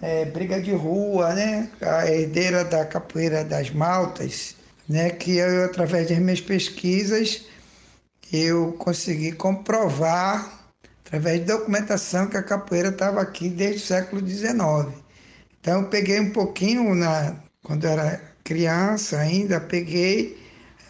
é, 0.00 0.24
briga 0.24 0.60
de 0.60 0.72
rua, 0.72 1.34
né? 1.34 1.68
A 1.82 2.10
herdeira 2.10 2.64
da 2.64 2.86
capoeira 2.86 3.44
das 3.44 3.70
maltas, 3.70 4.56
né? 4.88 5.10
Que 5.10 5.36
eu 5.36 5.66
através 5.66 6.08
das 6.08 6.18
minhas 6.18 6.40
pesquisas 6.40 7.42
eu 8.32 8.72
consegui 8.78 9.32
comprovar 9.32 10.61
através 11.12 11.40
de 11.40 11.44
documentação 11.44 12.26
que 12.26 12.38
a 12.38 12.42
capoeira 12.42 12.88
estava 12.88 13.20
aqui 13.20 13.50
desde 13.50 13.82
o 13.82 13.86
século 13.86 14.26
XIX. 14.26 14.54
Então 15.60 15.82
eu 15.82 15.88
peguei 15.90 16.18
um 16.18 16.32
pouquinho 16.32 16.94
na 16.94 17.36
quando 17.62 17.86
era 17.86 18.18
criança 18.42 19.18
ainda, 19.18 19.60
peguei 19.60 20.42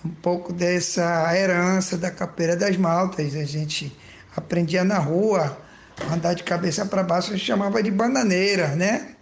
um 0.05 0.11
pouco 0.11 0.53
dessa 0.53 1.37
herança 1.37 1.99
da 1.99 2.09
capoeira 2.09 2.57
das 2.57 2.77
maltas. 2.77 3.35
A 3.35 3.45
gente 3.45 3.93
aprendia 4.37 4.85
na 4.85 4.99
rua, 4.99 5.59
andar 6.11 6.35
de 6.35 6.45
cabeça 6.45 6.87
para 6.87 7.03
baixo, 7.03 7.33
a 7.33 7.37
gente 7.37 7.45
chamava 7.45 7.83
de 7.83 7.91
bananeira, 7.91 8.69
né? 8.69 9.17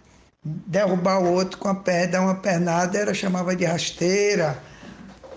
Derrubar 0.45 1.19
o 1.19 1.33
outro 1.33 1.57
com 1.57 1.67
a 1.67 1.75
perna, 1.75 2.11
dar 2.11 2.21
uma 2.21 2.35
pernada, 2.35 2.99
era 2.99 3.13
chamava 3.13 3.55
de 3.55 3.65
rasteira. 3.65 4.57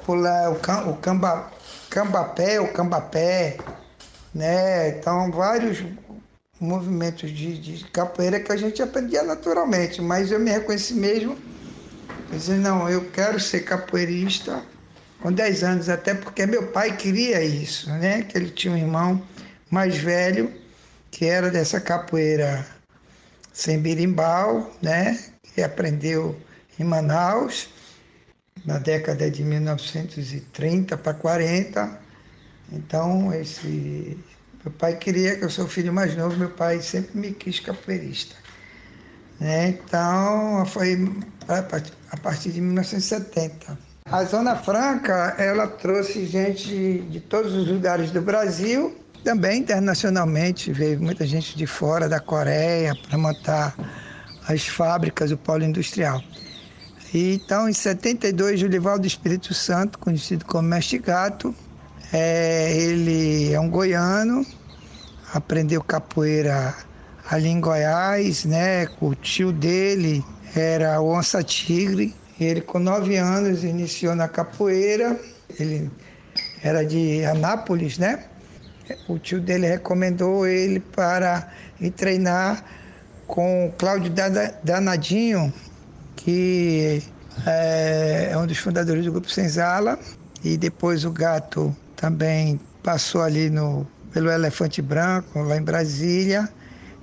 Pular 0.04 0.50
o, 0.52 0.56
cam, 0.56 0.90
o 0.90 0.96
camba, 0.98 1.50
cambapé, 1.88 2.60
o 2.60 2.70
cambapé, 2.70 3.56
né? 4.34 4.88
Então, 4.88 5.30
vários 5.30 5.82
movimentos 6.60 7.30
de, 7.30 7.58
de 7.58 7.84
capoeira 7.90 8.40
que 8.40 8.50
a 8.50 8.56
gente 8.56 8.82
aprendia 8.82 9.22
naturalmente, 9.22 10.00
mas 10.00 10.30
eu 10.30 10.40
me 10.40 10.50
reconheci 10.50 10.94
mesmo 10.94 11.36
dizer, 12.30 12.56
não, 12.56 12.88
eu 12.88 13.10
quero 13.10 13.38
ser 13.38 13.60
capoeirista 13.60 14.62
com 15.20 15.32
10 15.32 15.62
anos, 15.62 15.88
até 15.88 16.14
porque 16.14 16.46
meu 16.46 16.66
pai 16.68 16.96
queria 16.96 17.42
isso, 17.42 17.90
né? 17.90 18.22
Que 18.22 18.36
ele 18.36 18.50
tinha 18.50 18.74
um 18.74 18.76
irmão 18.76 19.22
mais 19.70 19.96
velho 19.96 20.52
que 21.10 21.24
era 21.26 21.50
dessa 21.50 21.80
capoeira 21.80 22.66
sem 23.52 23.78
birimbau, 23.78 24.70
né? 24.82 25.18
Que 25.42 25.62
aprendeu 25.62 26.36
em 26.78 26.84
Manaus 26.84 27.68
na 28.64 28.78
década 28.78 29.30
de 29.30 29.44
1930 29.44 30.96
para 30.98 31.14
40. 31.14 32.03
Então, 32.72 33.32
esse 33.32 34.18
meu 34.64 34.72
pai 34.72 34.96
queria 34.96 35.36
que 35.36 35.44
eu 35.44 35.50
sou 35.50 35.66
o 35.66 35.68
filho 35.68 35.92
mais 35.92 36.16
novo, 36.16 36.36
meu 36.36 36.50
pai 36.50 36.80
sempre 36.80 37.18
me 37.18 37.32
quis 37.32 37.60
capoeirista. 37.60 38.34
Né? 39.38 39.68
Então, 39.68 40.64
foi 40.66 40.98
a 41.48 42.16
partir 42.16 42.50
de 42.50 42.60
1970. 42.60 43.78
A 44.06 44.24
Zona 44.24 44.56
Franca, 44.56 45.34
ela 45.38 45.66
trouxe 45.66 46.26
gente 46.26 47.00
de 47.10 47.20
todos 47.20 47.52
os 47.52 47.68
lugares 47.68 48.10
do 48.10 48.22
Brasil, 48.22 48.96
também 49.24 49.60
internacionalmente, 49.60 50.70
veio 50.70 51.00
muita 51.00 51.26
gente 51.26 51.56
de 51.56 51.66
fora, 51.66 52.08
da 52.08 52.20
Coreia, 52.20 52.94
para 52.94 53.16
montar 53.16 53.74
as 54.46 54.66
fábricas, 54.66 55.30
o 55.30 55.36
polo 55.38 55.64
industrial. 55.64 56.22
E, 57.12 57.34
então, 57.34 57.66
em 57.66 57.72
72, 57.72 58.60
Julivaldo 58.60 59.06
Espírito 59.06 59.54
Santo, 59.54 59.98
conhecido 59.98 60.44
como 60.44 60.68
Mestre 60.68 60.98
Gato, 60.98 61.54
é, 62.16 62.72
ele 62.72 63.52
é 63.52 63.58
um 63.58 63.68
goiano, 63.68 64.46
aprendeu 65.32 65.82
capoeira 65.82 66.72
ali 67.28 67.48
em 67.48 67.60
Goiás, 67.60 68.44
né? 68.44 68.86
O 69.00 69.16
tio 69.16 69.50
dele 69.50 70.24
era 70.54 71.00
o 71.00 71.08
Onça 71.08 71.42
Tigre. 71.42 72.14
Ele, 72.38 72.60
com 72.60 72.78
nove 72.78 73.16
anos, 73.16 73.64
iniciou 73.64 74.14
na 74.14 74.28
capoeira. 74.28 75.18
Ele 75.58 75.90
era 76.62 76.86
de 76.86 77.24
Anápolis, 77.24 77.98
né? 77.98 78.26
O 79.08 79.18
tio 79.18 79.40
dele 79.40 79.66
recomendou 79.66 80.46
ele 80.46 80.78
para 80.78 81.52
ir 81.80 81.90
treinar 81.90 82.64
com 83.26 83.66
o 83.66 83.72
Cláudio 83.72 84.12
Danadinho, 84.62 85.52
que 86.14 87.02
é, 87.44 88.28
é 88.30 88.38
um 88.38 88.46
dos 88.46 88.58
fundadores 88.58 89.04
do 89.04 89.10
Grupo 89.10 89.28
Senzala, 89.28 89.98
e 90.44 90.56
depois 90.56 91.04
o 91.04 91.10
Gato 91.10 91.76
também 91.96 92.60
passou 92.82 93.22
ali 93.22 93.50
no, 93.50 93.86
pelo 94.12 94.30
Elefante 94.30 94.80
Branco, 94.80 95.40
lá 95.40 95.56
em 95.56 95.62
Brasília, 95.62 96.48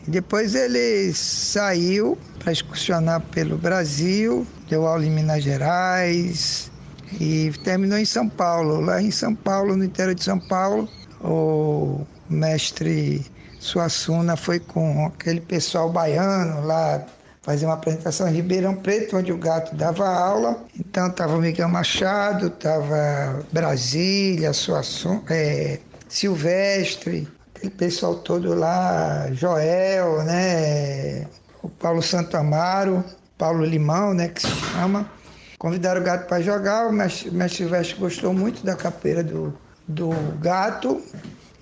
e 0.07 0.09
depois 0.09 0.55
ele 0.55 1.13
saiu 1.13 2.17
para 2.39 2.51
excursionar 2.51 3.21
pelo 3.21 3.57
Brasil, 3.57 4.45
deu 4.69 4.87
aula 4.87 5.05
em 5.05 5.11
Minas 5.11 5.43
Gerais 5.43 6.71
e 7.19 7.51
terminou 7.63 7.97
em 7.97 8.05
São 8.05 8.27
Paulo. 8.27 8.81
Lá 8.81 9.01
em 9.01 9.11
São 9.11 9.35
Paulo, 9.35 9.75
no 9.75 9.83
interior 9.83 10.15
de 10.15 10.23
São 10.23 10.39
Paulo, 10.39 10.89
o 11.23 12.05
mestre 12.29 13.25
Suassuna 13.59 14.35
foi 14.35 14.59
com 14.59 15.05
aquele 15.05 15.41
pessoal 15.41 15.91
baiano 15.91 16.65
lá 16.65 17.05
fazer 17.41 17.65
uma 17.65 17.73
apresentação 17.73 18.27
em 18.27 18.33
Ribeirão 18.33 18.75
Preto, 18.75 19.17
onde 19.17 19.31
o 19.31 19.37
gato 19.37 19.75
dava 19.75 20.07
aula. 20.07 20.63
Então 20.79 21.07
estava 21.07 21.37
Miguel 21.37 21.69
Machado, 21.69 22.47
estava 22.47 23.43
Brasília, 23.51 24.53
Suassuna, 24.53 25.23
é, 25.29 25.79
Silvestre, 26.07 27.27
aquele 27.55 27.71
pessoal 27.71 28.15
todo 28.15 28.53
lá, 28.53 29.27
Joel, 29.31 30.23
né? 30.23 31.27
O 31.63 31.69
Paulo 31.69 32.01
Santo 32.01 32.37
Amaro, 32.37 33.03
Paulo 33.37 33.65
Limão, 33.65 34.13
né? 34.13 34.27
Que 34.27 34.41
se 34.41 34.47
chama. 34.47 35.09
Convidaram 35.57 36.01
o 36.01 36.03
gato 36.03 36.27
para 36.27 36.41
jogar, 36.41 36.87
o 36.87 36.91
mestre, 36.91 37.29
o 37.29 37.33
mestre 37.33 37.57
Silvestre 37.59 37.99
gostou 37.99 38.33
muito 38.33 38.65
da 38.65 38.75
capeira 38.75 39.23
do, 39.23 39.53
do 39.87 40.09
gato 40.39 41.01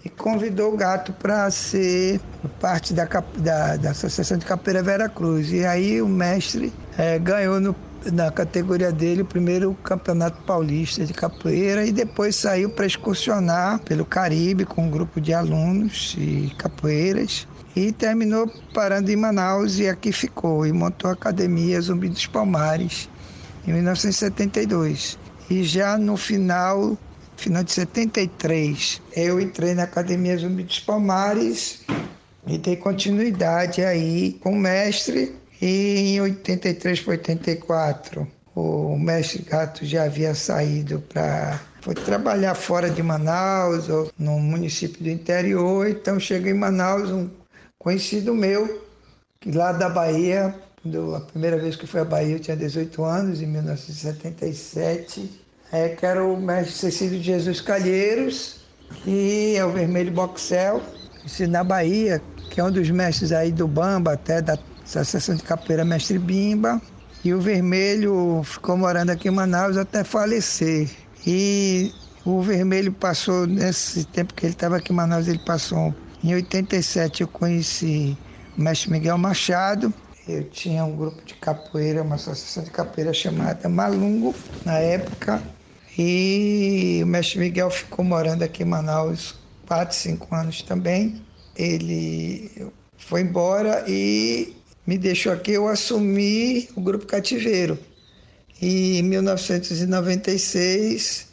e 0.03 0.09
convidou 0.09 0.73
o 0.73 0.77
gato 0.77 1.11
para 1.13 1.49
ser 1.51 2.19
parte 2.59 2.93
da, 2.93 3.05
da, 3.37 3.75
da, 3.75 3.91
Associação 3.91 4.37
de 4.37 4.45
Capoeira 4.45 4.81
Vera 4.81 5.09
Cruz. 5.09 5.51
E 5.51 5.65
aí 5.65 6.01
o 6.01 6.07
mestre 6.07 6.73
é, 6.97 7.19
ganhou 7.19 7.59
no, 7.59 7.75
na 8.11 8.31
categoria 8.31 8.91
dele 8.91 9.23
o 9.23 9.25
primeiro 9.25 9.73
campeonato 9.83 10.41
paulista 10.43 11.05
de 11.05 11.13
capoeira 11.13 11.85
e 11.85 11.91
depois 11.91 12.35
saiu 12.35 12.69
para 12.69 12.85
excursionar 12.85 13.79
pelo 13.79 14.05
Caribe 14.05 14.65
com 14.65 14.83
um 14.83 14.89
grupo 14.89 15.19
de 15.19 15.33
alunos 15.33 16.15
e 16.17 16.53
capoeiras. 16.57 17.47
E 17.75 17.91
terminou 17.91 18.51
parando 18.73 19.11
em 19.11 19.15
Manaus 19.15 19.77
e 19.79 19.87
aqui 19.87 20.11
ficou 20.11 20.65
e 20.65 20.73
montou 20.73 21.09
a 21.09 21.13
Academia 21.13 21.79
Zumbi 21.79 22.09
dos 22.09 22.25
Palmares 22.25 23.09
em 23.67 23.73
1972. 23.73 25.19
E 25.49 25.63
já 25.63 25.97
no 25.97 26.17
final 26.17 26.97
final 27.39 27.63
de 27.63 27.71
73, 27.71 29.01
eu 29.15 29.39
entrei 29.39 29.73
na 29.73 29.83
Academia 29.83 30.37
Zumbi 30.37 30.63
dos 30.63 30.79
Palmares 30.79 31.81
e 32.45 32.57
dei 32.57 32.75
continuidade 32.75 33.83
aí 33.83 34.33
com 34.41 34.51
o 34.51 34.57
mestre. 34.57 35.35
E 35.61 36.15
em 36.15 36.21
83 36.21 37.01
para 37.01 37.11
84, 37.11 38.27
o 38.55 38.97
mestre 38.97 39.43
Gato 39.43 39.85
já 39.85 40.03
havia 40.03 40.35
saído 40.35 41.01
para 41.01 41.59
foi 41.81 41.95
trabalhar 41.95 42.55
fora 42.55 42.89
de 42.89 43.01
Manaus, 43.01 43.87
ou 43.87 44.11
no 44.19 44.37
município 44.37 45.01
do 45.01 45.09
interior. 45.09 45.89
Então 45.89 46.19
chega 46.19 46.49
em 46.49 46.53
Manaus 46.53 47.09
um 47.09 47.29
conhecido 47.77 48.35
meu, 48.35 48.85
lá 49.45 49.71
da 49.71 49.87
Bahia, 49.87 50.53
a 51.15 51.19
primeira 51.21 51.57
vez 51.57 51.77
que 51.77 51.87
fui 51.87 52.01
à 52.01 52.05
Bahia 52.05 52.35
eu 52.35 52.39
tinha 52.39 52.57
18 52.57 53.01
anos, 53.03 53.41
em 53.41 53.47
1977 53.47 55.38
é, 55.71 55.89
que 55.89 56.05
era 56.05 56.23
o 56.23 56.39
mestre 56.39 56.73
Cecílio 56.73 57.19
de 57.19 57.25
Jesus 57.25 57.61
Calheiros 57.61 58.59
e 59.05 59.55
é 59.55 59.65
o 59.65 59.71
Vermelho 59.71 60.11
Boxel, 60.11 60.81
na 61.47 61.63
Bahia, 61.63 62.21
que 62.49 62.59
é 62.59 62.63
um 62.63 62.71
dos 62.71 62.89
mestres 62.89 63.31
aí 63.31 63.51
do 63.51 63.67
Bamba, 63.67 64.13
até 64.13 64.41
da 64.41 64.57
Associação 64.83 65.35
de 65.35 65.43
Capoeira 65.43 65.85
Mestre 65.85 66.17
Bimba. 66.17 66.81
E 67.23 67.33
o 67.33 67.39
Vermelho 67.39 68.41
ficou 68.43 68.77
morando 68.77 69.11
aqui 69.11 69.27
em 69.27 69.31
Manaus 69.31 69.77
até 69.77 70.03
falecer. 70.03 70.89
E 71.27 71.91
o 72.25 72.41
Vermelho 72.41 72.91
passou, 72.91 73.45
nesse 73.45 74.05
tempo 74.05 74.33
que 74.33 74.45
ele 74.45 74.53
estava 74.53 74.77
aqui 74.77 74.91
em 74.91 74.95
Manaus, 74.95 75.27
ele 75.27 75.39
passou. 75.39 75.93
Em 76.23 76.33
87 76.33 77.21
eu 77.21 77.27
conheci 77.27 78.17
o 78.57 78.61
mestre 78.61 78.91
Miguel 78.91 79.17
Machado. 79.17 79.93
Eu 80.27 80.43
tinha 80.43 80.83
um 80.85 80.95
grupo 80.95 81.23
de 81.23 81.33
capoeira, 81.35 82.03
uma 82.03 82.15
associação 82.15 82.63
de 82.63 82.71
capoeira 82.71 83.13
chamada 83.13 83.67
Malungo, 83.67 84.33
na 84.65 84.77
época. 84.77 85.41
E 85.97 87.01
o 87.03 87.07
mestre 87.07 87.39
Miguel 87.39 87.69
ficou 87.69 88.05
morando 88.05 88.43
aqui 88.43 88.63
em 88.63 88.65
Manaus 88.65 89.35
quatro, 89.67 89.95
cinco 89.95 90.33
anos 90.33 90.61
também. 90.61 91.21
Ele 91.55 92.71
foi 92.97 93.21
embora 93.21 93.83
e 93.87 94.53
me 94.85 94.97
deixou 94.97 95.31
aqui. 95.31 95.51
Eu 95.51 95.67
assumi 95.67 96.69
o 96.75 96.81
grupo 96.81 97.05
Cativeiro. 97.05 97.77
E 98.61 98.99
em 98.99 99.03
1996 99.03 101.27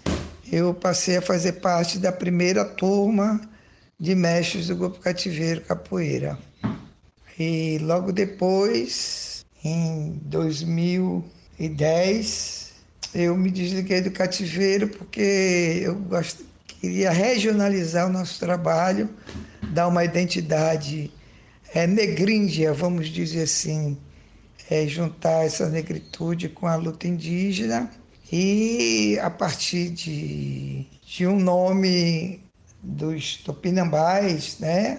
eu 0.53 0.73
passei 0.75 1.17
a 1.17 1.23
fazer 1.23 1.55
parte 1.55 1.99
da 1.99 2.13
primeira 2.13 2.65
turma 2.65 3.41
de 3.99 4.15
mestres 4.15 4.69
do 4.69 4.77
grupo 4.77 5.01
Cativeiro 5.01 5.63
Capoeira. 5.63 6.39
E 7.39 7.79
logo 7.83 8.13
depois, 8.13 9.45
em 9.65 10.21
2010, 10.25 12.66
eu 13.17 13.35
me 13.35 13.51
desliguei 13.51 14.03
do 14.03 14.11
cativeiro 14.11 14.89
porque 14.89 15.81
eu 15.83 15.95
gost... 15.95 16.41
queria 16.67 17.11
regionalizar 17.11 18.07
o 18.07 18.13
nosso 18.13 18.39
trabalho, 18.39 19.09
dar 19.73 19.89
uma 19.89 20.05
identidade 20.05 21.11
é, 21.75 21.87
negríndia, 21.87 22.75
vamos 22.75 23.09
dizer 23.09 23.45
assim, 23.45 23.97
é, 24.71 24.87
juntar 24.87 25.47
essa 25.47 25.67
negritude 25.71 26.51
com 26.51 26.67
a 26.67 26.77
luta 26.77 27.09
indígena 27.09 27.91
e 28.31 29.19
a 29.23 29.31
partir 29.31 29.89
de, 29.89 30.85
de 31.07 31.27
um 31.27 31.41
nome 31.41 32.45
dos 32.83 33.37
tupinambás, 33.37 34.59
né? 34.59 34.99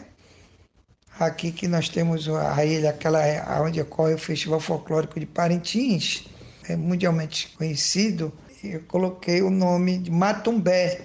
Aqui 1.20 1.52
que 1.52 1.68
nós 1.68 1.88
temos 1.88 2.28
a 2.30 2.66
ilha, 2.66 2.90
aquela 2.90 3.22
onde 3.62 3.80
ocorre 3.80 4.16
o 4.16 4.20
Festival 4.20 4.60
Folclórico 4.60 5.20
de 5.20 5.26
Parintins, 5.26 6.26
é 6.68 6.76
mundialmente 6.76 7.54
conhecido, 7.58 8.32
eu 8.64 8.82
coloquei 8.88 9.42
o 9.42 9.50
nome 9.50 9.98
de 9.98 10.12
Matumbé, 10.12 11.02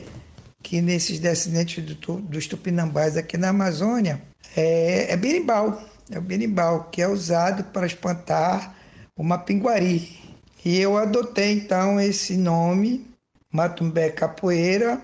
que 0.62 0.80
nesses 0.80 1.18
descendentes 1.18 1.84
do, 1.84 2.16
dos 2.16 2.46
tupinambás 2.46 3.16
aqui 3.16 3.36
na 3.36 3.50
Amazônia 3.50 4.22
é, 4.56 5.12
é 5.12 5.16
berimbau, 5.16 5.82
é 6.10 6.18
o 6.18 6.22
berimbau, 6.22 6.88
que 6.90 7.02
é 7.02 7.08
usado 7.08 7.64
para 7.64 7.86
espantar 7.86 8.74
uma 9.16 9.38
pinguari. 9.38 10.18
E 10.64 10.78
eu 10.78 10.96
adotei 10.96 11.52
então 11.52 12.00
esse 12.00 12.36
nome, 12.36 13.06
Matumbé 13.50 14.10
Capoeira, 14.10 15.00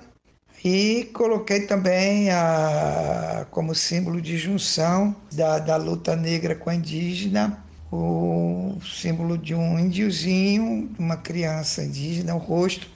e 0.64 1.09
coloquei 1.12 1.66
também 1.66 2.30
a, 2.30 3.46
como 3.50 3.74
símbolo 3.74 4.20
de 4.20 4.36
junção 4.36 5.14
da, 5.32 5.59
da 5.59 5.76
luta 5.76 6.16
negra 6.16 6.54
com 6.54 6.70
a 6.70 6.74
indígena 6.74 7.64
o 7.91 8.78
símbolo 8.82 9.39
de 9.39 9.55
um 9.55 9.78
índiozinho, 9.78 10.91
uma 10.99 11.16
criança 11.16 11.82
indígena, 11.82 12.34
o 12.34 12.39
rosto 12.39 12.89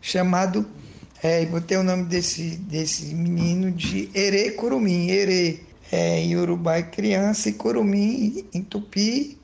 chamado, 0.00 0.66
é, 1.22 1.44
botei 1.46 1.76
o 1.76 1.82
nome 1.82 2.04
desse, 2.04 2.56
desse 2.56 3.14
menino 3.14 3.70
de 3.70 4.10
Erê 4.14 4.52
Curumim. 4.52 5.10
Erê 5.10 5.60
é, 5.92 6.20
em 6.20 6.36
Urubá 6.36 6.76
é 6.76 6.82
criança 6.82 7.48
e 7.48 7.52
Curumim 7.52 8.46
em 8.54 8.62
Tupi 8.62 9.38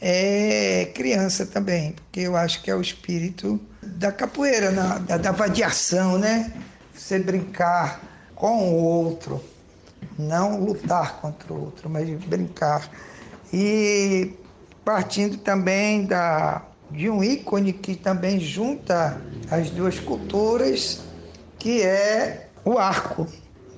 é 0.00 0.90
criança 0.94 1.46
também, 1.46 1.92
porque 1.92 2.20
eu 2.20 2.36
acho 2.36 2.62
que 2.62 2.70
é 2.70 2.74
o 2.74 2.80
espírito 2.80 3.58
da 3.82 4.12
capoeira, 4.12 4.70
na, 4.70 4.98
da, 4.98 5.16
da 5.16 5.32
vadiação, 5.32 6.18
né? 6.18 6.52
Você 6.94 7.18
brincar 7.18 8.00
com 8.34 8.58
o 8.58 8.74
outro, 8.74 9.42
não 10.18 10.60
lutar 10.60 11.20
contra 11.20 11.52
o 11.52 11.64
outro, 11.64 11.88
mas 11.88 12.08
brincar. 12.24 12.90
E 13.58 14.34
partindo 14.84 15.38
também 15.38 16.04
da, 16.04 16.62
de 16.90 17.08
um 17.08 17.24
ícone 17.24 17.72
que 17.72 17.96
também 17.96 18.38
junta 18.38 19.18
as 19.50 19.70
duas 19.70 19.98
culturas, 19.98 21.00
que 21.58 21.80
é 21.80 22.50
o 22.66 22.76
arco. 22.76 23.26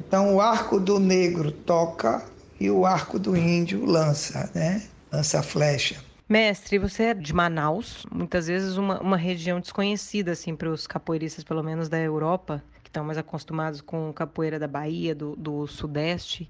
Então, 0.01 0.35
o 0.35 0.41
arco 0.41 0.81
do 0.81 0.99
negro 0.99 1.53
toca 1.53 2.25
e 2.59 2.69
o 2.69 2.85
arco 2.85 3.21
do 3.21 3.37
índio 3.37 3.85
lança, 3.87 4.51
né? 4.53 4.83
Lança 5.13 5.45
flecha. 5.45 6.03
Mestre, 6.29 6.77
você 6.77 7.05
é 7.05 7.15
de 7.15 7.33
Manaus, 7.33 8.05
muitas 8.11 8.49
vezes 8.49 8.77
uma, 8.77 9.01
uma 9.01 9.17
região 9.17 9.61
desconhecida 9.61 10.33
assim 10.33 10.57
para 10.57 10.69
os 10.69 10.89
capoeiristas, 10.89 11.45
pelo 11.45 11.63
menos 11.63 11.89
da 11.89 12.01
Europa, 12.01 12.65
que 12.83 12.91
estão 12.91 13.05
mais 13.05 13.17
acostumados 13.17 13.81
com 13.81 14.13
capoeira 14.13 14.59
da 14.59 14.67
Bahia, 14.67 15.15
do, 15.15 15.37
do 15.37 15.69
Sudeste. 15.69 16.49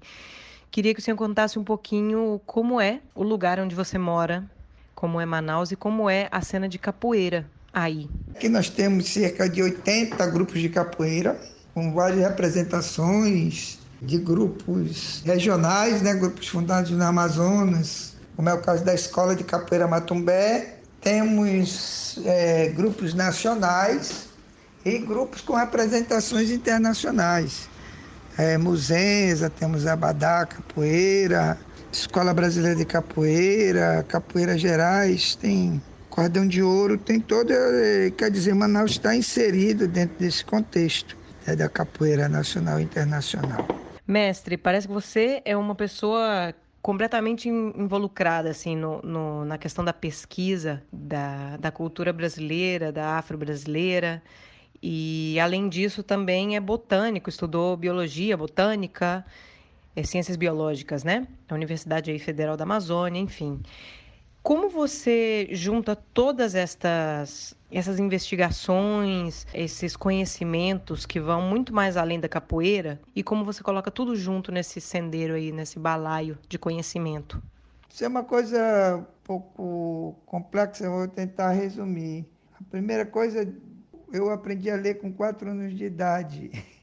Queria 0.71 0.93
que 0.93 0.99
o 0.99 1.03
senhor 1.03 1.17
contasse 1.17 1.57
um 1.57 1.63
pouquinho 1.63 2.39
como 2.45 2.79
é 2.79 3.01
o 3.15 3.23
lugar 3.23 3.59
onde 3.59 3.75
você 3.75 3.97
mora, 3.97 4.49
como 4.93 5.19
é 5.19 5.25
Manaus 5.25 5.71
e 5.71 5.75
como 5.75 6.09
é 6.09 6.27
a 6.31 6.41
cena 6.41 6.69
de 6.69 6.77
capoeira 6.77 7.49
aí. 7.73 8.09
Aqui 8.35 8.47
nós 8.47 8.69
temos 8.69 9.09
cerca 9.09 9.49
de 9.49 9.63
80 9.63 10.25
grupos 10.27 10.61
de 10.61 10.69
capoeira, 10.69 11.39
com 11.73 11.93
várias 11.93 12.19
representações 12.19 13.79
de 14.01 14.17
grupos 14.17 15.21
regionais, 15.25 16.01
né, 16.01 16.13
grupos 16.13 16.47
fundados 16.47 16.91
no 16.91 17.03
Amazonas, 17.03 18.15
como 18.35 18.47
é 18.47 18.53
o 18.53 18.61
caso 18.61 18.85
da 18.85 18.93
Escola 18.93 19.35
de 19.35 19.43
Capoeira 19.43 19.87
Matumbé. 19.87 20.81
Temos 21.01 22.19
é, 22.25 22.69
grupos 22.69 23.13
nacionais 23.13 24.29
e 24.85 24.99
grupos 24.99 25.41
com 25.41 25.55
representações 25.55 26.51
internacionais. 26.51 27.68
É, 28.39 28.57
Muzenza, 28.57 29.49
temos 29.49 29.85
Abadá, 29.85 30.45
Capoeira, 30.45 31.57
Escola 31.91 32.33
Brasileira 32.33 32.73
de 32.73 32.85
Capoeira, 32.85 34.01
Capoeira 34.07 34.57
Gerais, 34.57 35.35
tem 35.35 35.81
Cordão 36.09 36.47
de 36.47 36.63
Ouro, 36.63 36.97
tem 36.97 37.19
todo. 37.19 37.49
Quer 38.17 38.31
dizer, 38.31 38.55
Manaus 38.55 38.91
está 38.91 39.13
inserido 39.13 39.89
dentro 39.89 40.17
desse 40.17 40.45
contexto 40.45 41.17
é, 41.45 41.53
da 41.53 41.67
capoeira 41.67 42.29
nacional 42.29 42.79
e 42.79 42.83
internacional. 42.83 43.67
Mestre, 44.07 44.55
parece 44.55 44.87
que 44.87 44.93
você 44.93 45.41
é 45.43 45.57
uma 45.57 45.75
pessoa 45.75 46.55
completamente 46.81 47.49
involucrada 47.49 48.51
assim 48.51 48.73
no, 48.73 49.01
no, 49.01 49.43
na 49.43 49.57
questão 49.57 49.83
da 49.83 49.91
pesquisa 49.91 50.81
da, 50.93 51.57
da 51.57 51.71
cultura 51.71 52.13
brasileira, 52.13 52.89
da 52.89 53.17
afro-brasileira. 53.17 54.23
E 54.81 55.37
além 55.39 55.67
disso 55.67 56.01
também 56.03 56.55
é 56.55 56.59
botânico, 56.59 57.29
estudou 57.29 57.75
biologia, 57.75 58.37
botânica, 58.37 59.25
é, 59.95 60.03
ciências 60.03 60.37
biológicas, 60.37 61.03
né? 61.03 61.27
A 61.49 61.53
Universidade 61.53 62.17
Federal 62.19 62.55
da 62.55 62.63
Amazônia, 62.63 63.19
enfim. 63.19 63.61
Como 64.41 64.69
você 64.69 65.49
junta 65.51 65.95
todas 65.95 66.55
estas 66.55 67.55
essas 67.71 67.99
investigações, 67.99 69.45
esses 69.53 69.95
conhecimentos 69.95 71.05
que 71.05 71.19
vão 71.19 71.41
muito 71.41 71.73
mais 71.73 71.97
além 71.97 72.19
da 72.19 72.27
capoeira 72.27 72.99
e 73.15 73.21
como 73.21 73.45
você 73.45 73.61
coloca 73.61 73.91
tudo 73.91 74.15
junto 74.15 74.51
nesse 74.51 74.81
sendeiro 74.81 75.35
aí, 75.35 75.51
nesse 75.51 75.77
balaio 75.77 76.37
de 76.47 76.57
conhecimento? 76.57 77.41
Isso 77.87 78.03
é 78.03 78.07
uma 78.07 78.23
coisa 78.23 78.97
um 78.97 79.05
pouco 79.23 80.15
complexa, 80.25 80.85
eu 80.85 80.91
vou 80.91 81.07
tentar 81.07 81.51
resumir. 81.51 82.25
A 82.59 82.63
primeira 82.71 83.05
coisa, 83.05 83.47
eu 84.11 84.29
aprendi 84.29 84.69
a 84.69 84.75
ler 84.75 84.95
com 84.99 85.11
quatro 85.13 85.49
anos 85.49 85.75
de 85.77 85.85
idade. 85.85 86.51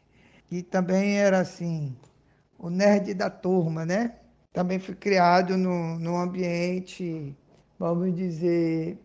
E 0.49 0.62
também 0.62 1.18
era 1.18 1.41
assim, 1.41 1.97
o 2.59 2.70
nerd 2.70 3.12
da 3.14 3.29
turma, 3.29 3.85
né? 3.85 4.14
Também 4.53 4.79
fui 4.79 4.95
criado 4.95 5.57
no, 5.57 5.99
num 5.99 6.16
ambiente, 6.16 7.37
vamos 7.79 8.14
dizer, 8.14 8.97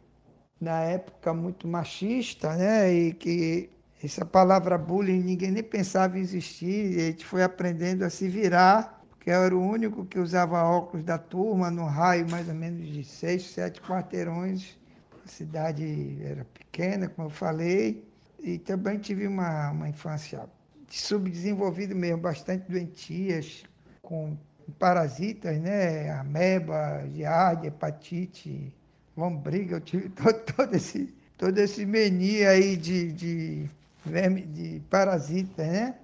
na 0.60 0.82
época 0.82 1.34
muito 1.34 1.68
machista, 1.68 2.56
né? 2.56 2.94
E 2.94 3.14
que 3.14 3.70
essa 4.04 4.26
palavra 4.26 4.78
bullying 4.78 5.22
ninguém 5.22 5.52
nem 5.52 5.64
pensava 5.64 6.18
em 6.18 6.22
existir. 6.22 6.94
E 6.94 7.02
a 7.02 7.06
gente 7.12 7.26
foi 7.26 7.44
aprendendo 7.44 8.04
a 8.04 8.10
se 8.10 8.28
virar, 8.30 9.04
porque 9.10 9.30
eu 9.30 9.44
era 9.44 9.56
o 9.56 9.62
único 9.62 10.06
que 10.06 10.20
usava 10.20 10.64
óculos 10.64 11.04
da 11.06 11.18
turma, 11.18 11.72
no 11.72 11.86
raio 11.86 12.30
mais 12.30 12.48
ou 12.48 12.56
menos 12.56 12.88
de 12.88 13.04
seis, 13.04 13.44
sete 13.52 13.82
quarteirões. 13.82 14.78
A 15.26 15.28
cidade 15.28 16.18
era 16.24 16.46
pequena, 16.46 17.10
como 17.10 17.28
eu 17.28 17.32
falei, 17.32 18.11
e 18.42 18.58
também 18.58 18.98
tive 18.98 19.28
uma, 19.28 19.72
uma 19.72 19.90
infância 19.90 20.50
subdesenvolvida 20.90 21.94
mesmo, 21.94 22.18
bastante 22.18 22.70
doentias, 22.70 23.64
com 24.02 24.36
parasitas, 24.80 25.60
né? 25.60 26.10
Ameba, 26.12 27.08
giardia, 27.14 27.68
hepatite, 27.68 28.74
lombriga, 29.16 29.76
eu 29.76 29.82
tive 29.82 30.10
todo, 30.16 30.40
todo, 30.56 30.76
esse, 30.76 31.14
todo 31.38 31.58
esse 31.58 31.86
menu 31.86 32.48
aí 32.48 32.76
de, 32.76 33.12
de, 33.12 33.70
verme, 34.06 34.42
de 34.42 34.82
parasitas, 34.90 35.68
né? 35.68 35.96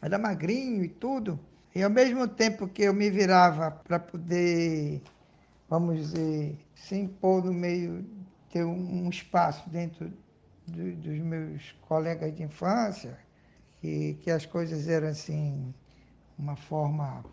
Era 0.00 0.18
magrinho 0.18 0.84
e 0.84 0.88
tudo. 0.88 1.38
E 1.74 1.82
ao 1.82 1.90
mesmo 1.90 2.26
tempo 2.26 2.68
que 2.68 2.82
eu 2.82 2.94
me 2.94 3.10
virava 3.10 3.70
para 3.70 3.98
poder, 3.98 5.02
vamos 5.68 5.98
dizer, 5.98 6.56
se 6.74 6.96
impor 6.96 7.44
no 7.44 7.52
meio, 7.52 8.04
ter 8.50 8.64
um 8.64 9.08
espaço 9.08 9.68
dentro 9.70 10.10
do, 10.66 10.92
dos 10.96 11.18
meus 11.18 11.72
colegas 11.82 12.34
de 12.34 12.42
infância, 12.42 13.18
que, 13.80 14.14
que 14.22 14.30
as 14.30 14.46
coisas 14.46 14.88
eram 14.88 15.08
assim, 15.08 15.74
uma 16.38 16.56
forma, 16.56 17.24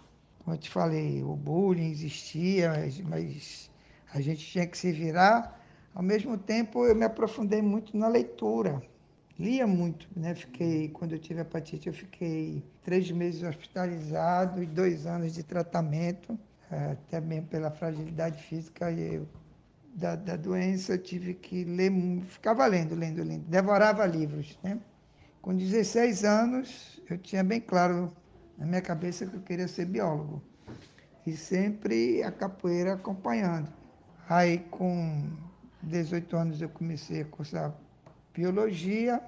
como 0.43 0.55
eu 0.55 0.59
te 0.59 0.69
falei, 0.69 1.23
o 1.23 1.35
bullying 1.35 1.91
existia, 1.91 2.69
mas, 2.69 2.99
mas 3.01 3.71
a 4.13 4.21
gente 4.21 4.45
tinha 4.45 4.65
que 4.65 4.77
se 4.77 4.91
virar. 4.91 5.59
Ao 5.93 6.03
mesmo 6.03 6.37
tempo, 6.37 6.85
eu 6.85 6.95
me 6.95 7.05
aprofundei 7.05 7.61
muito 7.61 7.97
na 7.97 8.07
leitura. 8.07 8.81
Lia 9.39 9.67
muito, 9.67 10.07
né? 10.15 10.33
Fiquei, 10.33 10.89
quando 10.89 11.11
eu 11.13 11.19
tive 11.19 11.41
hepatite, 11.41 11.87
eu 11.87 11.93
fiquei 11.93 12.63
três 12.83 13.11
meses 13.11 13.43
hospitalizado 13.43 14.63
e 14.63 14.65
dois 14.65 15.05
anos 15.05 15.33
de 15.33 15.43
tratamento, 15.43 16.37
eh, 16.71 16.91
até 16.93 17.21
mesmo 17.21 17.47
pela 17.47 17.69
fragilidade 17.69 18.41
física 18.43 18.91
eu, 18.91 19.27
da, 19.97 20.15
da 20.15 20.35
doença, 20.35 20.93
eu 20.93 20.97
tive 20.99 21.33
que 21.33 21.63
ler, 21.63 21.91
ficava 22.27 22.65
lendo, 22.67 22.93
lendo, 22.93 23.23
lendo, 23.23 23.43
devorava 23.47 24.05
livros, 24.05 24.57
né? 24.63 24.79
Com 25.41 25.55
16 25.55 26.23
anos, 26.23 27.01
eu 27.09 27.17
tinha 27.17 27.43
bem 27.43 27.59
claro 27.59 28.13
na 28.57 28.65
minha 28.65 28.81
cabeça 28.81 29.25
que 29.25 29.35
eu 29.35 29.41
queria 29.41 29.67
ser 29.67 29.85
biólogo. 29.85 30.43
E 31.25 31.35
sempre 31.35 32.21
a 32.21 32.31
capoeira 32.31 32.93
acompanhando. 32.93 33.73
Aí, 34.29 34.59
com 34.69 35.31
18 35.81 36.37
anos, 36.37 36.61
eu 36.61 36.69
comecei 36.69 37.21
a 37.21 37.25
cursar 37.25 37.73
biologia, 38.33 39.19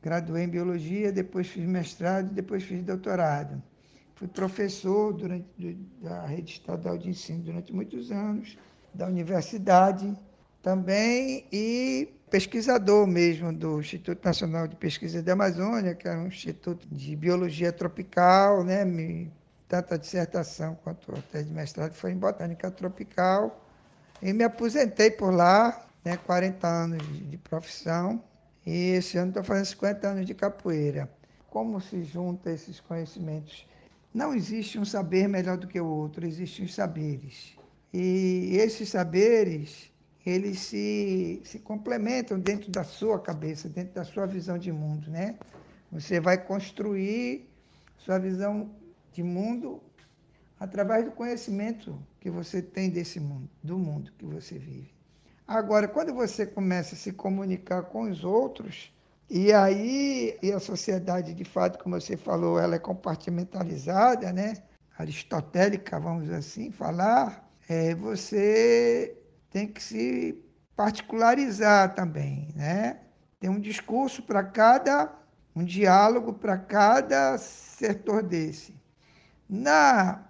graduei 0.00 0.44
em 0.44 0.48
biologia, 0.48 1.10
depois 1.10 1.48
fiz 1.48 1.64
mestrado, 1.64 2.32
depois 2.32 2.62
fiz 2.62 2.80
doutorado. 2.84 3.60
Fui 4.14 4.28
professor 4.28 5.12
durante, 5.12 5.46
da 6.00 6.26
rede 6.26 6.52
estadual 6.52 6.96
de 6.96 7.08
ensino 7.08 7.42
durante 7.42 7.72
muitos 7.72 8.12
anos, 8.12 8.56
da 8.94 9.06
universidade 9.06 10.14
também 10.62 11.46
e 11.52 12.08
pesquisador 12.30 13.06
mesmo 13.06 13.52
do 13.52 13.80
Instituto 13.80 14.24
Nacional 14.24 14.66
de 14.66 14.76
Pesquisa 14.76 15.22
da 15.22 15.34
Amazônia, 15.34 15.94
que 15.94 16.08
é 16.08 16.16
um 16.16 16.28
instituto 16.28 16.86
de 16.90 17.14
biologia 17.14 17.72
tropical, 17.72 18.64
né? 18.64 18.84
tanto 19.68 19.94
a 19.94 19.96
dissertação 19.96 20.78
quanto 20.82 21.12
a 21.12 21.20
tese 21.30 21.46
de 21.46 21.54
mestrado 21.54 21.92
foi 21.94 22.12
em 22.12 22.16
botânica 22.16 22.70
tropical. 22.70 23.58
E 24.20 24.32
me 24.32 24.44
aposentei 24.44 25.10
por 25.10 25.32
lá, 25.32 25.86
né, 26.04 26.16
40 26.16 26.66
anos 26.66 27.30
de 27.30 27.36
profissão, 27.38 28.22
e 28.64 28.90
esse 28.90 29.18
ano 29.18 29.28
estou 29.28 29.42
fazendo 29.42 29.64
50 29.64 30.08
anos 30.08 30.26
de 30.26 30.34
capoeira. 30.34 31.10
Como 31.50 31.80
se 31.80 32.04
junta 32.04 32.50
esses 32.50 32.80
conhecimentos? 32.80 33.66
Não 34.14 34.34
existe 34.34 34.78
um 34.78 34.84
saber 34.84 35.26
melhor 35.26 35.56
do 35.56 35.66
que 35.66 35.80
o 35.80 35.86
outro, 35.86 36.26
existem 36.26 36.66
os 36.66 36.74
saberes. 36.74 37.56
E 37.92 38.56
esses 38.56 38.88
saberes, 38.90 39.92
eles 40.24 40.60
se, 40.60 41.42
se 41.44 41.58
complementam 41.60 42.38
dentro 42.40 42.70
da 42.70 42.84
sua 42.84 43.20
cabeça, 43.20 43.68
dentro 43.68 43.94
da 43.94 44.04
sua 44.04 44.26
visão 44.26 44.58
de 44.58 44.72
mundo, 44.72 45.10
né? 45.10 45.38
Você 45.90 46.20
vai 46.20 46.38
construir 46.44 47.48
sua 47.98 48.18
visão 48.18 48.70
de 49.12 49.22
mundo 49.22 49.82
através 50.58 51.04
do 51.04 51.12
conhecimento 51.12 51.98
que 52.20 52.30
você 52.30 52.62
tem 52.62 52.90
desse 52.90 53.20
mundo, 53.20 53.50
do 53.62 53.78
mundo 53.78 54.12
que 54.18 54.24
você 54.24 54.58
vive. 54.58 54.94
Agora, 55.46 55.88
quando 55.88 56.14
você 56.14 56.46
começa 56.46 56.94
a 56.94 56.98
se 56.98 57.12
comunicar 57.12 57.84
com 57.84 58.02
os 58.10 58.24
outros, 58.24 58.92
E 59.30 59.52
aí, 59.52 60.38
e 60.42 60.52
a 60.52 60.60
sociedade, 60.60 61.34
de 61.34 61.44
fato, 61.44 61.78
como 61.82 61.98
você 62.00 62.16
falou, 62.16 62.58
ela 62.58 62.76
é 62.76 62.78
compartimentalizada, 62.78 64.32
né? 64.32 64.54
Aristotélica, 64.98 65.98
vamos 65.98 66.30
assim 66.30 66.70
falar. 66.70 67.51
É, 67.74 67.94
você 67.94 69.16
tem 69.48 69.66
que 69.66 69.82
se 69.82 70.38
particularizar 70.76 71.94
também, 71.94 72.48
né? 72.54 73.00
Tem 73.40 73.48
um 73.48 73.58
discurso 73.58 74.22
para 74.24 74.44
cada, 74.44 75.10
um 75.56 75.64
diálogo 75.64 76.34
para 76.34 76.58
cada 76.58 77.38
setor 77.38 78.22
desse. 78.22 78.74
Na 79.48 80.22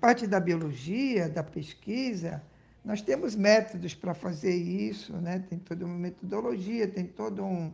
parte 0.00 0.26
da 0.26 0.40
biologia, 0.40 1.28
da 1.28 1.44
pesquisa, 1.44 2.42
nós 2.82 3.02
temos 3.02 3.36
métodos 3.36 3.94
para 3.94 4.14
fazer 4.14 4.54
isso, 4.54 5.12
né? 5.18 5.40
tem 5.40 5.58
toda 5.58 5.84
uma 5.84 5.98
metodologia, 5.98 6.88
tem 6.88 7.04
todo 7.04 7.44
um, 7.44 7.70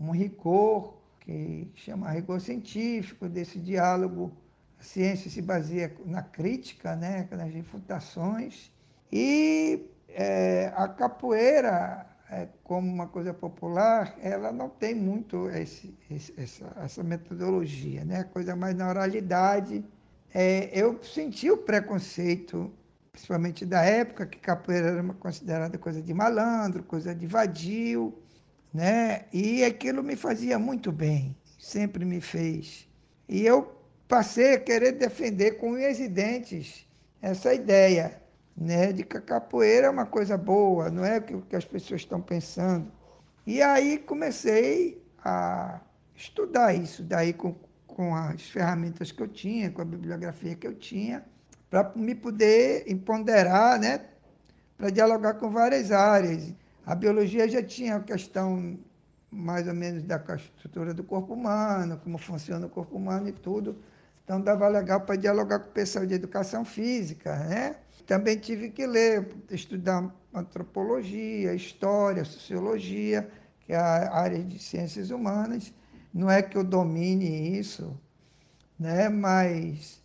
um 0.00 0.10
rigor, 0.10 0.98
que 1.20 1.70
chama 1.76 2.10
rigor 2.10 2.40
científico, 2.40 3.28
desse 3.28 3.60
diálogo. 3.60 4.36
A 4.78 4.82
ciência 4.82 5.30
se 5.30 5.40
baseia 5.40 5.94
na 6.04 6.22
crítica, 6.22 6.94
né? 6.94 7.28
nas 7.30 7.52
refutações. 7.52 8.70
E 9.10 9.88
é, 10.08 10.72
a 10.76 10.88
capoeira, 10.88 12.06
é, 12.30 12.48
como 12.62 12.90
uma 12.90 13.06
coisa 13.06 13.32
popular, 13.32 14.16
ela 14.20 14.52
não 14.52 14.68
tem 14.68 14.94
muito 14.94 15.48
esse, 15.50 15.96
esse, 16.10 16.34
essa, 16.36 16.72
essa, 16.82 17.02
metodologia, 17.02 18.04
né? 18.04 18.24
coisa 18.24 18.54
mais 18.54 18.74
na 18.74 18.88
oralidade. 18.88 19.84
É, 20.34 20.70
eu 20.72 21.02
senti 21.02 21.50
o 21.50 21.56
preconceito 21.56 22.72
principalmente 23.16 23.64
da 23.64 23.82
época, 23.82 24.26
que 24.26 24.38
capoeira 24.38 24.88
era 24.88 25.02
considerada 25.14 25.78
coisa 25.78 26.02
de 26.02 26.12
malandro, 26.12 26.82
coisa 26.82 27.14
de 27.14 27.26
vadio, 27.26 28.14
né? 28.72 29.24
E 29.32 29.64
aquilo 29.64 30.02
me 30.02 30.16
fazia 30.16 30.58
muito 30.58 30.92
bem, 30.92 31.34
sempre 31.58 32.04
me 32.04 32.20
fez. 32.20 32.86
E 33.26 33.46
eu 33.46 33.75
passei 34.08 34.54
a 34.54 34.60
querer 34.60 34.92
defender 34.92 35.52
com 35.52 35.72
unhas 35.72 35.98
e 35.98 36.08
dentes 36.08 36.86
essa 37.20 37.52
ideia, 37.52 38.20
né? 38.56 38.92
De 38.92 39.04
que 39.04 39.16
a 39.16 39.20
capoeira 39.20 39.88
é 39.88 39.90
uma 39.90 40.06
coisa 40.06 40.36
boa, 40.36 40.90
não 40.90 41.04
é 41.04 41.18
o 41.18 41.42
que 41.42 41.56
as 41.56 41.64
pessoas 41.64 42.02
estão 42.02 42.20
pensando. 42.20 42.90
E 43.46 43.62
aí 43.62 43.98
comecei 43.98 45.02
a 45.24 45.80
estudar 46.14 46.74
isso 46.74 47.02
daí 47.02 47.32
com, 47.32 47.54
com 47.86 48.14
as 48.14 48.42
ferramentas 48.42 49.12
que 49.12 49.22
eu 49.22 49.28
tinha, 49.28 49.70
com 49.70 49.82
a 49.82 49.84
bibliografia 49.84 50.54
que 50.54 50.66
eu 50.66 50.74
tinha, 50.74 51.24
para 51.70 51.92
me 51.94 52.14
poder 52.14 52.84
empoderar, 52.90 53.78
né? 53.78 54.04
Para 54.76 54.90
dialogar 54.90 55.34
com 55.34 55.50
várias 55.50 55.90
áreas. 55.90 56.52
A 56.84 56.94
biologia 56.94 57.48
já 57.48 57.62
tinha 57.62 57.96
a 57.96 58.00
questão 58.00 58.78
mais 59.30 59.66
ou 59.66 59.74
menos 59.74 60.02
da 60.04 60.16
estrutura 60.36 60.94
do 60.94 61.02
corpo 61.02 61.34
humano, 61.34 62.00
como 62.02 62.16
funciona 62.18 62.66
o 62.66 62.70
corpo 62.70 62.96
humano 62.96 63.28
e 63.28 63.32
tudo. 63.32 63.76
Então 64.26 64.40
dava 64.40 64.66
legal 64.66 65.02
para 65.02 65.14
dialogar 65.14 65.60
com 65.60 65.68
o 65.68 65.72
pessoal 65.72 66.04
de 66.04 66.14
educação 66.14 66.64
física, 66.64 67.36
né? 67.44 67.76
Também 68.08 68.36
tive 68.36 68.70
que 68.70 68.84
ler, 68.84 69.28
estudar 69.48 70.12
antropologia, 70.34 71.54
história, 71.54 72.24
sociologia, 72.24 73.30
que 73.60 73.72
é 73.72 73.76
a 73.76 74.12
área 74.12 74.42
de 74.42 74.58
ciências 74.58 75.10
humanas. 75.10 75.72
Não 76.12 76.28
é 76.28 76.42
que 76.42 76.58
eu 76.58 76.64
domine 76.64 77.56
isso, 77.56 77.96
né? 78.76 79.08
Mas 79.08 80.02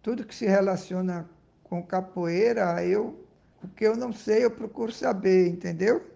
tudo 0.00 0.24
que 0.24 0.34
se 0.34 0.46
relaciona 0.46 1.28
com 1.64 1.82
capoeira, 1.82 2.84
eu, 2.86 3.26
o 3.64 3.66
que 3.66 3.84
eu 3.84 3.96
não 3.96 4.12
sei, 4.12 4.44
eu 4.44 4.50
procuro 4.52 4.92
saber, 4.92 5.48
entendeu? 5.48 6.08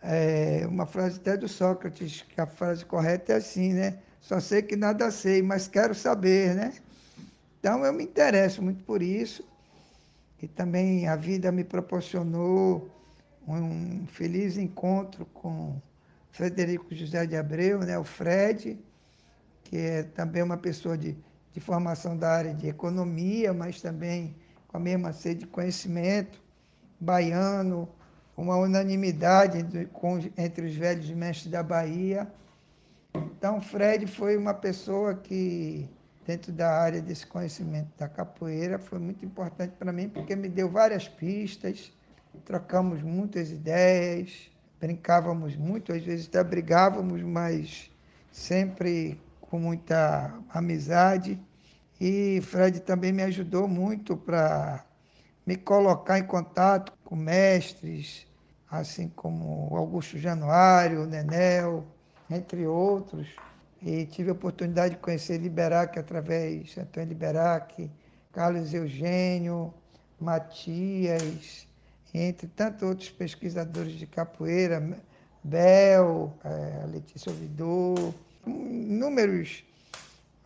É 0.00 0.66
uma 0.66 0.86
frase 0.86 1.18
até 1.18 1.36
do 1.36 1.46
Sócrates, 1.46 2.22
que 2.22 2.40
a 2.40 2.46
frase 2.46 2.86
correta 2.86 3.34
é 3.34 3.36
assim, 3.36 3.74
né? 3.74 3.98
Só 4.20 4.40
sei 4.40 4.62
que 4.62 4.76
nada 4.76 5.10
sei, 5.10 5.42
mas 5.42 5.66
quero 5.66 5.94
saber, 5.94 6.54
né? 6.54 6.74
Então 7.58 7.84
eu 7.84 7.92
me 7.92 8.04
interesso 8.04 8.62
muito 8.62 8.82
por 8.84 9.02
isso. 9.02 9.44
E 10.42 10.48
também 10.48 11.06
a 11.08 11.16
vida 11.16 11.52
me 11.52 11.64
proporcionou 11.64 12.88
um 13.46 14.06
feliz 14.06 14.56
encontro 14.56 15.26
com 15.26 15.80
Frederico 16.30 16.94
José 16.94 17.26
de 17.26 17.36
Abreu, 17.36 17.80
né, 17.80 17.98
o 17.98 18.04
Fred, 18.04 18.78
que 19.64 19.76
é 19.76 20.02
também 20.02 20.42
uma 20.42 20.56
pessoa 20.56 20.96
de 20.96 21.16
de 21.52 21.60
formação 21.60 22.16
da 22.16 22.30
área 22.30 22.54
de 22.54 22.68
economia, 22.68 23.52
mas 23.52 23.80
também 23.80 24.34
com 24.68 24.76
a 24.76 24.80
mesma 24.80 25.12
sede 25.12 25.40
de 25.40 25.46
conhecimento, 25.46 26.40
baiano, 26.98 27.88
uma 28.36 28.56
unanimidade 28.56 29.58
entre, 29.58 29.86
com, 29.86 30.18
entre 30.36 30.66
os 30.66 30.74
velhos 30.74 31.10
mestres 31.10 31.50
da 31.50 31.62
Bahia. 31.62 32.30
Então, 33.40 33.58
Fred 33.58 34.06
foi 34.06 34.36
uma 34.36 34.52
pessoa 34.52 35.14
que, 35.14 35.88
dentro 36.26 36.52
da 36.52 36.78
área 36.78 37.00
desse 37.00 37.26
conhecimento 37.26 37.88
da 37.96 38.06
capoeira, 38.06 38.78
foi 38.78 38.98
muito 38.98 39.24
importante 39.24 39.72
para 39.78 39.90
mim, 39.90 40.10
porque 40.10 40.36
me 40.36 40.46
deu 40.46 40.68
várias 40.68 41.08
pistas, 41.08 41.90
trocamos 42.44 43.00
muitas 43.00 43.50
ideias, 43.50 44.50
brincávamos 44.78 45.56
muito, 45.56 45.90
às 45.90 46.04
vezes 46.04 46.28
até 46.28 46.44
brigávamos, 46.44 47.22
mas 47.22 47.90
sempre 48.30 49.18
com 49.40 49.58
muita 49.58 50.34
amizade. 50.50 51.40
E 51.98 52.42
Fred 52.42 52.80
também 52.80 53.10
me 53.10 53.22
ajudou 53.22 53.66
muito 53.66 54.18
para 54.18 54.84
me 55.46 55.56
colocar 55.56 56.18
em 56.18 56.24
contato 56.24 56.92
com 57.06 57.16
mestres, 57.16 58.26
assim 58.70 59.08
como 59.08 59.74
Augusto 59.74 60.18
Januário, 60.18 61.06
Nenel, 61.06 61.86
entre 62.30 62.66
outros. 62.66 63.28
E 63.82 64.04
tive 64.06 64.30
a 64.30 64.32
oportunidade 64.32 64.94
de 64.94 65.00
conhecer 65.00 65.38
Liberac 65.38 65.98
através 65.98 66.68
de 66.68 66.80
Antônio 66.80 67.08
Liberac, 67.08 67.90
Carlos 68.32 68.72
Eugênio, 68.74 69.72
Matias, 70.20 71.66
entre 72.12 72.46
tantos 72.48 72.82
outros 72.82 73.10
pesquisadores 73.10 73.92
de 73.94 74.06
capoeira, 74.06 74.80
Bel, 75.42 76.34
é, 76.44 76.86
Letícia 76.86 77.32
Ouvidor, 77.32 78.14
inúmeros. 78.46 79.64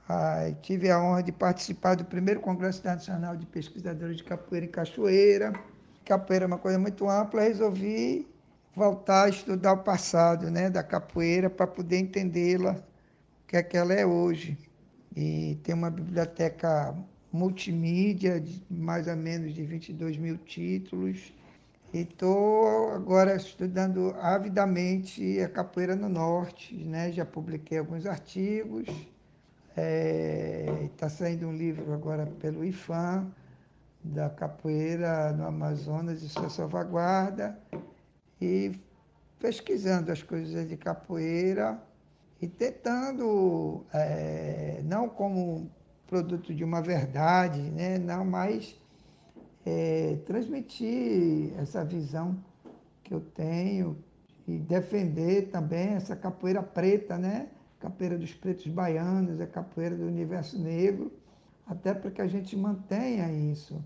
Ah, 0.08 0.52
tive 0.62 0.90
a 0.90 1.00
honra 1.02 1.22
de 1.22 1.32
participar 1.32 1.96
do 1.96 2.04
primeiro 2.04 2.40
Congresso 2.40 2.78
Internacional 2.80 3.36
de 3.36 3.46
Pesquisadores 3.46 4.18
de 4.18 4.24
Capoeira 4.24 4.66
em 4.66 4.68
Cachoeira. 4.68 5.52
Capoeira 6.04 6.44
é 6.44 6.46
uma 6.46 6.58
coisa 6.58 6.78
muito 6.78 7.08
ampla, 7.08 7.42
resolvi 7.42 8.28
voltar 8.74 9.24
a 9.24 9.28
estudar 9.28 9.72
o 9.72 9.78
passado 9.78 10.50
né, 10.50 10.68
da 10.68 10.82
capoeira 10.82 11.48
para 11.48 11.66
poder 11.66 11.98
entendê-la, 11.98 12.72
o 12.72 13.46
que 13.46 13.56
é 13.56 13.62
que 13.62 13.76
ela 13.76 13.92
é 13.92 14.04
hoje. 14.04 14.58
E 15.16 15.58
tem 15.62 15.74
uma 15.74 15.90
biblioteca 15.90 16.94
multimídia 17.32 18.40
de 18.40 18.62
mais 18.70 19.06
ou 19.06 19.16
menos 19.16 19.54
de 19.54 19.64
22 19.64 20.16
mil 20.16 20.38
títulos. 20.38 21.32
E 21.92 22.00
estou 22.00 22.92
agora 22.92 23.36
estudando 23.36 24.14
avidamente 24.20 25.40
a 25.40 25.48
capoeira 25.48 25.94
no 25.94 26.08
norte, 26.08 26.74
né? 26.74 27.12
já 27.12 27.24
publiquei 27.24 27.78
alguns 27.78 28.06
artigos. 28.06 28.88
Está 28.88 29.82
é, 29.82 30.88
tá 30.96 31.08
saindo 31.08 31.46
um 31.46 31.56
livro 31.56 31.92
agora 31.92 32.26
pelo 32.40 32.64
IFAM, 32.64 33.32
da 34.02 34.28
capoeira 34.28 35.32
no 35.32 35.46
Amazonas 35.46 36.22
e 36.22 36.28
sua 36.28 36.48
salvaguarda. 36.48 37.58
E 38.40 38.72
pesquisando 39.38 40.10
as 40.10 40.22
coisas 40.22 40.68
de 40.68 40.76
capoeira 40.76 41.80
e 42.40 42.48
tentando, 42.48 43.84
é, 43.92 44.80
não 44.84 45.08
como 45.08 45.70
produto 46.06 46.54
de 46.54 46.64
uma 46.64 46.80
verdade, 46.80 47.60
né? 47.60 47.98
não 47.98 48.24
mais 48.24 48.78
é, 49.64 50.18
transmitir 50.26 51.52
essa 51.58 51.84
visão 51.84 52.36
que 53.02 53.12
eu 53.12 53.20
tenho 53.20 53.96
e 54.46 54.58
defender 54.58 55.48
também 55.50 55.94
essa 55.94 56.14
capoeira 56.14 56.62
preta, 56.62 57.16
né? 57.16 57.48
Capoeira 57.80 58.18
dos 58.18 58.32
pretos 58.32 58.66
baianos, 58.66 59.40
a 59.40 59.46
capoeira 59.46 59.96
do 59.96 60.06
universo 60.06 60.58
negro, 60.58 61.12
até 61.66 61.94
para 61.94 62.10
que 62.10 62.20
a 62.20 62.26
gente 62.26 62.56
mantenha 62.56 63.30
isso, 63.30 63.82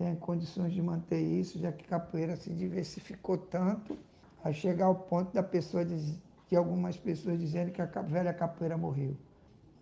tenha 0.00 0.16
condições 0.16 0.72
de 0.72 0.80
manter 0.80 1.20
isso, 1.20 1.58
já 1.58 1.70
que 1.70 1.84
capoeira 1.84 2.34
se 2.34 2.48
diversificou 2.48 3.36
tanto, 3.36 3.98
a 4.42 4.50
chegar 4.50 4.86
ao 4.86 4.94
ponto 4.94 5.30
da 5.34 5.42
pessoa 5.42 5.84
de, 5.84 6.18
de 6.48 6.56
algumas 6.56 6.96
pessoas 6.96 7.38
dizendo 7.38 7.70
que 7.70 7.82
a 7.82 7.84
velha 7.84 8.32
capoeira 8.32 8.78
morreu. 8.78 9.14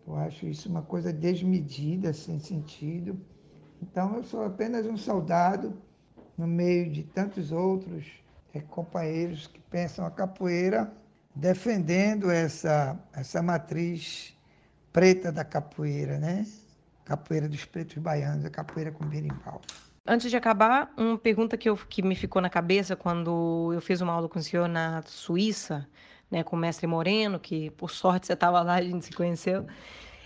Eu 0.05 0.17
acho 0.17 0.45
isso 0.45 0.69
uma 0.69 0.83
coisa 0.83 1.13
desmedida, 1.13 2.13
sem 2.13 2.41
sentido. 2.41 3.17
Então 3.81 4.17
eu 4.17 4.25
sou 4.25 4.45
apenas 4.45 4.87
um 4.87 4.97
soldado 4.97 5.73
no 6.37 6.49
meio 6.49 6.91
de 6.91 7.05
tantos 7.05 7.53
outros 7.53 8.05
é, 8.53 8.59
companheiros 8.59 9.47
que 9.47 9.61
pensam 9.61 10.05
a 10.05 10.11
capoeira, 10.11 10.93
defendendo 11.33 12.29
essa, 12.29 12.99
essa 13.13 13.41
matriz 13.41 14.37
preta 14.93 15.31
da 15.31 15.45
capoeira, 15.45 16.19
né? 16.19 16.45
Capoeira 17.05 17.49
dos 17.49 17.65
pretos 17.65 17.99
baianos, 17.99 18.45
a 18.45 18.51
capoeira 18.51 18.91
com 18.91 19.07
berimbau. 19.07 19.61
Antes 20.11 20.31
de 20.31 20.39
acabar, 20.39 20.91
uma 20.97 21.19
pergunta 21.19 21.55
que, 21.55 21.69
eu, 21.69 21.77
que 21.77 22.01
me 22.01 22.15
ficou 22.15 22.41
na 22.41 22.49
cabeça 22.49 22.97
quando 22.97 23.73
eu 23.75 23.81
fiz 23.83 24.01
uma 24.01 24.15
aula 24.15 24.27
com 24.27 24.39
o 24.39 24.43
senhor 24.43 24.67
na 24.67 25.03
Suíça, 25.03 25.87
né, 26.31 26.43
com 26.43 26.57
o 26.57 26.59
mestre 26.59 26.87
Moreno, 26.87 27.39
que 27.39 27.69
por 27.73 27.91
sorte 27.91 28.27
você 28.27 28.33
estava 28.33 28.63
lá, 28.63 28.77
a 28.77 28.83
gente 28.83 29.05
se 29.05 29.13
conheceu. 29.13 29.67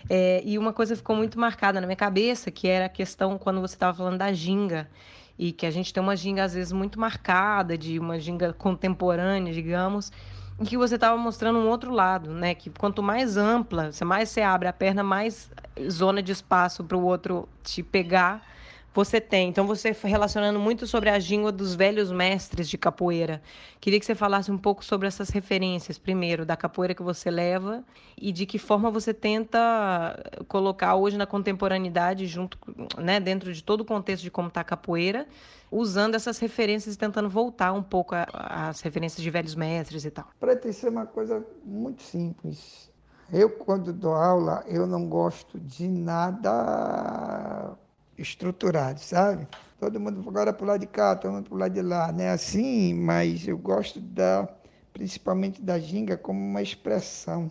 É, 0.08 0.40
e 0.44 0.56
uma 0.56 0.72
coisa 0.72 0.94
ficou 0.94 1.16
muito 1.16 1.36
marcada 1.36 1.80
na 1.80 1.86
minha 1.88 1.96
cabeça, 1.96 2.48
que 2.48 2.68
era 2.68 2.86
a 2.86 2.88
questão 2.88 3.36
quando 3.36 3.60
você 3.60 3.74
estava 3.74 3.92
falando 3.92 4.18
da 4.18 4.32
ginga, 4.32 4.88
e 5.36 5.50
que 5.50 5.66
a 5.66 5.70
gente 5.72 5.92
tem 5.92 6.00
uma 6.00 6.14
ginga 6.14 6.44
às 6.44 6.54
vezes 6.54 6.72
muito 6.72 7.00
marcada, 7.00 7.76
de 7.76 7.98
uma 7.98 8.20
ginga 8.20 8.52
contemporânea, 8.52 9.52
digamos, 9.52 10.12
e 10.60 10.64
que 10.64 10.76
você 10.76 10.94
estava 10.94 11.16
mostrando 11.16 11.58
um 11.58 11.66
outro 11.66 11.90
lado, 11.90 12.32
né? 12.32 12.54
Que 12.54 12.70
quanto 12.70 13.02
mais 13.02 13.36
ampla, 13.36 13.90
mais 14.04 14.28
você 14.28 14.42
abre 14.42 14.68
a 14.68 14.72
perna, 14.72 15.02
mais 15.02 15.50
zona 15.90 16.22
de 16.22 16.30
espaço 16.30 16.84
para 16.84 16.96
o 16.96 17.02
outro 17.02 17.48
te 17.64 17.82
pegar 17.82 18.52
você 18.94 19.20
tem. 19.20 19.48
Então, 19.48 19.66
você 19.66 19.96
relacionando 20.02 20.58
muito 20.58 20.86
sobre 20.86 21.08
a 21.08 21.18
língua 21.18 21.50
dos 21.50 21.74
velhos 21.74 22.12
mestres 22.12 22.68
de 22.68 22.76
capoeira. 22.76 23.42
Queria 23.80 23.98
que 23.98 24.04
você 24.04 24.14
falasse 24.14 24.50
um 24.50 24.58
pouco 24.58 24.84
sobre 24.84 25.08
essas 25.08 25.30
referências, 25.30 25.98
primeiro, 25.98 26.44
da 26.44 26.56
capoeira 26.56 26.94
que 26.94 27.02
você 27.02 27.30
leva 27.30 27.82
e 28.16 28.32
de 28.32 28.44
que 28.44 28.58
forma 28.58 28.90
você 28.90 29.14
tenta 29.14 30.18
colocar 30.48 30.94
hoje 30.94 31.16
na 31.16 31.26
contemporaneidade, 31.26 32.26
junto, 32.26 32.58
né, 32.98 33.18
dentro 33.18 33.52
de 33.52 33.62
todo 33.62 33.80
o 33.80 33.84
contexto 33.84 34.22
de 34.22 34.30
como 34.30 34.48
está 34.48 34.60
a 34.60 34.64
capoeira, 34.64 35.26
usando 35.70 36.14
essas 36.14 36.38
referências 36.38 36.94
e 36.94 36.98
tentando 36.98 37.30
voltar 37.30 37.72
um 37.72 37.82
pouco 37.82 38.14
às 38.32 38.80
referências 38.82 39.22
de 39.22 39.30
velhos 39.30 39.54
mestres 39.54 40.04
e 40.04 40.10
tal. 40.10 40.28
Para 40.38 40.54
isso 40.68 40.86
é 40.86 40.90
uma 40.90 41.06
coisa 41.06 41.44
muito 41.64 42.02
simples. 42.02 42.90
Eu, 43.32 43.48
quando 43.48 43.94
dou 43.94 44.12
aula, 44.12 44.62
eu 44.66 44.86
não 44.86 45.08
gosto 45.08 45.58
de 45.58 45.88
nada 45.88 47.74
estruturado, 48.16 49.00
sabe? 49.00 49.46
Todo 49.78 49.98
mundo 49.98 50.22
agora 50.28 50.52
para 50.52 50.64
o 50.64 50.68
lado 50.68 50.80
de 50.80 50.86
cá, 50.86 51.16
todo 51.16 51.32
mundo 51.32 51.48
para 51.48 51.54
o 51.54 51.58
lado 51.58 51.74
de 51.74 51.82
lá, 51.82 52.12
né? 52.12 52.30
Assim, 52.30 52.94
mas 52.94 53.46
eu 53.46 53.58
gosto 53.58 54.00
da, 54.00 54.48
principalmente 54.92 55.60
da 55.60 55.78
ginga 55.78 56.16
como 56.16 56.38
uma 56.38 56.62
expressão 56.62 57.50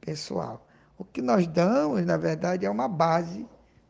pessoal. 0.00 0.66
O 0.98 1.04
que 1.04 1.22
nós 1.22 1.46
damos, 1.46 2.04
na 2.04 2.16
verdade, 2.16 2.66
é 2.66 2.70
uma 2.70 2.88
base 2.88 3.46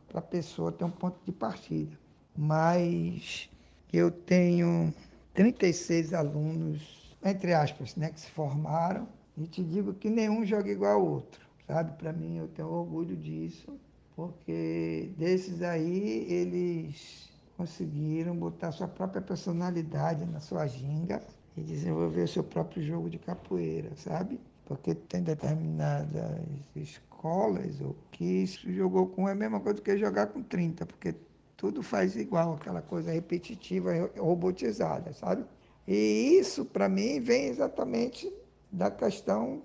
para 0.08 0.20
a 0.20 0.22
pessoa 0.22 0.70
ter 0.70 0.84
um 0.84 0.90
ponto 0.90 1.18
de 1.24 1.32
partida. 1.32 1.98
Mas 2.36 3.50
eu 3.92 4.10
tenho 4.10 4.94
36 5.34 6.14
alunos, 6.14 7.16
entre 7.24 7.52
aspas, 7.52 7.96
né, 7.96 8.10
que 8.10 8.20
se 8.20 8.30
formaram, 8.30 9.08
e 9.36 9.46
te 9.46 9.62
digo 9.64 9.94
que 9.94 10.10
nenhum 10.10 10.44
joga 10.44 10.70
igual 10.70 11.00
ao 11.00 11.06
outro, 11.06 11.40
sabe? 11.66 11.96
Para 11.96 12.12
mim, 12.12 12.36
eu 12.36 12.48
tenho 12.48 12.68
orgulho 12.68 13.16
disso 13.16 13.78
porque 14.14 15.12
desses 15.16 15.62
aí 15.62 16.26
eles 16.28 17.30
conseguiram 17.56 18.36
botar 18.36 18.72
sua 18.72 18.88
própria 18.88 19.22
personalidade 19.22 20.24
na 20.26 20.40
sua 20.40 20.66
ginga 20.66 21.22
e 21.56 21.62
desenvolver 21.62 22.28
seu 22.28 22.42
próprio 22.42 22.82
jogo 22.82 23.10
de 23.10 23.18
capoeira, 23.18 23.90
sabe? 23.96 24.40
Porque 24.64 24.94
tem 24.94 25.22
determinadas 25.22 26.40
escolas 26.74 27.80
ou 27.80 27.96
que 28.10 28.46
jogou 28.46 29.06
com 29.08 29.28
é 29.28 29.32
a 29.32 29.34
mesma 29.34 29.60
coisa 29.60 29.80
que 29.80 29.96
jogar 29.96 30.28
com 30.28 30.42
30, 30.42 30.86
porque 30.86 31.14
tudo 31.56 31.82
faz 31.82 32.16
igual, 32.16 32.54
aquela 32.54 32.82
coisa 32.82 33.12
repetitiva, 33.12 33.92
robotizada, 34.16 35.12
sabe? 35.12 35.44
E 35.86 36.38
isso, 36.38 36.64
para 36.64 36.88
mim, 36.88 37.20
vem 37.20 37.46
exatamente 37.46 38.32
da 38.70 38.90
questão 38.90 39.62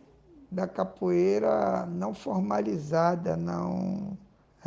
da 0.52 0.68
capoeira 0.68 1.86
não 1.86 2.14
formalizada, 2.14 3.36
não 3.36 4.18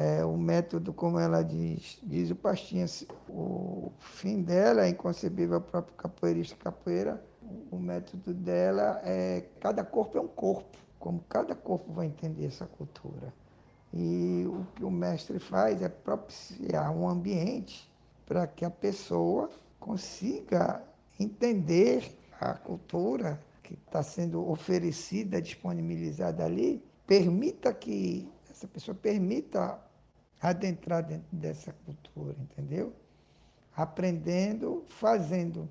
é, 0.00 0.24
o 0.24 0.34
método, 0.36 0.94
como 0.94 1.18
ela 1.18 1.42
diz, 1.42 1.98
diz 2.02 2.30
o 2.30 2.34
Pastinha, 2.34 2.86
o 3.28 3.92
fim 3.98 4.40
dela 4.40 4.86
é 4.86 4.88
inconcebível 4.88 5.56
ao 5.56 5.60
próprio 5.60 5.94
capoeirista 5.94 6.56
capoeira. 6.56 7.22
O 7.70 7.78
método 7.78 8.32
dela 8.32 9.00
é 9.04 9.44
cada 9.60 9.84
corpo 9.84 10.16
é 10.16 10.20
um 10.20 10.28
corpo, 10.28 10.78
como 10.98 11.20
cada 11.28 11.54
corpo 11.54 11.92
vai 11.92 12.06
entender 12.06 12.46
essa 12.46 12.66
cultura. 12.66 13.34
E 13.92 14.46
o 14.46 14.64
que 14.74 14.84
o 14.84 14.90
mestre 14.90 15.38
faz 15.38 15.82
é 15.82 15.88
propiciar 15.88 16.96
um 16.96 17.06
ambiente 17.06 17.90
para 18.24 18.46
que 18.46 18.64
a 18.64 18.70
pessoa 18.70 19.50
consiga 19.78 20.82
entender 21.18 22.16
a 22.40 22.54
cultura 22.54 23.38
que 23.62 23.74
está 23.74 24.02
sendo 24.02 24.48
oferecida, 24.48 25.42
disponibilizada 25.42 26.44
ali, 26.44 26.82
permita 27.06 27.74
que 27.74 28.30
essa 28.50 28.68
pessoa 28.68 28.94
permita 28.94 29.78
adentrar 30.40 31.04
dentro 31.04 31.26
dessa 31.32 31.72
cultura, 31.84 32.34
entendeu? 32.40 32.92
Aprendendo, 33.76 34.84
fazendo, 34.88 35.68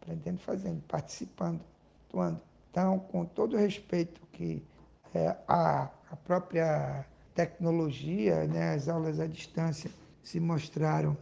aprendendo, 0.00 0.38
fazendo, 0.38 0.82
participando, 0.82 1.60
atuando. 2.06 2.40
Então, 2.70 2.98
com 2.98 3.24
todo 3.24 3.54
o 3.54 3.58
respeito 3.58 4.20
que 4.32 4.62
é, 5.14 5.36
a, 5.46 5.90
a 6.10 6.16
própria 6.16 7.04
tecnologia, 7.34 8.46
né, 8.46 8.74
as 8.74 8.88
aulas 8.88 9.20
à 9.20 9.26
distância 9.26 9.90
se 10.22 10.40
mostraram 10.40 11.16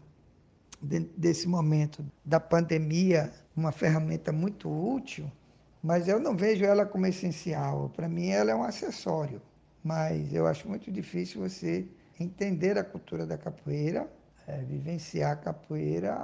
dentro 0.81 1.13
desse 1.17 1.47
momento 1.49 2.05
da 2.25 2.41
pandemia 2.41 3.33
uma 3.57 3.73
ferramenta 3.73 4.33
muito 4.33 4.69
útil, 4.69 5.31
mas 5.83 6.09
eu 6.09 6.19
não 6.19 6.37
vejo 6.37 6.65
ela 6.65 6.85
como 6.85 7.07
essencial. 7.07 7.91
Para 7.95 8.09
mim, 8.09 8.29
ela 8.29 8.51
é 8.51 8.55
um 8.55 8.63
acessório, 8.63 9.41
mas 9.83 10.33
eu 10.33 10.47
acho 10.47 10.69
muito 10.69 10.91
difícil 10.91 11.41
você 11.41 11.87
entender 12.19 12.79
a 12.79 12.85
cultura 12.85 13.27
da 13.27 13.37
capoeira, 13.39 14.09
é, 14.47 14.59
vivenciar 14.59 15.33
a 15.33 15.37
capoeira 15.37 16.15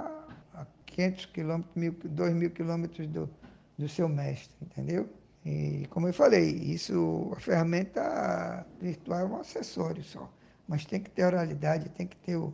a 0.53 0.65
500 0.85 1.25
quilômetros, 1.27 2.11
2 2.11 2.33
mil 2.33 2.51
quilômetros 2.51 3.07
do, 3.07 3.29
do 3.77 3.87
seu 3.87 4.07
mestre, 4.07 4.55
entendeu? 4.61 5.09
E 5.45 5.85
como 5.89 6.07
eu 6.07 6.13
falei, 6.13 6.51
isso, 6.51 7.31
a 7.35 7.39
ferramenta 7.39 8.65
virtual 8.79 9.19
é 9.19 9.25
um 9.25 9.35
acessório 9.37 10.03
só, 10.03 10.31
mas 10.67 10.85
tem 10.85 11.01
que 11.01 11.09
ter 11.09 11.25
oralidade, 11.25 11.89
tem 11.89 12.07
que 12.07 12.15
ter 12.17 12.37
o 12.37 12.53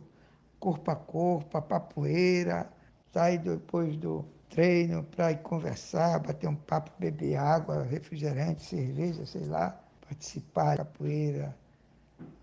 corpo 0.58 0.90
a 0.90 0.96
corpo, 0.96 1.56
a 1.56 1.62
papoeira, 1.62 2.68
sair 3.12 3.38
depois 3.38 3.96
do 3.96 4.24
treino 4.48 5.04
para 5.04 5.30
ir 5.30 5.38
conversar, 5.38 6.18
bater 6.18 6.48
um 6.48 6.56
papo, 6.56 6.90
beber 6.98 7.36
água, 7.36 7.84
refrigerante, 7.84 8.62
cerveja, 8.64 9.24
sei 9.24 9.44
lá, 9.46 9.80
participar 10.00 10.76
da 10.76 10.84
capoeira, 10.84 11.56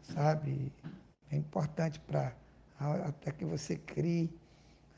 sabe? 0.02 0.72
É 1.32 1.36
importante 1.36 2.00
para 2.00 2.34
até 2.80 3.32
que 3.32 3.46
você 3.46 3.76
crie 3.76 4.30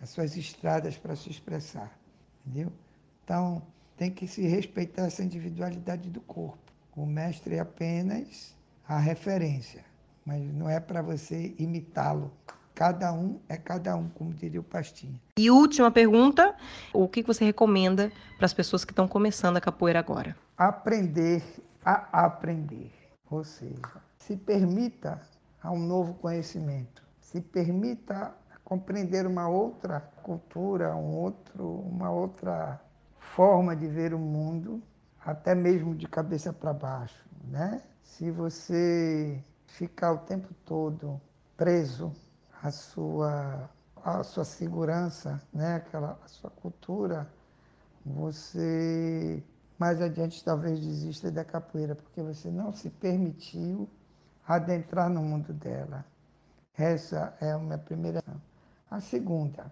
as 0.01 0.09
suas 0.09 0.35
estradas 0.35 0.97
para 0.97 1.15
se 1.15 1.29
expressar, 1.29 1.97
entendeu? 2.45 2.71
Então, 3.23 3.61
tem 3.97 4.11
que 4.11 4.27
se 4.27 4.47
respeitar 4.47 5.03
essa 5.03 5.23
individualidade 5.23 6.09
do 6.09 6.21
corpo. 6.21 6.71
O 6.95 7.05
mestre 7.05 7.55
é 7.55 7.59
apenas 7.59 8.55
a 8.87 8.97
referência, 8.97 9.83
mas 10.25 10.41
não 10.53 10.69
é 10.69 10.79
para 10.79 11.01
você 11.01 11.53
imitá-lo. 11.57 12.31
Cada 12.73 13.11
um 13.11 13.39
é 13.49 13.57
cada 13.57 13.95
um, 13.97 14.07
como 14.09 14.33
diria 14.33 14.61
o 14.61 14.63
Pastinha. 14.63 15.19
E 15.37 15.51
última 15.51 15.91
pergunta: 15.91 16.55
o 16.93 17.07
que 17.09 17.21
você 17.21 17.43
recomenda 17.43 18.11
para 18.37 18.45
as 18.45 18.53
pessoas 18.53 18.85
que 18.85 18.93
estão 18.93 19.07
começando 19.07 19.57
a 19.57 19.61
capoeira 19.61 19.99
agora? 19.99 20.35
Aprender 20.57 21.43
a 21.83 22.25
aprender. 22.25 22.91
Ou 23.29 23.43
seja, 23.43 23.81
se 24.29 24.37
permita 24.37 25.19
a 25.59 25.71
um 25.71 25.79
novo 25.79 26.13
conhecimento, 26.13 27.01
se 27.19 27.41
permita 27.41 28.31
compreender 28.63 29.25
uma 29.25 29.49
outra 29.49 29.99
cultura, 30.21 30.95
um 30.95 31.15
outro, 31.15 31.79
uma 31.79 32.11
outra 32.11 32.79
forma 33.17 33.75
de 33.75 33.87
ver 33.87 34.13
o 34.13 34.19
mundo, 34.19 34.83
até 35.19 35.55
mesmo 35.55 35.95
de 35.95 36.07
cabeça 36.07 36.53
para 36.53 36.71
baixo, 36.71 37.27
né? 37.45 37.81
Se 38.03 38.29
você 38.29 39.43
ficar 39.65 40.13
o 40.13 40.19
tempo 40.19 40.53
todo 40.63 41.19
preso 41.57 42.13
à 42.61 42.69
sua 42.69 43.67
à 43.95 44.23
sua 44.23 44.45
segurança, 44.45 45.41
né? 45.51 45.77
Aquela 45.77 46.19
sua 46.27 46.51
cultura, 46.51 47.27
você 48.05 49.43
mais 49.79 49.99
adiante 49.99 50.43
talvez 50.45 50.79
desista 50.79 51.31
da 51.31 51.43
capoeira 51.43 51.95
porque 51.95 52.21
você 52.21 52.51
não 52.51 52.71
se 52.71 52.91
permitiu 52.91 53.89
adentrar 54.49 55.09
no 55.11 55.21
mundo 55.21 55.53
dela. 55.53 56.03
Essa 56.75 57.35
é 57.39 57.51
a 57.51 57.59
minha 57.59 57.77
primeira. 57.77 58.23
A 58.89 58.99
segunda, 58.99 59.71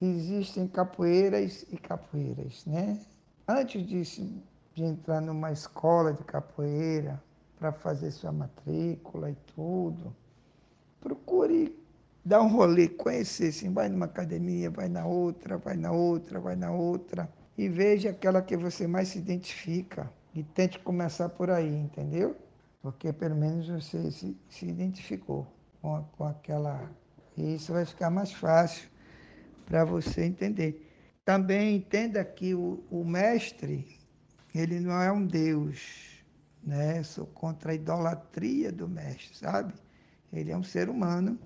existem 0.00 0.68
capoeiras 0.68 1.64
e 1.72 1.78
capoeiras, 1.78 2.66
né? 2.66 3.00
Antes 3.48 3.86
de, 3.86 4.02
de 4.74 4.84
entrar 4.84 5.22
numa 5.22 5.50
escola 5.50 6.12
de 6.12 6.22
capoeira 6.24 7.22
para 7.58 7.72
fazer 7.72 8.10
sua 8.10 8.30
matrícula 8.30 9.30
e 9.30 9.36
tudo, 9.54 10.14
procure 11.00 11.74
dar 12.22 12.42
um 12.42 12.48
rolê, 12.48 12.86
conhecer, 12.86 13.48
assim, 13.48 13.72
vai 13.72 13.88
numa 13.88 14.04
academia, 14.04 14.68
vai 14.68 14.90
na 14.90 15.06
outra, 15.06 15.56
vai 15.56 15.76
na 15.76 15.90
outra, 15.90 16.38
vai 16.38 16.54
na 16.54 16.70
outra, 16.70 17.26
e 17.56 17.66
veja 17.66 18.10
aquela 18.10 18.42
que 18.42 18.58
você 18.58 18.86
mais 18.86 19.08
se 19.08 19.18
identifica 19.18 20.12
e 20.34 20.42
tente 20.42 20.78
começar 20.80 21.30
por 21.30 21.48
aí, 21.48 21.74
entendeu? 21.74 22.36
Porque 22.88 23.12
pelo 23.12 23.36
menos 23.36 23.68
você 23.68 24.10
se, 24.10 24.34
se 24.48 24.66
identificou 24.66 25.46
com, 25.82 25.96
a, 25.96 26.02
com 26.02 26.24
aquela. 26.24 26.90
E 27.36 27.56
isso 27.56 27.70
vai 27.74 27.84
ficar 27.84 28.08
mais 28.08 28.32
fácil 28.32 28.88
para 29.66 29.84
você 29.84 30.24
entender. 30.24 30.90
Também 31.22 31.76
entenda 31.76 32.24
que 32.24 32.54
o, 32.54 32.82
o 32.90 33.04
mestre 33.04 34.00
ele 34.54 34.80
não 34.80 35.02
é 35.02 35.12
um 35.12 35.26
Deus, 35.26 36.24
né? 36.64 37.02
Sou 37.02 37.26
contra 37.26 37.72
a 37.72 37.74
idolatria 37.74 38.72
do 38.72 38.88
mestre, 38.88 39.36
sabe? 39.36 39.74
Ele 40.32 40.50
é 40.50 40.56
um 40.56 40.62
ser 40.62 40.88
humano, 40.88 41.38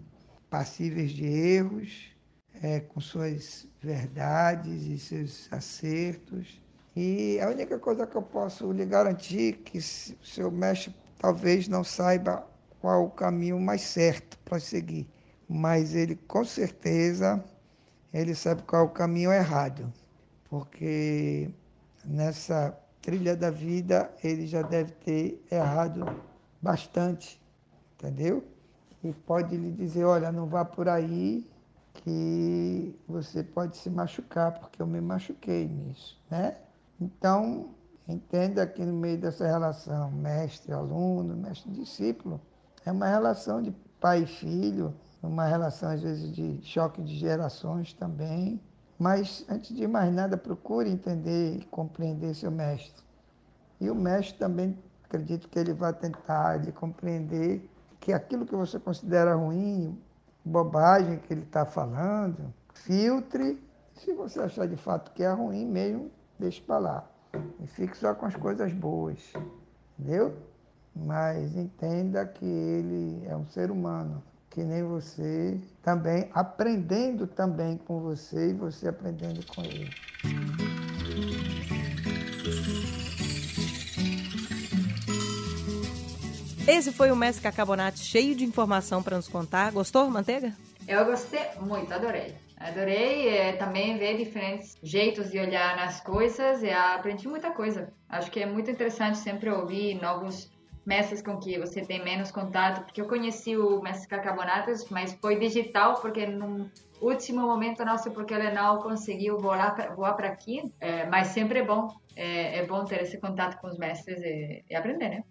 passíveis 0.48 1.10
de 1.10 1.24
erros, 1.24 2.14
é, 2.62 2.78
com 2.78 3.00
suas 3.00 3.66
verdades 3.80 4.84
e 4.84 4.96
seus 4.96 5.52
acertos. 5.52 6.62
E 6.94 7.40
a 7.40 7.48
única 7.48 7.80
coisa 7.80 8.06
que 8.06 8.16
eu 8.16 8.22
posso 8.22 8.70
lhe 8.70 8.86
garantir 8.86 9.54
é 9.54 9.56
que 9.56 9.80
se 9.80 10.16
o 10.22 10.24
seu 10.24 10.48
mestre 10.48 11.01
talvez 11.22 11.68
não 11.68 11.84
saiba 11.84 12.44
qual 12.80 13.04
o 13.04 13.10
caminho 13.10 13.60
mais 13.60 13.82
certo 13.82 14.36
para 14.44 14.58
seguir, 14.58 15.08
mas 15.48 15.94
ele 15.94 16.16
com 16.16 16.44
certeza 16.44 17.42
ele 18.12 18.34
sabe 18.34 18.62
qual 18.64 18.82
é 18.82 18.84
o 18.84 18.88
caminho 18.88 19.32
errado, 19.32 19.90
porque 20.50 21.48
nessa 22.04 22.76
trilha 23.00 23.36
da 23.36 23.50
vida 23.50 24.12
ele 24.22 24.48
já 24.48 24.62
deve 24.62 24.90
ter 24.92 25.42
errado 25.50 26.04
bastante, 26.60 27.40
entendeu? 27.94 28.44
E 29.04 29.12
pode 29.12 29.56
lhe 29.56 29.70
dizer, 29.70 30.04
olha, 30.04 30.32
não 30.32 30.46
vá 30.46 30.64
por 30.64 30.88
aí 30.88 31.48
que 31.94 32.98
você 33.06 33.44
pode 33.44 33.76
se 33.76 33.88
machucar, 33.88 34.58
porque 34.58 34.82
eu 34.82 34.86
me 34.86 35.00
machuquei 35.00 35.68
nisso, 35.68 36.20
né? 36.28 36.56
Então, 37.00 37.74
entenda 38.08 38.66
que 38.66 38.84
no 38.84 38.92
meio 38.92 39.18
dessa 39.18 39.46
relação 39.46 40.10
mestre-aluno, 40.10 41.36
mestre-discípulo, 41.36 42.40
é 42.84 42.92
uma 42.92 43.06
relação 43.06 43.62
de 43.62 43.70
pai 44.00 44.22
e 44.22 44.26
filho, 44.26 44.94
uma 45.22 45.46
relação 45.46 45.90
às 45.90 46.02
vezes 46.02 46.32
de 46.32 46.60
choque 46.62 47.00
de 47.02 47.16
gerações 47.16 47.92
também. 47.92 48.60
Mas 48.98 49.44
antes 49.48 49.74
de 49.74 49.86
mais 49.86 50.12
nada, 50.12 50.36
procure 50.36 50.90
entender 50.90 51.56
e 51.56 51.64
compreender 51.66 52.34
seu 52.34 52.50
mestre. 52.50 53.02
E 53.80 53.90
o 53.90 53.94
mestre 53.94 54.38
também 54.38 54.78
acredito 55.04 55.48
que 55.48 55.58
ele 55.58 55.72
vai 55.72 55.92
tentar 55.92 56.56
lhe 56.64 56.72
compreender 56.72 57.68
que 58.00 58.12
aquilo 58.12 58.46
que 58.46 58.54
você 58.54 58.78
considera 58.78 59.34
ruim, 59.34 59.98
bobagem 60.44 61.18
que 61.18 61.32
ele 61.32 61.42
está 61.42 61.64
falando, 61.64 62.52
filtre. 62.74 63.62
Se 63.94 64.12
você 64.12 64.40
achar 64.40 64.66
de 64.66 64.76
fato 64.76 65.12
que 65.12 65.22
é 65.22 65.30
ruim 65.32 65.66
mesmo, 65.66 66.10
deixe 66.38 66.60
para 66.60 66.78
lá. 66.78 67.11
E 67.60 67.66
fique 67.66 67.96
só 67.96 68.14
com 68.14 68.26
as 68.26 68.36
coisas 68.36 68.72
boas. 68.72 69.18
Entendeu? 69.98 70.36
Mas 70.94 71.56
entenda 71.56 72.26
que 72.26 72.44
ele 72.44 73.26
é 73.26 73.36
um 73.36 73.46
ser 73.46 73.70
humano, 73.70 74.22
que 74.50 74.62
nem 74.62 74.82
você, 74.82 75.58
também 75.82 76.28
aprendendo 76.34 77.26
também 77.26 77.78
com 77.78 78.00
você 78.00 78.50
e 78.50 78.52
você 78.52 78.88
aprendendo 78.88 79.44
com 79.46 79.62
ele. 79.62 79.90
Esse 86.66 86.92
foi 86.92 87.10
o 87.10 87.16
Mestre 87.16 87.42
Cacabonato 87.42 87.98
cheio 87.98 88.36
de 88.36 88.44
informação 88.44 89.02
para 89.02 89.16
nos 89.16 89.28
contar. 89.28 89.72
Gostou, 89.72 90.08
Manteiga? 90.08 90.52
Eu 90.86 91.04
gostei 91.04 91.40
muito, 91.60 91.92
adorei. 91.92 92.36
Adorei 92.62 93.28
é, 93.28 93.52
também 93.54 93.98
ver 93.98 94.16
diferentes 94.16 94.76
jeitos 94.82 95.32
de 95.32 95.38
olhar 95.38 95.76
nas 95.76 96.00
coisas 96.00 96.62
e 96.62 96.70
aprendi 96.70 97.26
muita 97.26 97.50
coisa. 97.50 97.92
Acho 98.08 98.30
que 98.30 98.38
é 98.38 98.46
muito 98.46 98.70
interessante 98.70 99.18
sempre 99.18 99.50
ouvir 99.50 100.00
novos 100.00 100.48
mestres 100.86 101.20
com 101.20 101.38
que 101.38 101.58
você 101.58 101.80
tem 101.80 102.04
menos 102.04 102.30
contato, 102.30 102.84
porque 102.84 103.00
eu 103.00 103.08
conheci 103.08 103.56
o 103.56 103.80
mestre 103.82 104.08
Cacabonatas, 104.08 104.88
mas 104.90 105.12
foi 105.20 105.38
digital, 105.38 106.00
porque 106.00 106.24
no 106.24 106.70
último 107.00 107.42
momento, 107.42 107.84
não 107.84 107.98
sei 107.98 108.12
porque 108.12 108.32
ele 108.32 108.52
não 108.52 108.78
conseguiu 108.78 109.38
voar 109.38 109.74
para 109.74 110.28
aqui, 110.28 110.72
é, 110.80 111.04
mas 111.06 111.28
sempre 111.28 111.60
é 111.60 111.64
bom, 111.64 111.88
é, 112.14 112.58
é, 112.58 112.66
bom 112.66 112.84
ter 112.84 113.02
esse 113.02 113.18
contato 113.18 113.60
com 113.60 113.66
os 113.66 113.76
mestres 113.76 114.20
e, 114.22 114.64
e 114.70 114.74
aprender, 114.74 115.08
né? 115.08 115.24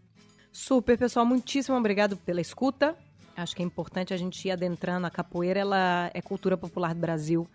Super, 0.51 0.97
pessoal, 0.97 1.25
muitíssimo 1.25 1.77
obrigado 1.77 2.17
pela 2.17 2.41
escuta. 2.41 2.97
Acho 3.35 3.55
que 3.55 3.61
é 3.61 3.65
importante 3.65 4.13
a 4.13 4.17
gente 4.17 4.47
ir 4.47 4.51
adentrando. 4.51 5.07
A 5.07 5.09
capoeira 5.09 5.59
ela 5.59 6.11
é 6.13 6.21
cultura 6.21 6.57
popular 6.57 6.93
do 6.93 6.99
Brasil. 6.99 7.47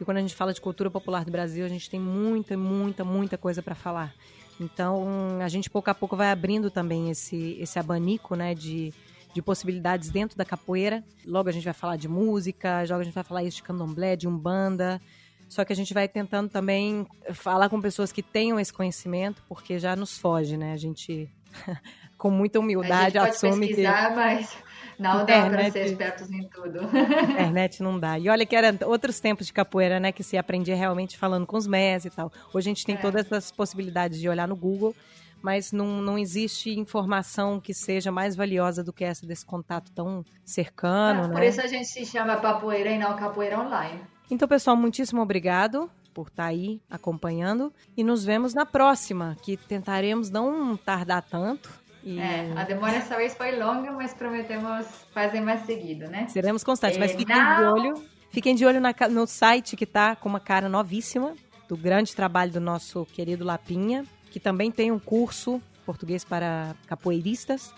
E 0.00 0.04
quando 0.04 0.18
a 0.18 0.20
gente 0.20 0.34
fala 0.34 0.52
de 0.52 0.60
cultura 0.60 0.90
popular 0.90 1.24
do 1.24 1.30
Brasil, 1.30 1.64
a 1.64 1.68
gente 1.68 1.88
tem 1.88 2.00
muita, 2.00 2.56
muita, 2.56 3.04
muita 3.04 3.38
coisa 3.38 3.62
para 3.62 3.74
falar. 3.74 4.12
Então, 4.60 5.40
a 5.42 5.48
gente 5.48 5.68
pouco 5.68 5.90
a 5.90 5.94
pouco 5.94 6.16
vai 6.16 6.30
abrindo 6.30 6.70
também 6.70 7.10
esse, 7.10 7.56
esse 7.60 7.78
abanico 7.78 8.34
né, 8.34 8.54
de, 8.54 8.92
de 9.32 9.42
possibilidades 9.42 10.10
dentro 10.10 10.36
da 10.36 10.44
capoeira. 10.44 11.02
Logo 11.26 11.48
a 11.48 11.52
gente 11.52 11.64
vai 11.64 11.74
falar 11.74 11.96
de 11.96 12.08
música, 12.08 12.82
logo 12.88 13.00
a 13.00 13.04
gente 13.04 13.14
vai 13.14 13.24
falar 13.24 13.42
isso 13.42 13.56
de 13.58 13.62
candomblé, 13.62 14.16
de 14.16 14.28
umbanda. 14.28 15.00
Só 15.48 15.64
que 15.64 15.72
a 15.72 15.76
gente 15.76 15.92
vai 15.92 16.08
tentando 16.08 16.48
também 16.48 17.06
falar 17.32 17.68
com 17.68 17.80
pessoas 17.80 18.10
que 18.10 18.22
tenham 18.22 18.58
esse 18.58 18.72
conhecimento, 18.72 19.42
porque 19.48 19.78
já 19.78 19.94
nos 19.94 20.18
foge, 20.18 20.56
né? 20.56 20.72
A 20.72 20.76
gente 20.76 21.28
com 22.16 22.30
muita 22.30 22.58
humildade, 22.58 23.18
a 23.18 23.26
gente 23.26 23.40
pode 23.40 23.46
assume 23.46 23.66
pesquisar, 23.68 24.08
que. 24.08 24.16
Mas 24.16 24.63
não 24.98 25.24
dá 25.24 25.48
para 25.48 25.70
ser 25.70 25.86
espertos 25.86 26.30
em 26.30 26.48
tudo. 26.48 26.80
Internet 27.32 27.82
não 27.82 27.98
dá. 27.98 28.18
E 28.18 28.28
olha 28.28 28.46
que 28.46 28.54
eram 28.54 28.76
outros 28.88 29.20
tempos 29.20 29.46
de 29.46 29.52
capoeira, 29.52 29.98
né? 29.98 30.12
Que 30.12 30.22
se 30.22 30.36
aprendia 30.36 30.76
realmente 30.76 31.16
falando 31.18 31.46
com 31.46 31.56
os 31.56 31.66
mestres 31.66 32.12
e 32.12 32.16
tal. 32.16 32.32
Hoje 32.52 32.68
a 32.68 32.70
gente 32.70 32.84
tem 32.86 32.94
é. 32.94 32.98
todas 32.98 33.26
essas 33.26 33.50
possibilidades 33.50 34.20
de 34.20 34.28
olhar 34.28 34.48
no 34.48 34.56
Google, 34.56 34.94
mas 35.42 35.72
não, 35.72 36.00
não 36.00 36.18
existe 36.18 36.70
informação 36.78 37.60
que 37.60 37.74
seja 37.74 38.10
mais 38.10 38.34
valiosa 38.34 38.82
do 38.82 38.92
que 38.92 39.04
essa 39.04 39.26
desse 39.26 39.44
contato 39.44 39.90
tão 39.92 40.24
cercano, 40.44 41.24
é, 41.24 41.28
né? 41.28 41.34
Por 41.34 41.42
isso 41.42 41.60
a 41.60 41.66
gente 41.66 41.86
se 41.86 42.06
chama 42.06 42.36
Papoeira 42.36 42.90
e 42.90 42.98
não 42.98 43.14
Capoeira 43.16 43.60
Online. 43.60 44.00
Então, 44.30 44.48
pessoal, 44.48 44.76
muitíssimo 44.76 45.20
obrigado 45.20 45.90
por 46.14 46.28
estar 46.28 46.46
aí 46.46 46.80
acompanhando 46.88 47.72
e 47.96 48.04
nos 48.04 48.24
vemos 48.24 48.54
na 48.54 48.64
próxima, 48.64 49.36
que 49.42 49.56
tentaremos 49.56 50.30
não 50.30 50.76
tardar 50.76 51.22
tanto 51.22 51.83
e... 52.04 52.18
É, 52.18 52.52
a 52.54 52.64
demora 52.64 52.92
dessa 52.92 53.16
vez 53.16 53.34
foi 53.34 53.58
longa, 53.58 53.90
mas 53.92 54.12
prometemos 54.12 54.86
fazer 55.12 55.40
mais 55.40 55.60
seguido, 55.62 56.06
né? 56.08 56.26
Seremos 56.28 56.62
constantes, 56.62 56.98
mas 56.98 57.12
É, 57.12 57.16
fiquem 57.16 57.36
não. 57.36 57.56
de 57.56 57.64
olho. 57.64 58.04
Fiquem 58.30 58.54
de 58.54 58.66
olho 58.66 58.80
na 58.80 58.92
no 59.10 59.26
site 59.26 59.76
que 59.76 59.86
tá 59.86 60.14
com 60.16 60.28
uma 60.28 60.40
cara 60.40 60.68
novíssima, 60.68 61.34
do 61.68 61.76
grande 61.76 62.14
trabalho 62.14 62.52
do 62.52 62.60
nosso 62.60 63.06
querido 63.06 63.44
Lapinha, 63.44 64.04
que 64.30 64.38
também 64.40 64.70
tem 64.70 64.90
um 64.90 64.98
curso 64.98 65.62
português 65.86 66.24
para 66.24 66.74
capoeiristas. 66.86 67.72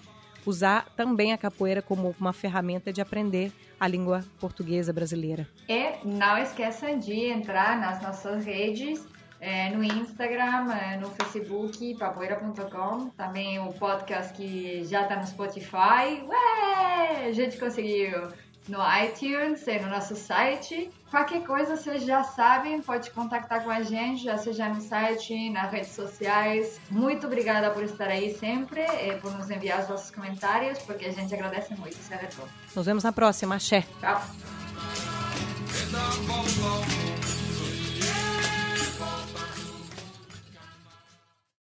Usar 0.44 0.86
também 0.96 1.32
a 1.32 1.38
capoeira 1.38 1.82
como 1.82 2.14
uma 2.20 2.32
ferramenta 2.32 2.92
de 2.92 3.00
aprender 3.00 3.52
a 3.78 3.86
língua 3.88 4.24
portuguesa 4.40 4.92
brasileira. 4.92 5.46
E 5.68 6.06
não 6.06 6.38
esqueçam 6.38 6.98
de 6.98 7.26
entrar 7.26 7.78
nas 7.78 8.00
nossas 8.00 8.44
redes, 8.44 9.04
é, 9.46 9.70
no 9.70 9.84
Instagram, 9.84 10.72
é, 10.72 10.96
no 10.96 11.08
Facebook, 11.10 11.94
papoeira.com, 11.96 13.10
também 13.10 13.60
o 13.60 13.72
podcast 13.74 14.34
que 14.34 14.84
já 14.84 15.02
está 15.02 15.14
no 15.14 15.24
Spotify. 15.24 16.20
Ué! 16.26 17.26
A 17.28 17.32
gente 17.32 17.56
conseguiu 17.56 18.28
no 18.68 18.78
iTunes 19.04 19.64
e 19.68 19.78
no 19.78 19.88
nosso 19.88 20.16
site. 20.16 20.90
Qualquer 21.08 21.44
coisa 21.44 21.76
vocês 21.76 22.04
já 22.04 22.24
sabem, 22.24 22.82
pode 22.82 23.12
contactar 23.12 23.62
com 23.62 23.70
a 23.70 23.82
gente, 23.82 24.24
já 24.24 24.36
seja 24.36 24.68
no 24.68 24.80
site, 24.80 25.48
nas 25.50 25.70
redes 25.70 25.92
sociais. 25.92 26.80
Muito 26.90 27.28
obrigada 27.28 27.70
por 27.70 27.84
estar 27.84 28.08
aí 28.08 28.36
sempre 28.36 28.80
e 28.80 29.14
por 29.20 29.32
nos 29.38 29.48
enviar 29.48 29.82
os 29.82 29.86
vossos 29.86 30.10
comentários, 30.10 30.80
porque 30.80 31.06
a 31.06 31.12
gente 31.12 31.32
agradece 31.32 31.72
muito 31.76 31.96
esse 31.96 32.12
retorno. 32.12 32.50
Nos 32.74 32.84
vemos 32.84 33.04
na 33.04 33.12
próxima. 33.12 33.54
Axé! 33.54 33.84
Tchau! 34.00 34.20